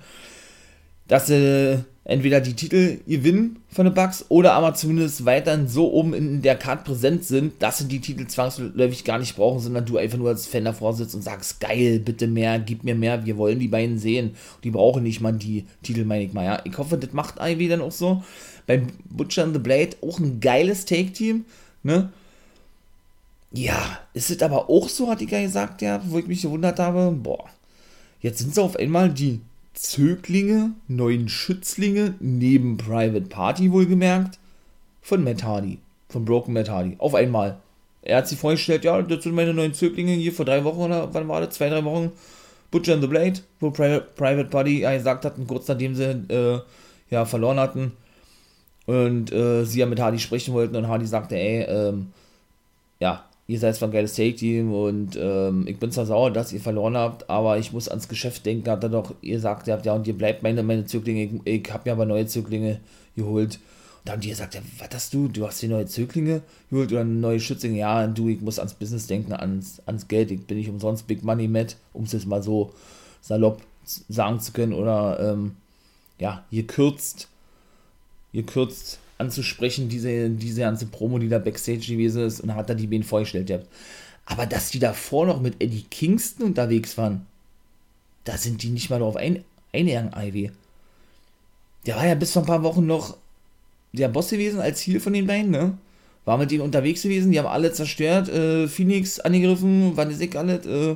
dass 1.08 1.28
sie 1.28 1.84
entweder 2.06 2.42
die 2.42 2.54
Titel 2.54 3.00
gewinnen 3.08 3.60
von 3.70 3.86
den 3.86 3.94
Bucks 3.94 4.26
oder 4.28 4.54
aber 4.54 4.74
zumindest 4.74 5.26
weiterhin 5.26 5.68
so 5.68 5.92
oben 5.92 6.14
in 6.14 6.42
der 6.42 6.56
Card 6.56 6.84
präsent 6.84 7.24
sind, 7.24 7.62
dass 7.62 7.78
sie 7.78 7.88
die 7.88 8.02
Titel 8.02 8.28
zwangsläufig 8.28 9.06
gar 9.06 9.20
nicht 9.20 9.36
brauchen, 9.36 9.60
sondern 9.60 9.86
du 9.86 9.98
einfach 9.98 10.18
nur 10.18 10.30
als 10.30 10.46
Fan 10.46 10.66
davor 10.66 10.94
sitzt 10.94 11.16
und 11.16 11.22
sagst, 11.22 11.62
geil, 11.62 12.00
bitte 12.00 12.28
mehr, 12.28 12.60
gib 12.60 12.84
mir 12.84 12.96
mehr, 12.96 13.26
wir 13.26 13.38
wollen 13.38 13.60
die 13.60 13.70
beiden 13.70 13.98
sehen. 13.98 14.36
Die 14.64 14.72
brauchen 14.72 15.04
nicht 15.04 15.22
mal 15.22 15.32
die 15.32 15.66
Titel, 15.82 16.04
meine 16.04 16.26
ich 16.26 16.34
mal, 16.34 16.46
ja. 16.46 16.62
Ich 16.66 16.78
hoffe, 16.78 16.98
das 16.98 17.14
macht 17.14 17.36
Ivy 17.40 17.70
dann 17.70 17.82
auch 17.82 17.92
so. 17.92 18.24
Beim 18.68 18.88
Butcher 19.10 19.44
and 19.44 19.54
the 19.54 19.60
Blade 19.60 19.92
auch 20.02 20.20
ein 20.20 20.40
geiles 20.40 20.86
Take-Team, 20.86 21.46
ne? 21.84 22.10
Ja, 23.56 24.00
ist 24.14 24.32
es 24.32 24.42
aber 24.42 24.68
auch 24.68 24.90
so, 24.90 25.10
hat 25.10 25.22
die 25.22 25.28
gesagt, 25.28 25.84
ja, 25.84 26.02
wo 26.08 26.18
ich 26.18 26.26
mich 26.26 26.42
gewundert 26.42 26.80
habe, 26.80 27.12
boah, 27.12 27.46
jetzt 28.20 28.40
sind 28.40 28.56
sie 28.56 28.62
auf 28.62 28.76
einmal 28.76 29.12
die 29.12 29.42
Zöglinge, 29.76 30.72
neuen 30.88 31.30
Schützlinge, 31.30 32.16
neben 32.20 32.78
Private 32.78 33.28
Party 33.30 33.72
wohlgemerkt, 33.72 34.40
von 35.04 35.24
Matt 35.24 35.44
Hardy, 35.44 35.78
von 36.10 36.26
Broken 36.26 36.54
Matt 36.54 36.70
Hardy, 36.70 36.96
auf 36.98 37.14
einmal. 37.14 37.60
Er 38.02 38.18
hat 38.18 38.28
sich 38.28 38.40
vorgestellt, 38.40 38.86
ja, 38.86 39.00
das 39.04 39.24
sind 39.24 39.36
meine 39.36 39.54
neuen 39.54 39.76
Zöglinge 39.76 40.14
hier 40.14 40.34
vor 40.34 40.46
drei 40.46 40.64
Wochen 40.64 40.82
oder 40.82 41.14
wann 41.14 41.28
war 41.28 41.40
das? 41.40 41.56
Zwei, 41.56 41.70
drei 41.70 41.86
Wochen. 41.86 42.12
Butcher 42.72 42.94
and 42.94 43.04
the 43.04 43.08
Blade, 43.08 43.40
wo 43.60 43.70
Private, 43.70 44.08
Private 44.16 44.50
Party 44.50 44.80
ja, 44.80 44.94
gesagt 44.94 45.26
hatten, 45.26 45.46
kurz 45.46 45.68
nachdem 45.68 45.94
sie 45.94 46.06
äh, 46.06 46.60
ja, 47.12 47.26
verloren 47.26 47.60
hatten 47.60 47.92
und 48.88 49.32
äh, 49.32 49.64
sie 49.64 49.80
ja 49.80 49.86
mit 49.86 50.00
Hardy 50.00 50.18
sprechen 50.18 50.56
wollten 50.56 50.76
und 50.76 50.88
Hardy 50.88 51.06
sagte, 51.06 51.36
ey, 51.36 51.62
ähm, 51.64 52.12
ja, 53.00 53.26
ihr 53.48 53.60
seid 53.60 53.76
zwar 53.76 53.90
ein 53.90 53.92
geiles 53.92 54.16
Take-Team 54.16 54.74
und 54.74 55.18
ähm, 55.20 55.68
ich 55.68 55.78
bin 55.78 55.92
zwar 55.92 56.06
sauer, 56.06 56.32
dass 56.32 56.54
ihr 56.54 56.62
verloren 56.62 56.96
habt, 56.96 57.30
aber 57.30 57.58
ich 57.58 57.74
muss 57.74 57.90
ans 57.90 58.08
Geschäft 58.08 58.46
denken, 58.46 58.70
hat 58.70 58.84
er 58.84 58.90
doch, 58.90 59.14
ihr 59.22 59.40
sagt, 59.40 59.68
ihr 59.68 59.74
habt 59.74 59.86
ja 59.86 59.94
und 59.94 60.08
ihr 60.08 60.18
bleibt 60.18 60.44
meine, 60.44 60.64
meine 60.64 60.86
Zöglinge, 60.86 61.24
ich, 61.24 61.64
ich 61.64 61.74
habe 61.74 61.90
mir 61.90 61.94
aber 61.94 62.06
neue 62.06 62.26
Zöglinge 62.26 62.80
geholt. 63.16 63.56
Und 63.56 64.08
dann 64.08 64.14
haben 64.14 64.22
die 64.22 64.30
gesagt, 64.30 64.60
was 64.80 64.90
hast 64.94 65.14
du? 65.14 65.28
Du 65.28 65.46
hast 65.46 65.62
dir 65.62 65.70
neue 65.70 65.86
Zöglinge 65.86 66.42
geholt 66.70 66.92
oder 66.92 67.04
neue 67.04 67.40
Schützlinge? 67.40 67.80
Ja, 67.80 68.08
du, 68.08 68.28
ich 68.28 68.42
muss 68.42 68.60
ans 68.60 68.74
Business 68.74 69.08
denken, 69.08 69.34
ans, 69.34 69.82
ans 69.86 70.08
Geld. 70.08 70.32
Ich 70.32 70.46
bin 70.46 70.58
nicht 70.58 70.70
umsonst 70.70 71.08
Big 71.08 71.24
Money 71.24 71.48
Matt, 71.48 71.78
um 71.94 72.04
es 72.04 72.12
jetzt 72.12 72.28
mal 72.28 72.44
so 72.44 72.74
salopp 73.22 73.62
sagen 73.86 74.40
zu 74.40 74.52
können 74.52 74.74
oder 74.74 75.20
ähm, 75.20 75.56
ja, 76.20 76.44
gekürzt, 76.52 77.28
gekürzt 78.34 79.00
anzusprechen, 79.24 79.90
diese, 79.90 80.30
diese 80.30 80.62
ganze 80.62 80.86
Promo, 80.86 81.20
die 81.20 81.30
da 81.30 81.40
Backstage 81.40 81.86
gewesen 81.88 82.24
ist, 82.26 82.42
und 82.42 82.54
hat 82.56 82.70
da 82.70 82.74
die 82.74 82.88
beiden 82.88 83.04
vorgestellt 83.04 83.48
gehabt. 83.48 83.68
Aber 84.26 84.46
dass 84.46 84.72
die 84.72 84.80
davor 84.80 85.26
noch 85.26 85.42
mit 85.42 85.62
Eddie 85.62 85.86
Kingston 85.90 86.48
unterwegs 86.48 86.98
waren, 86.98 87.26
da 88.24 88.38
sind 88.38 88.64
die 88.64 88.70
nicht 88.70 88.90
mal 88.90 89.00
darauf 89.00 89.16
ein, 89.16 89.44
eingegangen, 89.74 90.14
Ivy. 90.16 90.52
Der 91.86 91.96
war 91.96 92.08
ja 92.08 92.16
bis 92.16 92.32
vor 92.32 92.44
ein 92.44 92.48
paar 92.48 92.64
Wochen 92.64 92.86
noch 92.86 93.18
der 93.92 94.08
Boss 94.08 94.30
gewesen 94.30 94.60
als 94.60 94.80
Ziel 94.80 95.00
von 95.00 95.14
den 95.14 95.28
beiden, 95.28 95.52
ne? 95.52 95.78
War 96.26 96.38
mit 96.38 96.52
denen 96.52 96.62
unterwegs 96.62 97.02
gewesen, 97.02 97.32
die 97.32 97.40
haben 97.40 97.48
alle 97.48 97.74
zerstört, 97.74 98.30
äh, 98.30 98.68
Phoenix 98.70 99.20
angegriffen, 99.20 99.98
Vandesik 99.98 100.38
alles, 100.38 100.66
äh, 100.66 100.96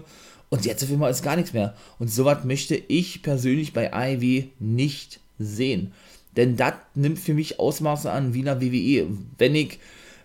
und 0.49 0.65
jetzt 0.65 0.83
auf 0.83 0.91
einmal 0.91 1.11
ist 1.11 1.23
gar 1.23 1.35
nichts 1.35 1.51
mehr. 1.51 1.75
Und 1.99 2.09
sowas 2.09 2.45
möchte 2.45 2.75
ich 2.75 3.21
persönlich 3.21 3.73
bei 3.73 3.93
AEW 3.93 4.45
nicht 4.59 5.19
sehen. 5.37 5.91
Denn 6.37 6.55
das 6.55 6.75
nimmt 6.95 7.19
für 7.19 7.33
mich 7.33 7.59
Ausmaße 7.59 8.09
an 8.11 8.33
wie 8.33 8.41
einer 8.41 8.61
WWE. 8.61 9.07
Wenn 9.37 9.55
ich, 9.55 9.79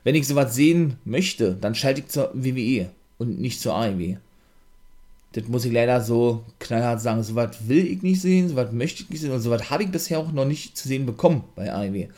wenn 0.05 0.15
ich 0.15 0.29
sowas 0.29 0.55
sehen 0.55 0.99
möchte, 1.05 1.57
dann 1.61 1.75
schalte 1.75 2.03
ich 2.03 2.09
zur 2.09 2.31
WWE 2.35 2.91
und 3.19 3.41
nicht 3.41 3.61
zur 3.61 3.75
AEW. 3.75 4.17
Das 5.33 5.49
muss 5.49 5.65
ich 5.65 5.73
leider 5.73 6.03
so 6.03 6.45
knallhart 6.59 7.01
sagen. 7.01 7.23
Sowas 7.23 7.57
will 7.67 7.87
ich 7.87 8.03
nicht 8.03 8.21
sehen, 8.21 8.51
sowas 8.51 8.71
möchte 8.73 9.03
ich 9.03 9.11
nicht 9.11 9.21
sehen 9.21 9.33
und 9.33 9.41
sowas 9.41 9.71
habe 9.71 9.85
ich 9.85 9.91
bisher 9.91 10.19
auch 10.19 10.31
noch 10.31 10.45
nicht 10.45 10.77
zu 10.77 10.87
sehen 10.87 11.07
bekommen 11.07 11.45
bei 11.57 11.73
AEW. 11.73 12.09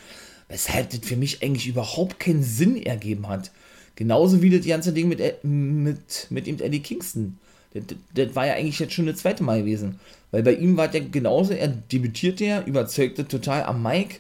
Weshalb 0.49 0.91
das 0.91 1.01
für 1.09 1.17
mich 1.17 1.43
eigentlich 1.43 1.69
überhaupt 1.69 2.19
keinen 2.19 2.43
Sinn 2.43 2.77
ergeben 2.77 3.29
hat. 3.29 3.53
Genauso 3.97 4.43
wie 4.43 4.51
das 4.51 4.67
ganze 4.67 4.93
Ding 4.93 5.09
mit, 5.09 5.21
äh, 5.21 5.35
mit, 5.45 6.27
mit 6.31 6.49
Eddie 6.49 6.81
Kingston. 6.81 7.39
Das, 7.75 8.35
war 8.37 8.47
ja 8.47 8.55
eigentlich 8.55 8.79
jetzt 8.79 8.93
schon 8.93 9.07
das 9.07 9.17
zweite 9.17 9.43
Mal 9.43 9.61
gewesen. 9.61 9.99
Weil 10.31 10.43
bei 10.43 10.55
ihm 10.55 10.77
war 10.77 10.89
der 10.89 11.01
genauso, 11.03 11.53
er 11.53 11.69
debütierte 11.69 12.45
ja, 12.45 12.63
überzeugte 12.63 13.27
total 13.27 13.65
am 13.65 13.83
Mike. 13.83 14.17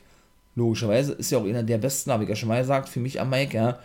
Logischerweise 0.56 1.12
ist 1.12 1.30
ja 1.30 1.38
auch 1.38 1.44
einer 1.44 1.62
der 1.62 1.78
besten, 1.78 2.10
habe 2.10 2.24
ich 2.24 2.28
ja 2.28 2.36
schon 2.36 2.48
mal 2.48 2.60
gesagt, 2.60 2.88
für 2.88 3.00
mich 3.00 3.20
am 3.20 3.30
Mike, 3.30 3.56
ja. 3.56 3.78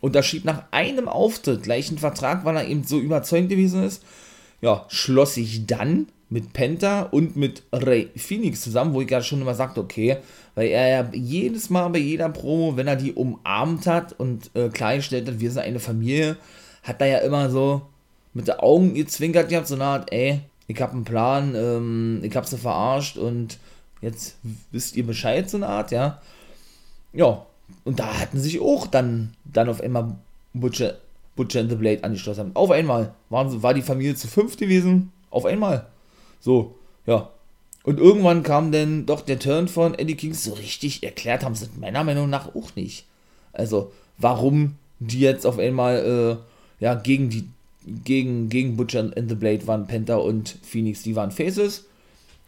Und 0.00 0.14
da 0.14 0.22
schrieb 0.22 0.44
nach 0.44 0.64
einem 0.70 1.08
Auftritt 1.08 1.62
gleich 1.62 1.88
einen 1.88 1.98
Vertrag, 1.98 2.44
weil 2.44 2.56
er 2.56 2.66
eben 2.66 2.84
so 2.84 2.98
überzeugend 2.98 3.50
gewesen 3.50 3.84
ist. 3.84 4.02
Ja, 4.62 4.86
schloss 4.88 5.34
sich 5.34 5.66
dann 5.66 6.08
mit 6.30 6.52
Penta 6.52 7.02
und 7.02 7.36
mit 7.36 7.62
Ray 7.72 8.08
Phoenix 8.16 8.62
zusammen, 8.62 8.94
wo 8.94 9.00
ich 9.00 9.10
ja 9.10 9.22
schon 9.22 9.42
immer 9.42 9.54
sagte, 9.54 9.80
okay, 9.80 10.18
weil 10.54 10.68
er 10.68 10.88
ja 10.88 11.10
jedes 11.12 11.70
Mal 11.70 11.88
bei 11.88 11.98
jeder 11.98 12.28
Promo, 12.28 12.76
wenn 12.76 12.86
er 12.86 12.96
die 12.96 13.12
umarmt 13.12 13.86
hat 13.86 14.18
und 14.18 14.50
äh, 14.54 14.68
klargestellt 14.68 15.28
hat, 15.28 15.40
wir 15.40 15.50
sind 15.50 15.62
eine 15.62 15.80
Familie, 15.80 16.36
hat 16.82 17.00
er 17.00 17.06
ja 17.08 17.18
immer 17.18 17.50
so 17.50 17.82
mit 18.34 18.48
den 18.48 18.58
Augen 18.58 18.94
gezwinkert 18.94 19.48
gehabt, 19.48 19.66
so 19.66 19.74
eine 19.74 19.84
Art, 19.84 20.12
ey, 20.12 20.40
ich 20.66 20.80
hab 20.80 20.92
einen 20.92 21.04
Plan, 21.04 21.54
ähm, 21.54 22.20
ich 22.22 22.34
hab 22.36 22.46
sie 22.46 22.58
verarscht 22.58 23.16
und 23.16 23.58
jetzt 24.00 24.36
wisst 24.70 24.96
ihr 24.96 25.06
Bescheid, 25.06 25.50
so 25.50 25.56
eine 25.56 25.68
Art, 25.68 25.90
ja. 25.90 26.20
Ja, 27.12 27.44
und 27.84 27.98
da 27.98 28.18
hatten 28.18 28.38
sich 28.38 28.60
auch 28.60 28.86
dann, 28.86 29.34
dann 29.44 29.68
auf 29.68 29.80
einmal 29.80 30.16
Butcher, 30.52 30.98
Butcher 31.36 31.60
and 31.60 31.70
the 31.70 31.76
Blade 31.76 32.04
angeschlossen. 32.04 32.52
Auf 32.54 32.70
einmal 32.70 33.14
waren, 33.28 33.62
war 33.62 33.74
die 33.74 33.82
Familie 33.82 34.14
zu 34.14 34.28
fünf 34.28 34.56
gewesen, 34.56 35.12
auf 35.30 35.44
einmal. 35.44 35.86
So, 36.40 36.74
ja. 37.06 37.30
Und 37.82 37.98
irgendwann 37.98 38.42
kam 38.42 38.72
dann 38.72 39.06
doch 39.06 39.22
der 39.22 39.38
Turn 39.38 39.66
von 39.66 39.94
Eddie 39.94 40.14
Kings 40.14 40.44
so 40.44 40.52
richtig 40.52 41.02
erklärt 41.02 41.44
haben 41.44 41.54
sie 41.54 41.68
meiner 41.78 42.04
Meinung 42.04 42.28
nach 42.28 42.54
auch 42.54 42.76
nicht. 42.76 43.06
Also, 43.52 43.90
warum 44.18 44.76
die 44.98 45.20
jetzt 45.20 45.46
auf 45.46 45.58
einmal 45.58 46.40
äh, 46.80 46.84
ja, 46.84 46.94
gegen 46.94 47.30
die 47.30 47.48
gegen, 48.04 48.48
gegen 48.48 48.76
Butcher 48.76 49.00
and 49.00 49.28
the 49.28 49.34
Blade 49.34 49.66
waren 49.66 49.86
Penta 49.86 50.16
und 50.16 50.56
Phoenix, 50.62 51.02
die 51.02 51.16
waren 51.16 51.30
Faces. 51.30 51.86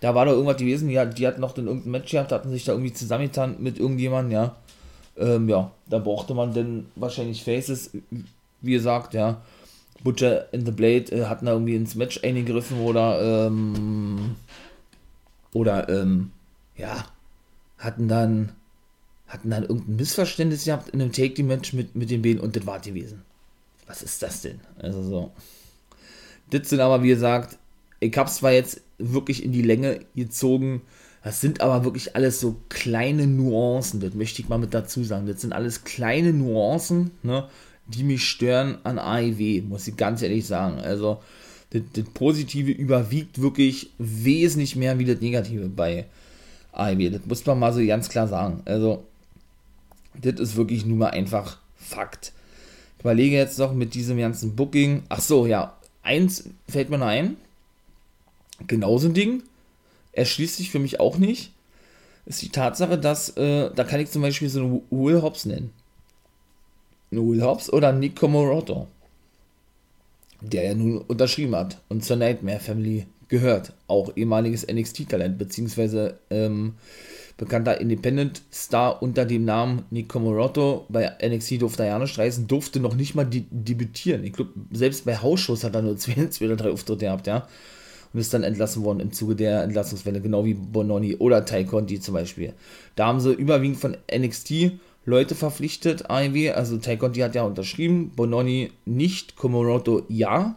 Da 0.00 0.14
war 0.14 0.24
doch 0.24 0.32
irgendwas 0.32 0.56
gewesen, 0.56 0.88
die, 0.88 1.00
die 1.16 1.26
hatten 1.26 1.40
noch 1.40 1.56
irgendein 1.56 1.90
Match 1.90 2.10
gehabt, 2.10 2.32
hatten 2.32 2.50
sich 2.50 2.64
da 2.64 2.72
irgendwie 2.72 2.92
zusammengetan 2.92 3.56
mit 3.60 3.78
irgendjemandem, 3.78 4.32
ja. 4.32 4.56
Ähm, 5.16 5.48
ja, 5.48 5.70
da 5.88 5.98
brauchte 5.98 6.34
man 6.34 6.54
dann 6.54 6.86
wahrscheinlich 6.96 7.44
Faces, 7.44 7.90
wie 8.60 8.72
gesagt, 8.72 9.14
ja. 9.14 9.42
Butcher 10.02 10.46
and 10.52 10.66
the 10.66 10.72
Blade 10.72 11.12
äh, 11.12 11.26
hatten 11.26 11.46
da 11.46 11.52
irgendwie 11.52 11.76
ins 11.76 11.94
Match 11.94 12.22
eingegriffen 12.24 12.80
oder, 12.80 13.46
ähm, 13.46 14.34
oder, 15.54 15.88
ähm, 15.88 16.32
ja, 16.76 17.04
hatten 17.78 18.08
dann, 18.08 18.52
hatten 19.28 19.50
dann 19.50 19.62
irgendein 19.62 19.96
Missverständnis 19.96 20.64
gehabt 20.64 20.88
in 20.88 21.00
einem 21.00 21.12
Take-Match 21.12 21.72
mit, 21.74 21.94
mit 21.94 22.10
den 22.10 22.22
Beinen 22.22 22.40
und 22.40 22.56
das 22.56 22.66
war 22.66 22.80
gewesen. 22.80 23.22
Was 23.86 24.02
ist 24.02 24.22
das 24.22 24.42
denn? 24.42 24.60
Also 24.78 25.02
so. 25.02 25.32
Das 26.50 26.68
sind 26.68 26.80
aber, 26.80 27.02
wie 27.02 27.08
gesagt, 27.08 27.58
ich 28.00 28.16
hab's 28.16 28.36
zwar 28.36 28.52
jetzt 28.52 28.80
wirklich 28.98 29.44
in 29.44 29.52
die 29.52 29.62
Länge 29.62 30.00
gezogen, 30.14 30.82
das 31.24 31.40
sind 31.40 31.60
aber 31.60 31.84
wirklich 31.84 32.16
alles 32.16 32.40
so 32.40 32.56
kleine 32.68 33.26
Nuancen, 33.26 34.00
das 34.00 34.14
möchte 34.14 34.42
ich 34.42 34.48
mal 34.48 34.58
mit 34.58 34.74
dazu 34.74 35.04
sagen. 35.04 35.26
Das 35.26 35.40
sind 35.40 35.52
alles 35.52 35.84
kleine 35.84 36.32
Nuancen, 36.32 37.12
ne? 37.22 37.48
die 37.86 38.02
mich 38.02 38.24
stören 38.24 38.78
an 38.82 38.98
AIW, 38.98 39.62
muss 39.62 39.86
ich 39.86 39.96
ganz 39.96 40.22
ehrlich 40.22 40.46
sagen. 40.46 40.80
Also, 40.80 41.22
das, 41.70 41.82
das, 41.92 42.04
Positive 42.12 42.70
überwiegt 42.70 43.40
wirklich 43.40 43.90
wesentlich 43.98 44.76
mehr 44.76 44.98
wie 44.98 45.04
das 45.04 45.20
Negative 45.20 45.68
bei 45.68 46.06
AIW. 46.72 47.10
Das 47.10 47.26
muss 47.26 47.46
man 47.46 47.58
mal 47.58 47.72
so 47.72 47.84
ganz 47.86 48.08
klar 48.08 48.26
sagen. 48.26 48.62
Also, 48.64 49.04
das 50.20 50.40
ist 50.40 50.56
wirklich 50.56 50.84
nur 50.84 50.98
mal 50.98 51.10
einfach 51.10 51.58
Fakt. 51.76 52.32
Überlege 53.02 53.36
jetzt 53.36 53.58
noch 53.58 53.74
mit 53.74 53.94
diesem 53.94 54.16
ganzen 54.16 54.54
Booking. 54.54 55.02
Ach 55.08 55.20
so, 55.20 55.46
ja. 55.46 55.76
Eins 56.02 56.48
fällt 56.68 56.88
mir 56.88 56.98
noch 56.98 57.06
ein. 57.06 57.36
Genauso 58.66 59.08
ein 59.08 59.14
Ding. 59.14 59.42
Erschließt 60.12 60.56
sich 60.56 60.70
für 60.70 60.78
mich 60.78 61.00
auch 61.00 61.18
nicht. 61.18 61.52
Ist 62.26 62.42
die 62.42 62.50
Tatsache, 62.50 62.98
dass, 62.98 63.30
äh, 63.36 63.70
da 63.74 63.82
kann 63.82 64.00
ich 64.00 64.10
zum 64.10 64.22
Beispiel 64.22 64.48
so 64.48 64.60
einen 64.60 64.82
Will 64.90 65.20
Hobbs 65.20 65.46
nennen. 65.46 65.72
Will 67.10 67.42
Hobbs 67.42 67.72
oder 67.72 67.92
Nico 67.92 68.28
Moroto, 68.28 68.86
der 70.40 70.64
ja 70.64 70.74
nun 70.74 70.98
unterschrieben 70.98 71.54
hat 71.56 71.80
und 71.88 72.04
zur 72.04 72.16
Nightmare 72.16 72.60
Family 72.60 73.06
gehört. 73.28 73.72
Auch 73.88 74.16
ehemaliges 74.16 74.66
NXT-Talent, 74.66 75.38
beziehungsweise 75.38 76.18
ähm, 76.30 76.74
bekannter 77.36 77.80
Independent-Star 77.80 79.02
unter 79.02 79.24
dem 79.24 79.44
Namen 79.44 79.84
Nico 79.90 80.18
Moroto. 80.18 80.86
Bei 80.88 81.12
NXT 81.22 81.62
durfte 81.62 81.82
er 81.84 81.90
ja 81.90 81.98
nicht 81.98 82.18
reisen, 82.18 82.46
durfte 82.46 82.80
noch 82.80 82.94
nicht 82.94 83.14
mal 83.14 83.26
debütieren. 83.28 84.24
Ich 84.24 84.32
glaube, 84.32 84.52
selbst 84.70 85.04
bei 85.04 85.16
Hausshows 85.16 85.64
hat 85.64 85.74
er 85.74 85.82
nur 85.82 85.96
zwei, 85.98 86.26
zwei 86.26 86.46
oder 86.46 86.56
drei 86.56 86.70
Auftritte 86.70 87.06
gehabt, 87.06 87.26
ja. 87.26 87.46
Und 88.12 88.20
ist 88.20 88.34
dann 88.34 88.42
entlassen 88.42 88.84
worden 88.84 89.00
im 89.00 89.12
Zuge 89.12 89.34
der 89.34 89.62
Entlassungswelle, 89.62 90.20
genau 90.20 90.44
wie 90.44 90.52
Bononi 90.52 91.16
oder 91.16 91.46
Tai 91.46 91.64
Conti 91.64 91.98
zum 91.98 92.14
Beispiel. 92.14 92.52
Da 92.94 93.06
haben 93.06 93.20
sie 93.20 93.32
überwiegend 93.32 93.78
von 93.78 93.96
NXT 94.14 94.72
Leute 95.04 95.34
verpflichtet, 95.34 96.10
AEW. 96.10 96.52
Also 96.52 96.76
Tai 96.76 96.96
Conti 96.96 97.20
hat 97.20 97.34
ja 97.34 97.42
unterschrieben, 97.42 98.12
Bononi 98.14 98.70
nicht, 98.84 99.36
Komoroto 99.36 100.02
ja. 100.08 100.56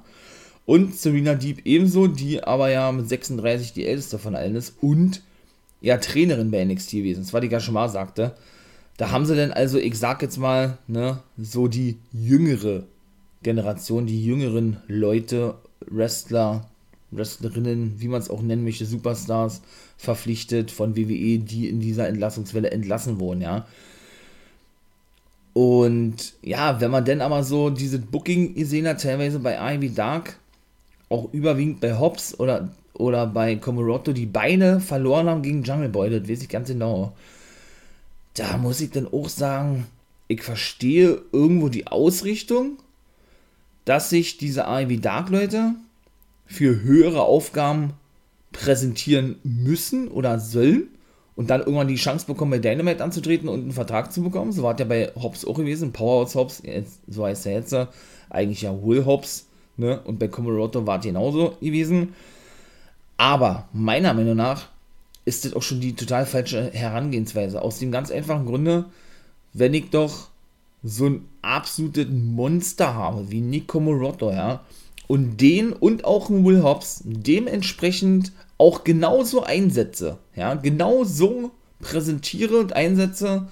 Und 0.65 0.95
Serena 0.95 1.35
Deep 1.35 1.65
ebenso, 1.65 2.07
die 2.07 2.43
aber 2.43 2.69
ja 2.69 2.91
mit 2.91 3.07
36 3.07 3.73
die 3.73 3.85
älteste 3.85 4.17
von 4.17 4.35
allen 4.35 4.55
ist 4.55 4.75
und 4.81 5.21
ja 5.85 5.97
Trainerin 5.97 6.51
bei 6.51 6.65
NXT 6.65 6.91
gewesen. 6.91 7.21
Das 7.21 7.33
war 7.33 7.41
die 7.41 7.47
ja 7.47 7.59
schon 7.59 7.75
mal 7.75 7.87
sagte. 7.89 8.35
Da 8.97 9.11
haben 9.11 9.25
sie 9.25 9.35
denn 9.35 9.51
also, 9.51 9.77
ich 9.77 9.97
sag 9.99 10.21
jetzt 10.21 10.37
mal, 10.37 10.77
ne, 10.87 11.19
so 11.37 11.67
die 11.67 11.97
jüngere 12.11 12.83
Generation, 13.43 14.07
die 14.07 14.25
jüngeren 14.25 14.77
Leute, 14.87 15.55
Wrestler, 15.85 16.67
Wrestlerinnen, 17.11 17.95
wie 17.99 18.07
man 18.07 18.19
es 18.19 18.29
auch 18.29 18.41
nennen 18.41 18.63
möchte, 18.63 18.85
Superstars 18.85 19.61
verpflichtet 19.97 20.71
von 20.71 20.95
WWE, 20.95 21.39
die 21.39 21.69
in 21.69 21.79
dieser 21.79 22.07
Entlassungswelle 22.07 22.71
entlassen 22.71 23.19
wurden, 23.19 23.41
ja. 23.41 23.67
Und 25.53 26.33
ja, 26.41 26.81
wenn 26.81 26.91
man 26.91 27.05
denn 27.05 27.21
aber 27.21 27.43
so 27.43 27.69
diese 27.69 27.99
Booking 27.99 28.55
gesehen 28.55 28.87
hat, 28.87 29.01
teilweise 29.01 29.39
bei 29.39 29.75
Ivy 29.75 29.93
Dark, 29.93 30.37
auch 31.09 31.31
überwiegend 31.31 31.79
bei 31.79 31.97
Hobbs 31.97 32.37
oder, 32.39 32.69
oder 32.97 33.27
bei 33.27 33.55
Komoroto, 33.55 34.13
die 34.13 34.25
beide 34.25 34.79
verloren 34.79 35.27
haben 35.27 35.41
gegen 35.41 35.63
Jungle 35.63 35.89
Boy, 35.89 36.09
das 36.09 36.29
weiß 36.29 36.43
ich 36.43 36.49
ganz 36.49 36.67
genau. 36.67 37.13
Da 38.33 38.57
muss 38.57 38.81
ich 38.81 38.91
dann 38.91 39.07
auch 39.11 39.29
sagen, 39.29 39.87
ich 40.27 40.41
verstehe 40.41 41.21
irgendwo 41.31 41.69
die 41.69 41.87
Ausrichtung, 41.87 42.77
dass 43.85 44.09
sich 44.09 44.37
diese 44.37 44.65
Ivy 44.67 44.99
Dark 44.99 45.29
Leute 45.29 45.75
für 46.47 46.81
höhere 46.81 47.21
Aufgaben 47.21 47.93
präsentieren 48.51 49.35
müssen 49.43 50.07
oder 50.07 50.39
sollen 50.39 50.87
und 51.35 51.49
dann 51.49 51.61
irgendwann 51.61 51.87
die 51.87 51.95
Chance 51.95 52.25
bekommen, 52.25 52.51
bei 52.51 52.59
Dynamite 52.59 53.03
anzutreten 53.03 53.49
und 53.49 53.61
einen 53.61 53.71
Vertrag 53.71 54.11
zu 54.11 54.23
bekommen. 54.23 54.51
So 54.51 54.63
war 54.63 54.73
es 54.73 54.79
ja 54.79 54.85
bei 54.85 55.11
Hobbs 55.15 55.45
auch 55.45 55.55
gewesen, 55.55 55.91
Powerhouse 55.91 56.35
Hobbs, 56.35 56.63
so 57.07 57.25
heißt 57.25 57.45
er 57.45 57.53
jetzt, 57.53 57.75
eigentlich 58.29 58.61
ja 58.61 58.71
Will 58.71 59.05
Hobbs, 59.05 59.47
ne? 59.77 59.99
Und 60.01 60.19
bei 60.19 60.27
Comoroto 60.27 60.87
war 60.87 60.99
es 60.99 61.05
genauso 61.05 61.57
gewesen. 61.61 62.13
Aber 63.17 63.67
meiner 63.73 64.13
Meinung 64.13 64.35
nach 64.35 64.67
ist 65.25 65.45
das 65.45 65.53
auch 65.53 65.61
schon 65.61 65.79
die 65.81 65.95
total 65.95 66.25
falsche 66.25 66.71
Herangehensweise. 66.71 67.61
Aus 67.61 67.79
dem 67.79 67.91
ganz 67.91 68.11
einfachen 68.11 68.45
Grunde, 68.45 68.85
wenn 69.53 69.73
ich 69.73 69.89
doch 69.89 70.29
so 70.83 71.07
ein 71.07 71.25
absolutes 71.41 72.07
Monster 72.09 72.93
habe, 72.93 73.31
wie 73.31 73.41
Nick 73.41 73.67
Comoroto, 73.67 74.31
ja, 74.31 74.63
und 75.07 75.41
den 75.41 75.73
und 75.73 76.05
auch 76.05 76.29
einen 76.29 76.45
Will 76.45 76.63
Hobbs 76.63 77.01
dementsprechend 77.05 78.31
auch 78.57 78.83
genauso 78.83 79.43
einsetze, 79.43 80.17
ja, 80.35 80.53
genauso 80.53 81.51
präsentiere 81.79 82.57
und 82.57 82.73
einsetze, 82.73 83.47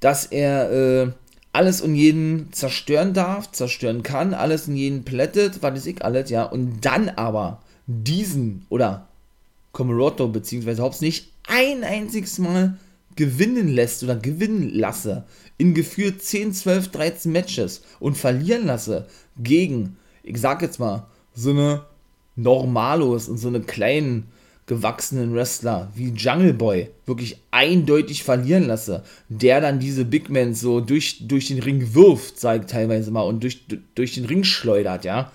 dass 0.00 0.26
er 0.26 0.72
äh, 0.72 1.12
alles 1.52 1.80
und 1.80 1.94
jeden 1.94 2.52
zerstören 2.52 3.12
darf, 3.12 3.50
zerstören 3.52 4.02
kann, 4.02 4.34
alles 4.34 4.68
und 4.68 4.76
jeden 4.76 5.04
plättet, 5.04 5.62
was 5.62 5.78
ist 5.78 5.86
ich 5.86 6.04
alles, 6.04 6.30
ja, 6.30 6.44
und 6.44 6.84
dann 6.84 7.10
aber 7.10 7.60
diesen 7.90 8.66
oder 8.68 9.08
Comoroto 9.72 10.28
bzw. 10.28 10.80
Hobbs 10.80 11.00
nicht 11.00 11.32
ein 11.46 11.84
einziges 11.84 12.38
Mal 12.38 12.76
gewinnen 13.16 13.68
lässt 13.68 14.02
oder 14.02 14.16
gewinnen 14.16 14.70
lasse 14.72 15.24
in 15.58 15.74
gefühlt 15.74 16.22
10, 16.22 16.54
12, 16.54 16.88
13 16.88 17.32
Matches 17.32 17.82
und 17.98 18.16
verlieren 18.16 18.66
lasse 18.66 19.06
gegen, 19.38 19.96
ich 20.22 20.38
sag 20.38 20.62
jetzt 20.62 20.78
mal, 20.78 21.06
so 21.34 21.50
eine 21.50 21.84
Normalos 22.36 23.28
und 23.28 23.38
so 23.38 23.48
eine 23.48 23.60
kleinen 23.60 24.28
gewachsenen 24.66 25.34
Wrestler 25.34 25.90
wie 25.96 26.10
Jungle 26.10 26.54
Boy 26.54 26.90
wirklich 27.04 27.38
eindeutig 27.50 28.22
verlieren 28.22 28.68
lasse, 28.68 29.02
der 29.28 29.60
dann 29.60 29.80
diese 29.80 30.04
Big 30.04 30.30
Men 30.30 30.54
so 30.54 30.80
durch, 30.80 31.26
durch 31.26 31.48
den 31.48 31.58
Ring 31.58 31.92
wirft, 31.92 32.38
sag 32.38 32.60
ich 32.60 32.66
teilweise 32.66 33.10
mal, 33.10 33.22
und 33.22 33.42
durch, 33.42 33.66
durch 33.96 34.14
den 34.14 34.26
Ring 34.26 34.44
schleudert, 34.44 35.04
ja, 35.04 35.32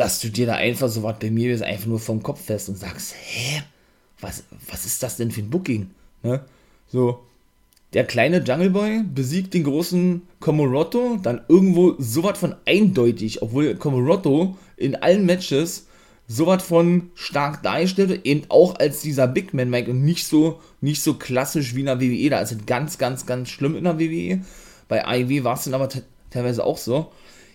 dass 0.00 0.18
du 0.18 0.30
dir 0.30 0.46
da 0.46 0.54
einfach 0.54 0.88
so 0.88 1.02
was 1.02 1.18
bei 1.18 1.30
mir 1.30 1.52
ist, 1.52 1.62
einfach 1.62 1.86
nur 1.86 2.00
vom 2.00 2.22
Kopf 2.22 2.42
fest 2.42 2.70
und 2.70 2.78
sagst, 2.78 3.14
hä, 3.20 3.62
was, 4.18 4.44
was 4.70 4.86
ist 4.86 5.02
das 5.02 5.18
denn 5.18 5.30
für 5.30 5.42
ein 5.42 5.50
Booking? 5.50 5.90
Ne? 6.22 6.40
So, 6.88 7.20
der 7.92 8.04
kleine 8.04 8.38
Jungle 8.38 8.70
Boy 8.70 9.02
besiegt 9.02 9.52
den 9.52 9.64
großen 9.64 10.22
Komoroto, 10.40 11.18
dann 11.22 11.42
irgendwo 11.48 11.96
sowas 11.98 12.38
von 12.38 12.54
eindeutig, 12.64 13.42
obwohl 13.42 13.74
Komoroto 13.74 14.56
in 14.78 14.96
allen 14.96 15.26
Matches 15.26 15.86
sowas 16.26 16.62
von 16.62 17.10
stark 17.14 17.62
dargestellt, 17.62 18.24
eben 18.24 18.44
auch 18.48 18.76
als 18.76 19.02
dieser 19.02 19.26
Big 19.26 19.52
Man 19.52 19.68
Mike 19.68 19.90
und 19.90 20.02
nicht 20.02 20.26
so, 20.26 20.60
nicht 20.80 21.02
so 21.02 21.12
klassisch 21.12 21.74
wie 21.74 21.80
in 21.80 21.86
der 21.86 22.00
WWE. 22.00 22.30
Da 22.30 22.40
ist 22.40 22.52
es 22.52 22.64
ganz, 22.64 22.96
ganz, 22.96 23.26
ganz 23.26 23.50
schlimm 23.50 23.76
in 23.76 23.84
der 23.84 23.98
WWE. 23.98 24.40
Bei 24.88 25.04
AEW 25.04 25.44
war 25.44 25.56
es 25.56 25.64
dann 25.64 25.74
aber 25.74 25.90
teilweise 26.30 26.64
auch 26.64 26.78
so. 26.78 27.12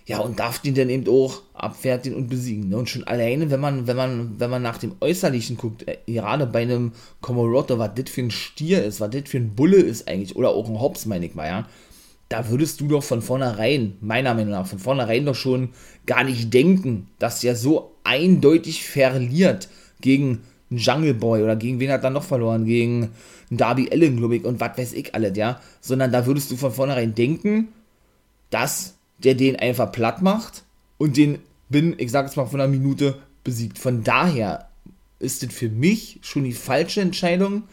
Ja, 0.07 0.19
und 0.19 0.39
darf 0.39 0.59
den 0.59 0.75
dann 0.75 0.89
eben 0.89 1.07
auch 1.07 1.41
abfertigen 1.55 2.15
und 2.15 2.27
besiegen. 2.29 2.69
Ne? 2.69 2.77
Und 2.77 2.89
schon 2.89 3.05
alleine, 3.05 3.49
wenn 3.49 3.59
man, 3.59 3.87
wenn 3.87 3.97
man, 3.97 4.39
wenn 4.39 4.51
man 4.51 4.61
nach 4.61 4.77
dem 4.77 4.93
Äußerlichen 5.01 5.57
guckt, 5.57 5.87
äh, 5.87 5.97
gerade 6.05 6.45
bei 6.45 6.61
einem 6.61 6.91
Komoroto, 7.21 7.79
was 7.79 7.95
das 7.95 8.11
für 8.11 8.21
ein 8.21 8.29
Stier 8.29 8.83
ist, 8.83 9.01
was 9.01 9.09
das 9.09 9.23
für 9.25 9.37
ein 9.37 9.55
Bulle 9.55 9.77
ist 9.77 10.07
eigentlich, 10.07 10.35
oder 10.35 10.49
auch 10.49 10.69
ein 10.69 10.79
Hobbs, 10.79 11.07
meine 11.07 11.25
ich 11.25 11.33
mal, 11.33 11.47
ja, 11.47 11.67
da 12.29 12.49
würdest 12.49 12.81
du 12.81 12.87
doch 12.87 13.03
von 13.03 13.21
vornherein, 13.21 13.97
meiner 14.01 14.33
Meinung 14.33 14.51
nach, 14.51 14.67
von 14.67 14.79
vornherein 14.79 15.25
doch 15.25 15.35
schon 15.35 15.69
gar 16.05 16.23
nicht 16.23 16.53
denken, 16.53 17.07
dass 17.17 17.41
der 17.41 17.55
so 17.55 17.95
eindeutig 18.03 18.83
verliert 18.83 19.69
gegen 20.01 20.41
einen 20.69 20.79
Jungle 20.79 21.13
Boy 21.13 21.43
oder 21.43 21.55
gegen 21.55 21.79
wen 21.79 21.91
hat 21.91 22.03
er 22.03 22.09
noch 22.09 22.23
verloren? 22.23 22.65
Gegen 22.65 23.11
einen 23.49 23.57
Darby 23.57 23.89
Allen, 23.91 24.17
glaube 24.17 24.37
ich, 24.37 24.45
und 24.45 24.59
was 24.59 24.77
weiß 24.77 24.93
ich 24.93 25.13
alles, 25.13 25.37
ja. 25.37 25.61
Sondern 25.81 26.11
da 26.11 26.25
würdest 26.25 26.51
du 26.51 26.57
von 26.57 26.71
vornherein 26.71 27.13
denken, 27.13 27.69
dass 28.49 28.94
der 29.19 29.35
den 29.35 29.55
einfach 29.55 29.91
platt 29.91 30.21
macht 30.21 30.63
und 30.97 31.17
den 31.17 31.39
bin, 31.69 31.95
ich 31.97 32.11
sag 32.11 32.25
jetzt 32.25 32.37
mal, 32.37 32.45
von 32.45 32.61
einer 32.61 32.71
Minute 32.71 33.17
besiegt. 33.43 33.77
Von 33.77 34.03
daher 34.03 34.69
ist 35.19 35.43
es 35.43 35.53
für 35.53 35.69
mich 35.69 36.19
schon 36.21 36.43
die 36.43 36.53
falsche 36.53 37.01
Entscheidung, 37.01 37.63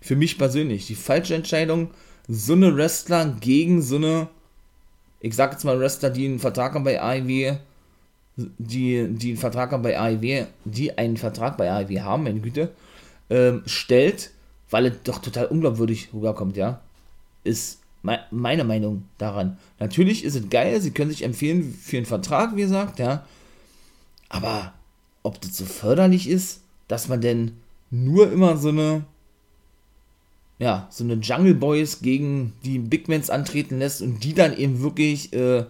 für 0.00 0.16
mich 0.16 0.38
persönlich, 0.38 0.86
die 0.86 0.94
falsche 0.94 1.34
Entscheidung, 1.34 1.90
so 2.28 2.52
eine 2.52 2.76
Wrestler 2.76 3.36
gegen 3.40 3.82
so 3.82 3.96
eine, 3.96 4.28
ich 5.20 5.34
sag 5.34 5.52
jetzt 5.52 5.64
mal 5.64 5.78
Wrestler, 5.78 6.10
die 6.10 6.26
einen 6.26 6.38
Vertrag 6.38 6.74
haben 6.74 6.84
bei 6.84 7.00
AEW, 7.00 7.56
die, 8.36 9.08
die 9.08 9.28
einen 9.30 9.36
Vertrag 9.36 9.72
haben 9.72 9.82
bei 9.82 9.98
AEW, 9.98 10.46
die 10.64 10.96
einen 10.96 11.16
Vertrag 11.16 11.56
bei 11.56 11.70
AEW 11.70 12.00
haben, 12.00 12.22
meine 12.22 12.40
Güte, 12.40 12.70
ähm, 13.28 13.62
stellt, 13.66 14.30
weil 14.70 14.86
es 14.86 15.02
doch 15.04 15.18
total 15.18 15.46
unglaubwürdig 15.46 16.10
rüberkommt, 16.14 16.56
ja, 16.56 16.80
ist 17.44 17.79
meine 18.02 18.64
Meinung 18.64 19.04
daran. 19.18 19.58
Natürlich 19.78 20.24
ist 20.24 20.34
es 20.34 20.48
geil, 20.48 20.80
sie 20.80 20.90
können 20.90 21.10
sich 21.10 21.22
empfehlen 21.22 21.74
für 21.80 21.98
einen 21.98 22.06
Vertrag, 22.06 22.56
wie 22.56 22.62
gesagt, 22.62 22.98
ja. 22.98 23.26
Aber 24.28 24.72
ob 25.22 25.40
das 25.40 25.56
so 25.56 25.64
förderlich 25.64 26.28
ist, 26.28 26.60
dass 26.88 27.08
man 27.08 27.20
denn 27.20 27.52
nur 27.90 28.32
immer 28.32 28.56
so 28.56 28.68
eine, 28.68 29.04
ja, 30.58 30.88
so 30.90 31.04
eine 31.04 31.14
Jungle 31.14 31.54
Boys 31.54 32.00
gegen 32.00 32.52
die 32.64 32.78
Big 32.78 33.08
Mans 33.08 33.28
antreten 33.28 33.78
lässt 33.78 34.00
und 34.00 34.24
die 34.24 34.34
dann 34.34 34.56
eben 34.56 34.80
wirklich, 34.80 35.32
äh, 35.32 35.64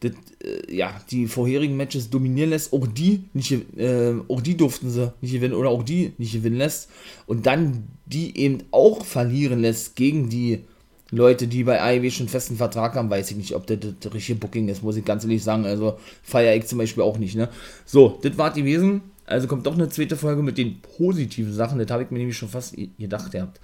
das, 0.00 0.12
äh, 0.44 0.74
ja, 0.74 1.00
die 1.10 1.26
vorherigen 1.26 1.76
Matches 1.76 2.10
dominieren 2.10 2.50
lässt, 2.50 2.72
auch 2.72 2.86
die 2.86 3.24
nicht, 3.32 3.52
äh, 3.76 4.14
auch 4.28 4.40
die 4.40 4.56
durften 4.56 4.90
sie 4.90 5.12
nicht 5.20 5.32
gewinnen 5.32 5.54
oder 5.54 5.70
auch 5.70 5.84
die 5.84 6.12
nicht 6.18 6.32
gewinnen 6.32 6.58
lässt 6.58 6.90
und 7.26 7.46
dann 7.46 7.84
die 8.06 8.36
eben 8.36 8.64
auch 8.72 9.04
verlieren 9.04 9.60
lässt 9.60 9.96
gegen 9.96 10.28
die 10.28 10.64
Leute, 11.12 11.46
die 11.46 11.62
bei 11.62 11.80
AEW 11.80 12.10
schon 12.10 12.26
festen 12.26 12.56
Vertrag 12.56 12.94
haben, 12.94 13.10
weiß 13.10 13.30
ich 13.30 13.36
nicht, 13.36 13.54
ob 13.54 13.66
das 13.66 13.78
das 14.00 14.14
richtige 14.14 14.38
Booking 14.38 14.68
ist, 14.68 14.82
muss 14.82 14.96
ich 14.96 15.04
ganz 15.04 15.24
ehrlich 15.24 15.44
sagen. 15.44 15.66
Also 15.66 15.98
feiere 16.22 16.56
ich 16.56 16.66
zum 16.66 16.78
Beispiel 16.78 17.02
auch 17.02 17.18
nicht, 17.18 17.36
ne? 17.36 17.50
So, 17.84 18.18
das 18.22 18.38
war 18.38 18.52
die 18.52 18.64
Wesen. 18.64 19.02
Also 19.26 19.46
kommt 19.46 19.66
doch 19.66 19.74
eine 19.74 19.90
zweite 19.90 20.16
Folge 20.16 20.42
mit 20.42 20.56
den 20.56 20.80
positiven 20.80 21.52
Sachen. 21.52 21.78
Das 21.78 21.90
habe 21.90 22.02
ich 22.02 22.10
mir 22.10 22.18
nämlich 22.18 22.36
schon 22.36 22.48
fast 22.48 22.74
gedacht 22.98 23.30
gehabt. 23.30 23.60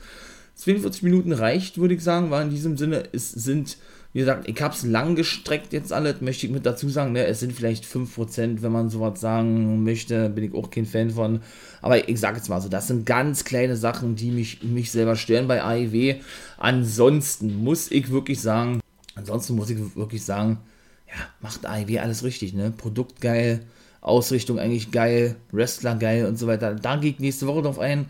42 0.56 1.02
Minuten 1.02 1.32
reicht, 1.32 1.78
würde 1.78 1.94
ich 1.94 2.02
sagen, 2.02 2.30
war 2.30 2.42
in 2.42 2.50
diesem 2.50 2.76
Sinne, 2.76 3.04
es 3.12 3.30
sind 3.30 3.78
wie 4.12 4.20
gesagt, 4.20 4.48
ich 4.48 4.60
habe 4.62 4.74
es 4.74 4.84
lang 4.84 5.16
gestreckt 5.16 5.72
jetzt 5.72 5.92
alles, 5.92 6.20
möchte 6.22 6.46
ich 6.46 6.52
mit 6.52 6.64
dazu 6.64 6.88
sagen, 6.88 7.12
ne, 7.12 7.26
es 7.26 7.40
sind 7.40 7.52
vielleicht 7.52 7.84
5%, 7.84 8.62
wenn 8.62 8.72
man 8.72 8.88
sowas 8.88 9.20
sagen 9.20 9.84
möchte, 9.84 10.30
bin 10.30 10.44
ich 10.44 10.54
auch 10.54 10.70
kein 10.70 10.86
Fan 10.86 11.10
von. 11.10 11.40
Aber 11.82 12.08
ich 12.08 12.18
sage 12.18 12.38
jetzt 12.38 12.48
mal 12.48 12.60
so, 12.60 12.70
das 12.70 12.86
sind 12.86 13.04
ganz 13.04 13.44
kleine 13.44 13.76
Sachen, 13.76 14.16
die 14.16 14.30
mich, 14.30 14.62
mich 14.62 14.90
selber 14.90 15.14
stören 15.14 15.46
bei 15.46 15.62
AEW. 15.62 16.16
Ansonsten 16.56 17.62
muss 17.62 17.90
ich 17.90 18.10
wirklich 18.10 18.40
sagen, 18.40 18.80
ansonsten 19.14 19.54
muss 19.56 19.68
ich 19.68 19.78
wirklich 19.94 20.24
sagen, 20.24 20.58
ja, 21.06 21.26
macht 21.40 21.66
AEW 21.66 21.98
alles 21.98 22.24
richtig, 22.24 22.54
ne? 22.54 22.72
Produkt 22.74 23.20
geil, 23.20 23.60
Ausrichtung 24.00 24.58
eigentlich 24.58 24.90
geil, 24.90 25.36
Wrestler 25.52 25.96
geil 25.96 26.24
und 26.26 26.38
so 26.38 26.46
weiter. 26.46 26.74
Da 26.74 26.96
geht 26.96 27.20
nächste 27.20 27.46
Woche 27.46 27.62
drauf 27.62 27.78
ein. 27.78 28.06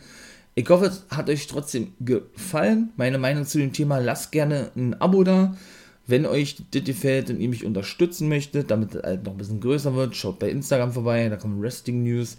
Ich 0.55 0.69
hoffe, 0.69 0.87
es 0.87 1.05
hat 1.11 1.29
euch 1.29 1.47
trotzdem 1.47 1.93
gefallen. 2.01 2.91
Meine 2.97 3.19
Meinung 3.19 3.47
zu 3.47 3.59
dem 3.59 3.73
Thema, 3.73 3.99
lasst 3.99 4.33
gerne 4.33 4.71
ein 4.77 5.01
Abo 5.01 5.25
da. 5.25 5.57
Wenn 6.09 6.25
euch 6.25 6.57
das 6.71 6.85
gefällt 6.85 7.29
und 7.29 7.39
ihr 7.39 7.51
mich 7.51 7.67
unterstützen 7.67 8.29
möchtet, 8.29 8.71
damit 8.71 8.95
es 8.95 9.03
halt 9.03 9.25
noch 9.25 9.33
ein 9.33 9.39
bisschen 9.39 9.61
größer 9.61 9.95
wird, 9.95 10.17
schaut 10.17 10.39
bei 10.39 10.51
Instagram 10.51 10.93
vorbei, 10.93 11.29
da 11.29 11.37
kommen 11.37 11.61
Wrestling 11.61 12.03
News 12.03 12.39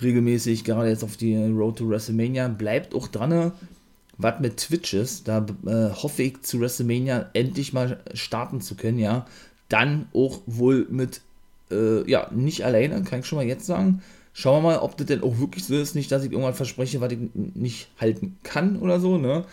regelmäßig, 0.00 0.62
gerade 0.62 0.88
jetzt 0.88 1.02
auf 1.02 1.16
die 1.16 1.36
Road 1.36 1.78
to 1.78 1.88
WrestleMania. 1.88 2.46
Bleibt 2.48 2.94
auch 2.94 3.08
dran, 3.08 3.52
was 4.16 4.40
mit 4.40 4.58
Twitch 4.58 4.94
ist. 4.94 5.26
Da 5.26 5.44
äh, 5.66 5.90
hoffe 5.90 6.22
ich 6.22 6.42
zu 6.42 6.60
WrestleMania 6.60 7.30
endlich 7.32 7.72
mal 7.72 8.00
starten 8.14 8.60
zu 8.60 8.76
können, 8.76 9.00
ja. 9.00 9.26
Dann 9.68 10.06
auch 10.14 10.40
wohl 10.46 10.86
mit, 10.88 11.20
äh, 11.72 12.08
ja, 12.08 12.30
nicht 12.32 12.64
alleine, 12.64 13.02
kann 13.02 13.20
ich 13.20 13.26
schon 13.26 13.38
mal 13.38 13.46
jetzt 13.46 13.66
sagen. 13.66 14.02
Schauen 14.32 14.62
wir 14.62 14.70
mal, 14.70 14.78
ob 14.78 14.96
das 14.96 15.08
denn 15.08 15.22
auch 15.22 15.38
wirklich 15.38 15.64
so 15.64 15.74
ist. 15.74 15.96
Nicht, 15.96 16.12
dass 16.12 16.24
ich 16.24 16.30
irgendwann 16.30 16.54
verspreche, 16.54 17.00
was 17.00 17.12
ich 17.12 17.18
nicht 17.34 17.88
halten 18.00 18.36
kann 18.44 18.78
oder 18.78 19.00
so, 19.00 19.18
ne? 19.18 19.44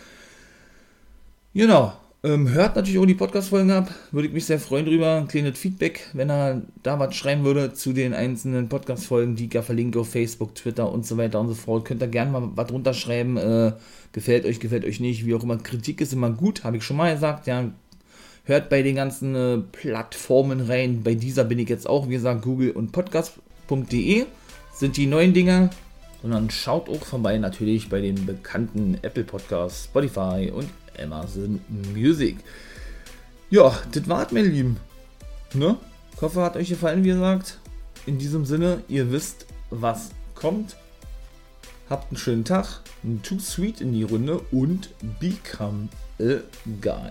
Genau. 1.54 1.92
Ähm, 2.24 2.50
hört 2.50 2.76
natürlich 2.76 3.00
auch 3.00 3.06
die 3.06 3.14
Podcast-Folgen 3.14 3.72
ab. 3.72 3.92
Würde 4.12 4.28
ich 4.28 4.34
mich 4.34 4.44
sehr 4.44 4.60
freuen 4.60 4.86
drüber. 4.86 5.16
Ein 5.16 5.26
kleines 5.26 5.58
Feedback, 5.58 6.08
wenn 6.12 6.30
er 6.30 6.62
da 6.84 7.00
was 7.00 7.16
schreiben 7.16 7.42
würde 7.42 7.74
zu 7.74 7.92
den 7.92 8.14
einzelnen 8.14 8.68
Podcast-Folgen, 8.68 9.34
die 9.34 9.46
ich 9.46 9.54
ja 9.54 9.62
verlinke 9.62 9.98
auf 9.98 10.10
Facebook, 10.10 10.54
Twitter 10.54 10.92
und 10.92 11.04
so 11.04 11.16
weiter 11.16 11.40
und 11.40 11.48
so 11.48 11.54
fort. 11.54 11.84
Könnt 11.84 12.00
ihr 12.00 12.06
gerne 12.06 12.30
mal 12.30 12.50
was 12.54 12.68
drunter 12.68 12.94
schreiben. 12.94 13.36
Äh, 13.36 13.72
gefällt 14.12 14.44
euch, 14.44 14.60
gefällt 14.60 14.84
euch 14.84 15.00
nicht, 15.00 15.26
wie 15.26 15.34
auch 15.34 15.42
immer. 15.42 15.56
Kritik 15.58 16.00
ist 16.00 16.12
immer 16.12 16.30
gut, 16.30 16.62
habe 16.62 16.76
ich 16.76 16.84
schon 16.84 16.96
mal 16.96 17.12
gesagt. 17.12 17.48
Ja, 17.48 17.72
hört 18.44 18.68
bei 18.68 18.82
den 18.82 18.94
ganzen 18.94 19.34
äh, 19.34 19.58
Plattformen 19.58 20.60
rein. 20.60 21.02
Bei 21.02 21.14
dieser 21.14 21.42
bin 21.42 21.58
ich 21.58 21.68
jetzt 21.68 21.88
auch, 21.88 22.08
wie 22.08 22.14
gesagt, 22.14 22.42
Google 22.42 22.70
und 22.70 22.92
Podcast.de 22.92 24.26
sind 24.72 24.96
die 24.96 25.06
neuen 25.06 25.34
Dinger. 25.34 25.70
Und 26.22 26.30
dann 26.30 26.50
schaut 26.50 26.88
auch 26.88 27.04
vorbei 27.04 27.36
natürlich 27.38 27.88
bei 27.88 28.00
den 28.00 28.26
bekannten 28.26 28.96
Apple 29.02 29.24
Podcasts, 29.24 29.86
Spotify 29.86 30.52
und 30.54 30.68
Amazon 31.00 31.60
Music. 31.94 32.36
Ja, 33.50 33.78
das 33.92 34.08
war's, 34.08 34.32
meine 34.32 34.48
Lieben. 34.48 34.78
Ne? 35.54 35.76
Hoffe, 36.20 36.40
hat 36.42 36.56
euch 36.56 36.68
gefallen, 36.68 37.04
wie 37.04 37.08
gesagt. 37.08 37.58
In 38.06 38.18
diesem 38.18 38.46
Sinne, 38.46 38.82
ihr 38.88 39.10
wisst, 39.10 39.46
was 39.70 40.10
kommt. 40.34 40.76
Habt 41.90 42.10
einen 42.10 42.16
schönen 42.16 42.44
Tag, 42.44 42.80
ein 43.04 43.22
Too 43.22 43.38
Sweet 43.38 43.80
in 43.80 43.92
die 43.92 44.04
Runde 44.04 44.40
und 44.50 44.90
become 45.20 45.88
a 46.20 46.40
guy. 46.80 47.10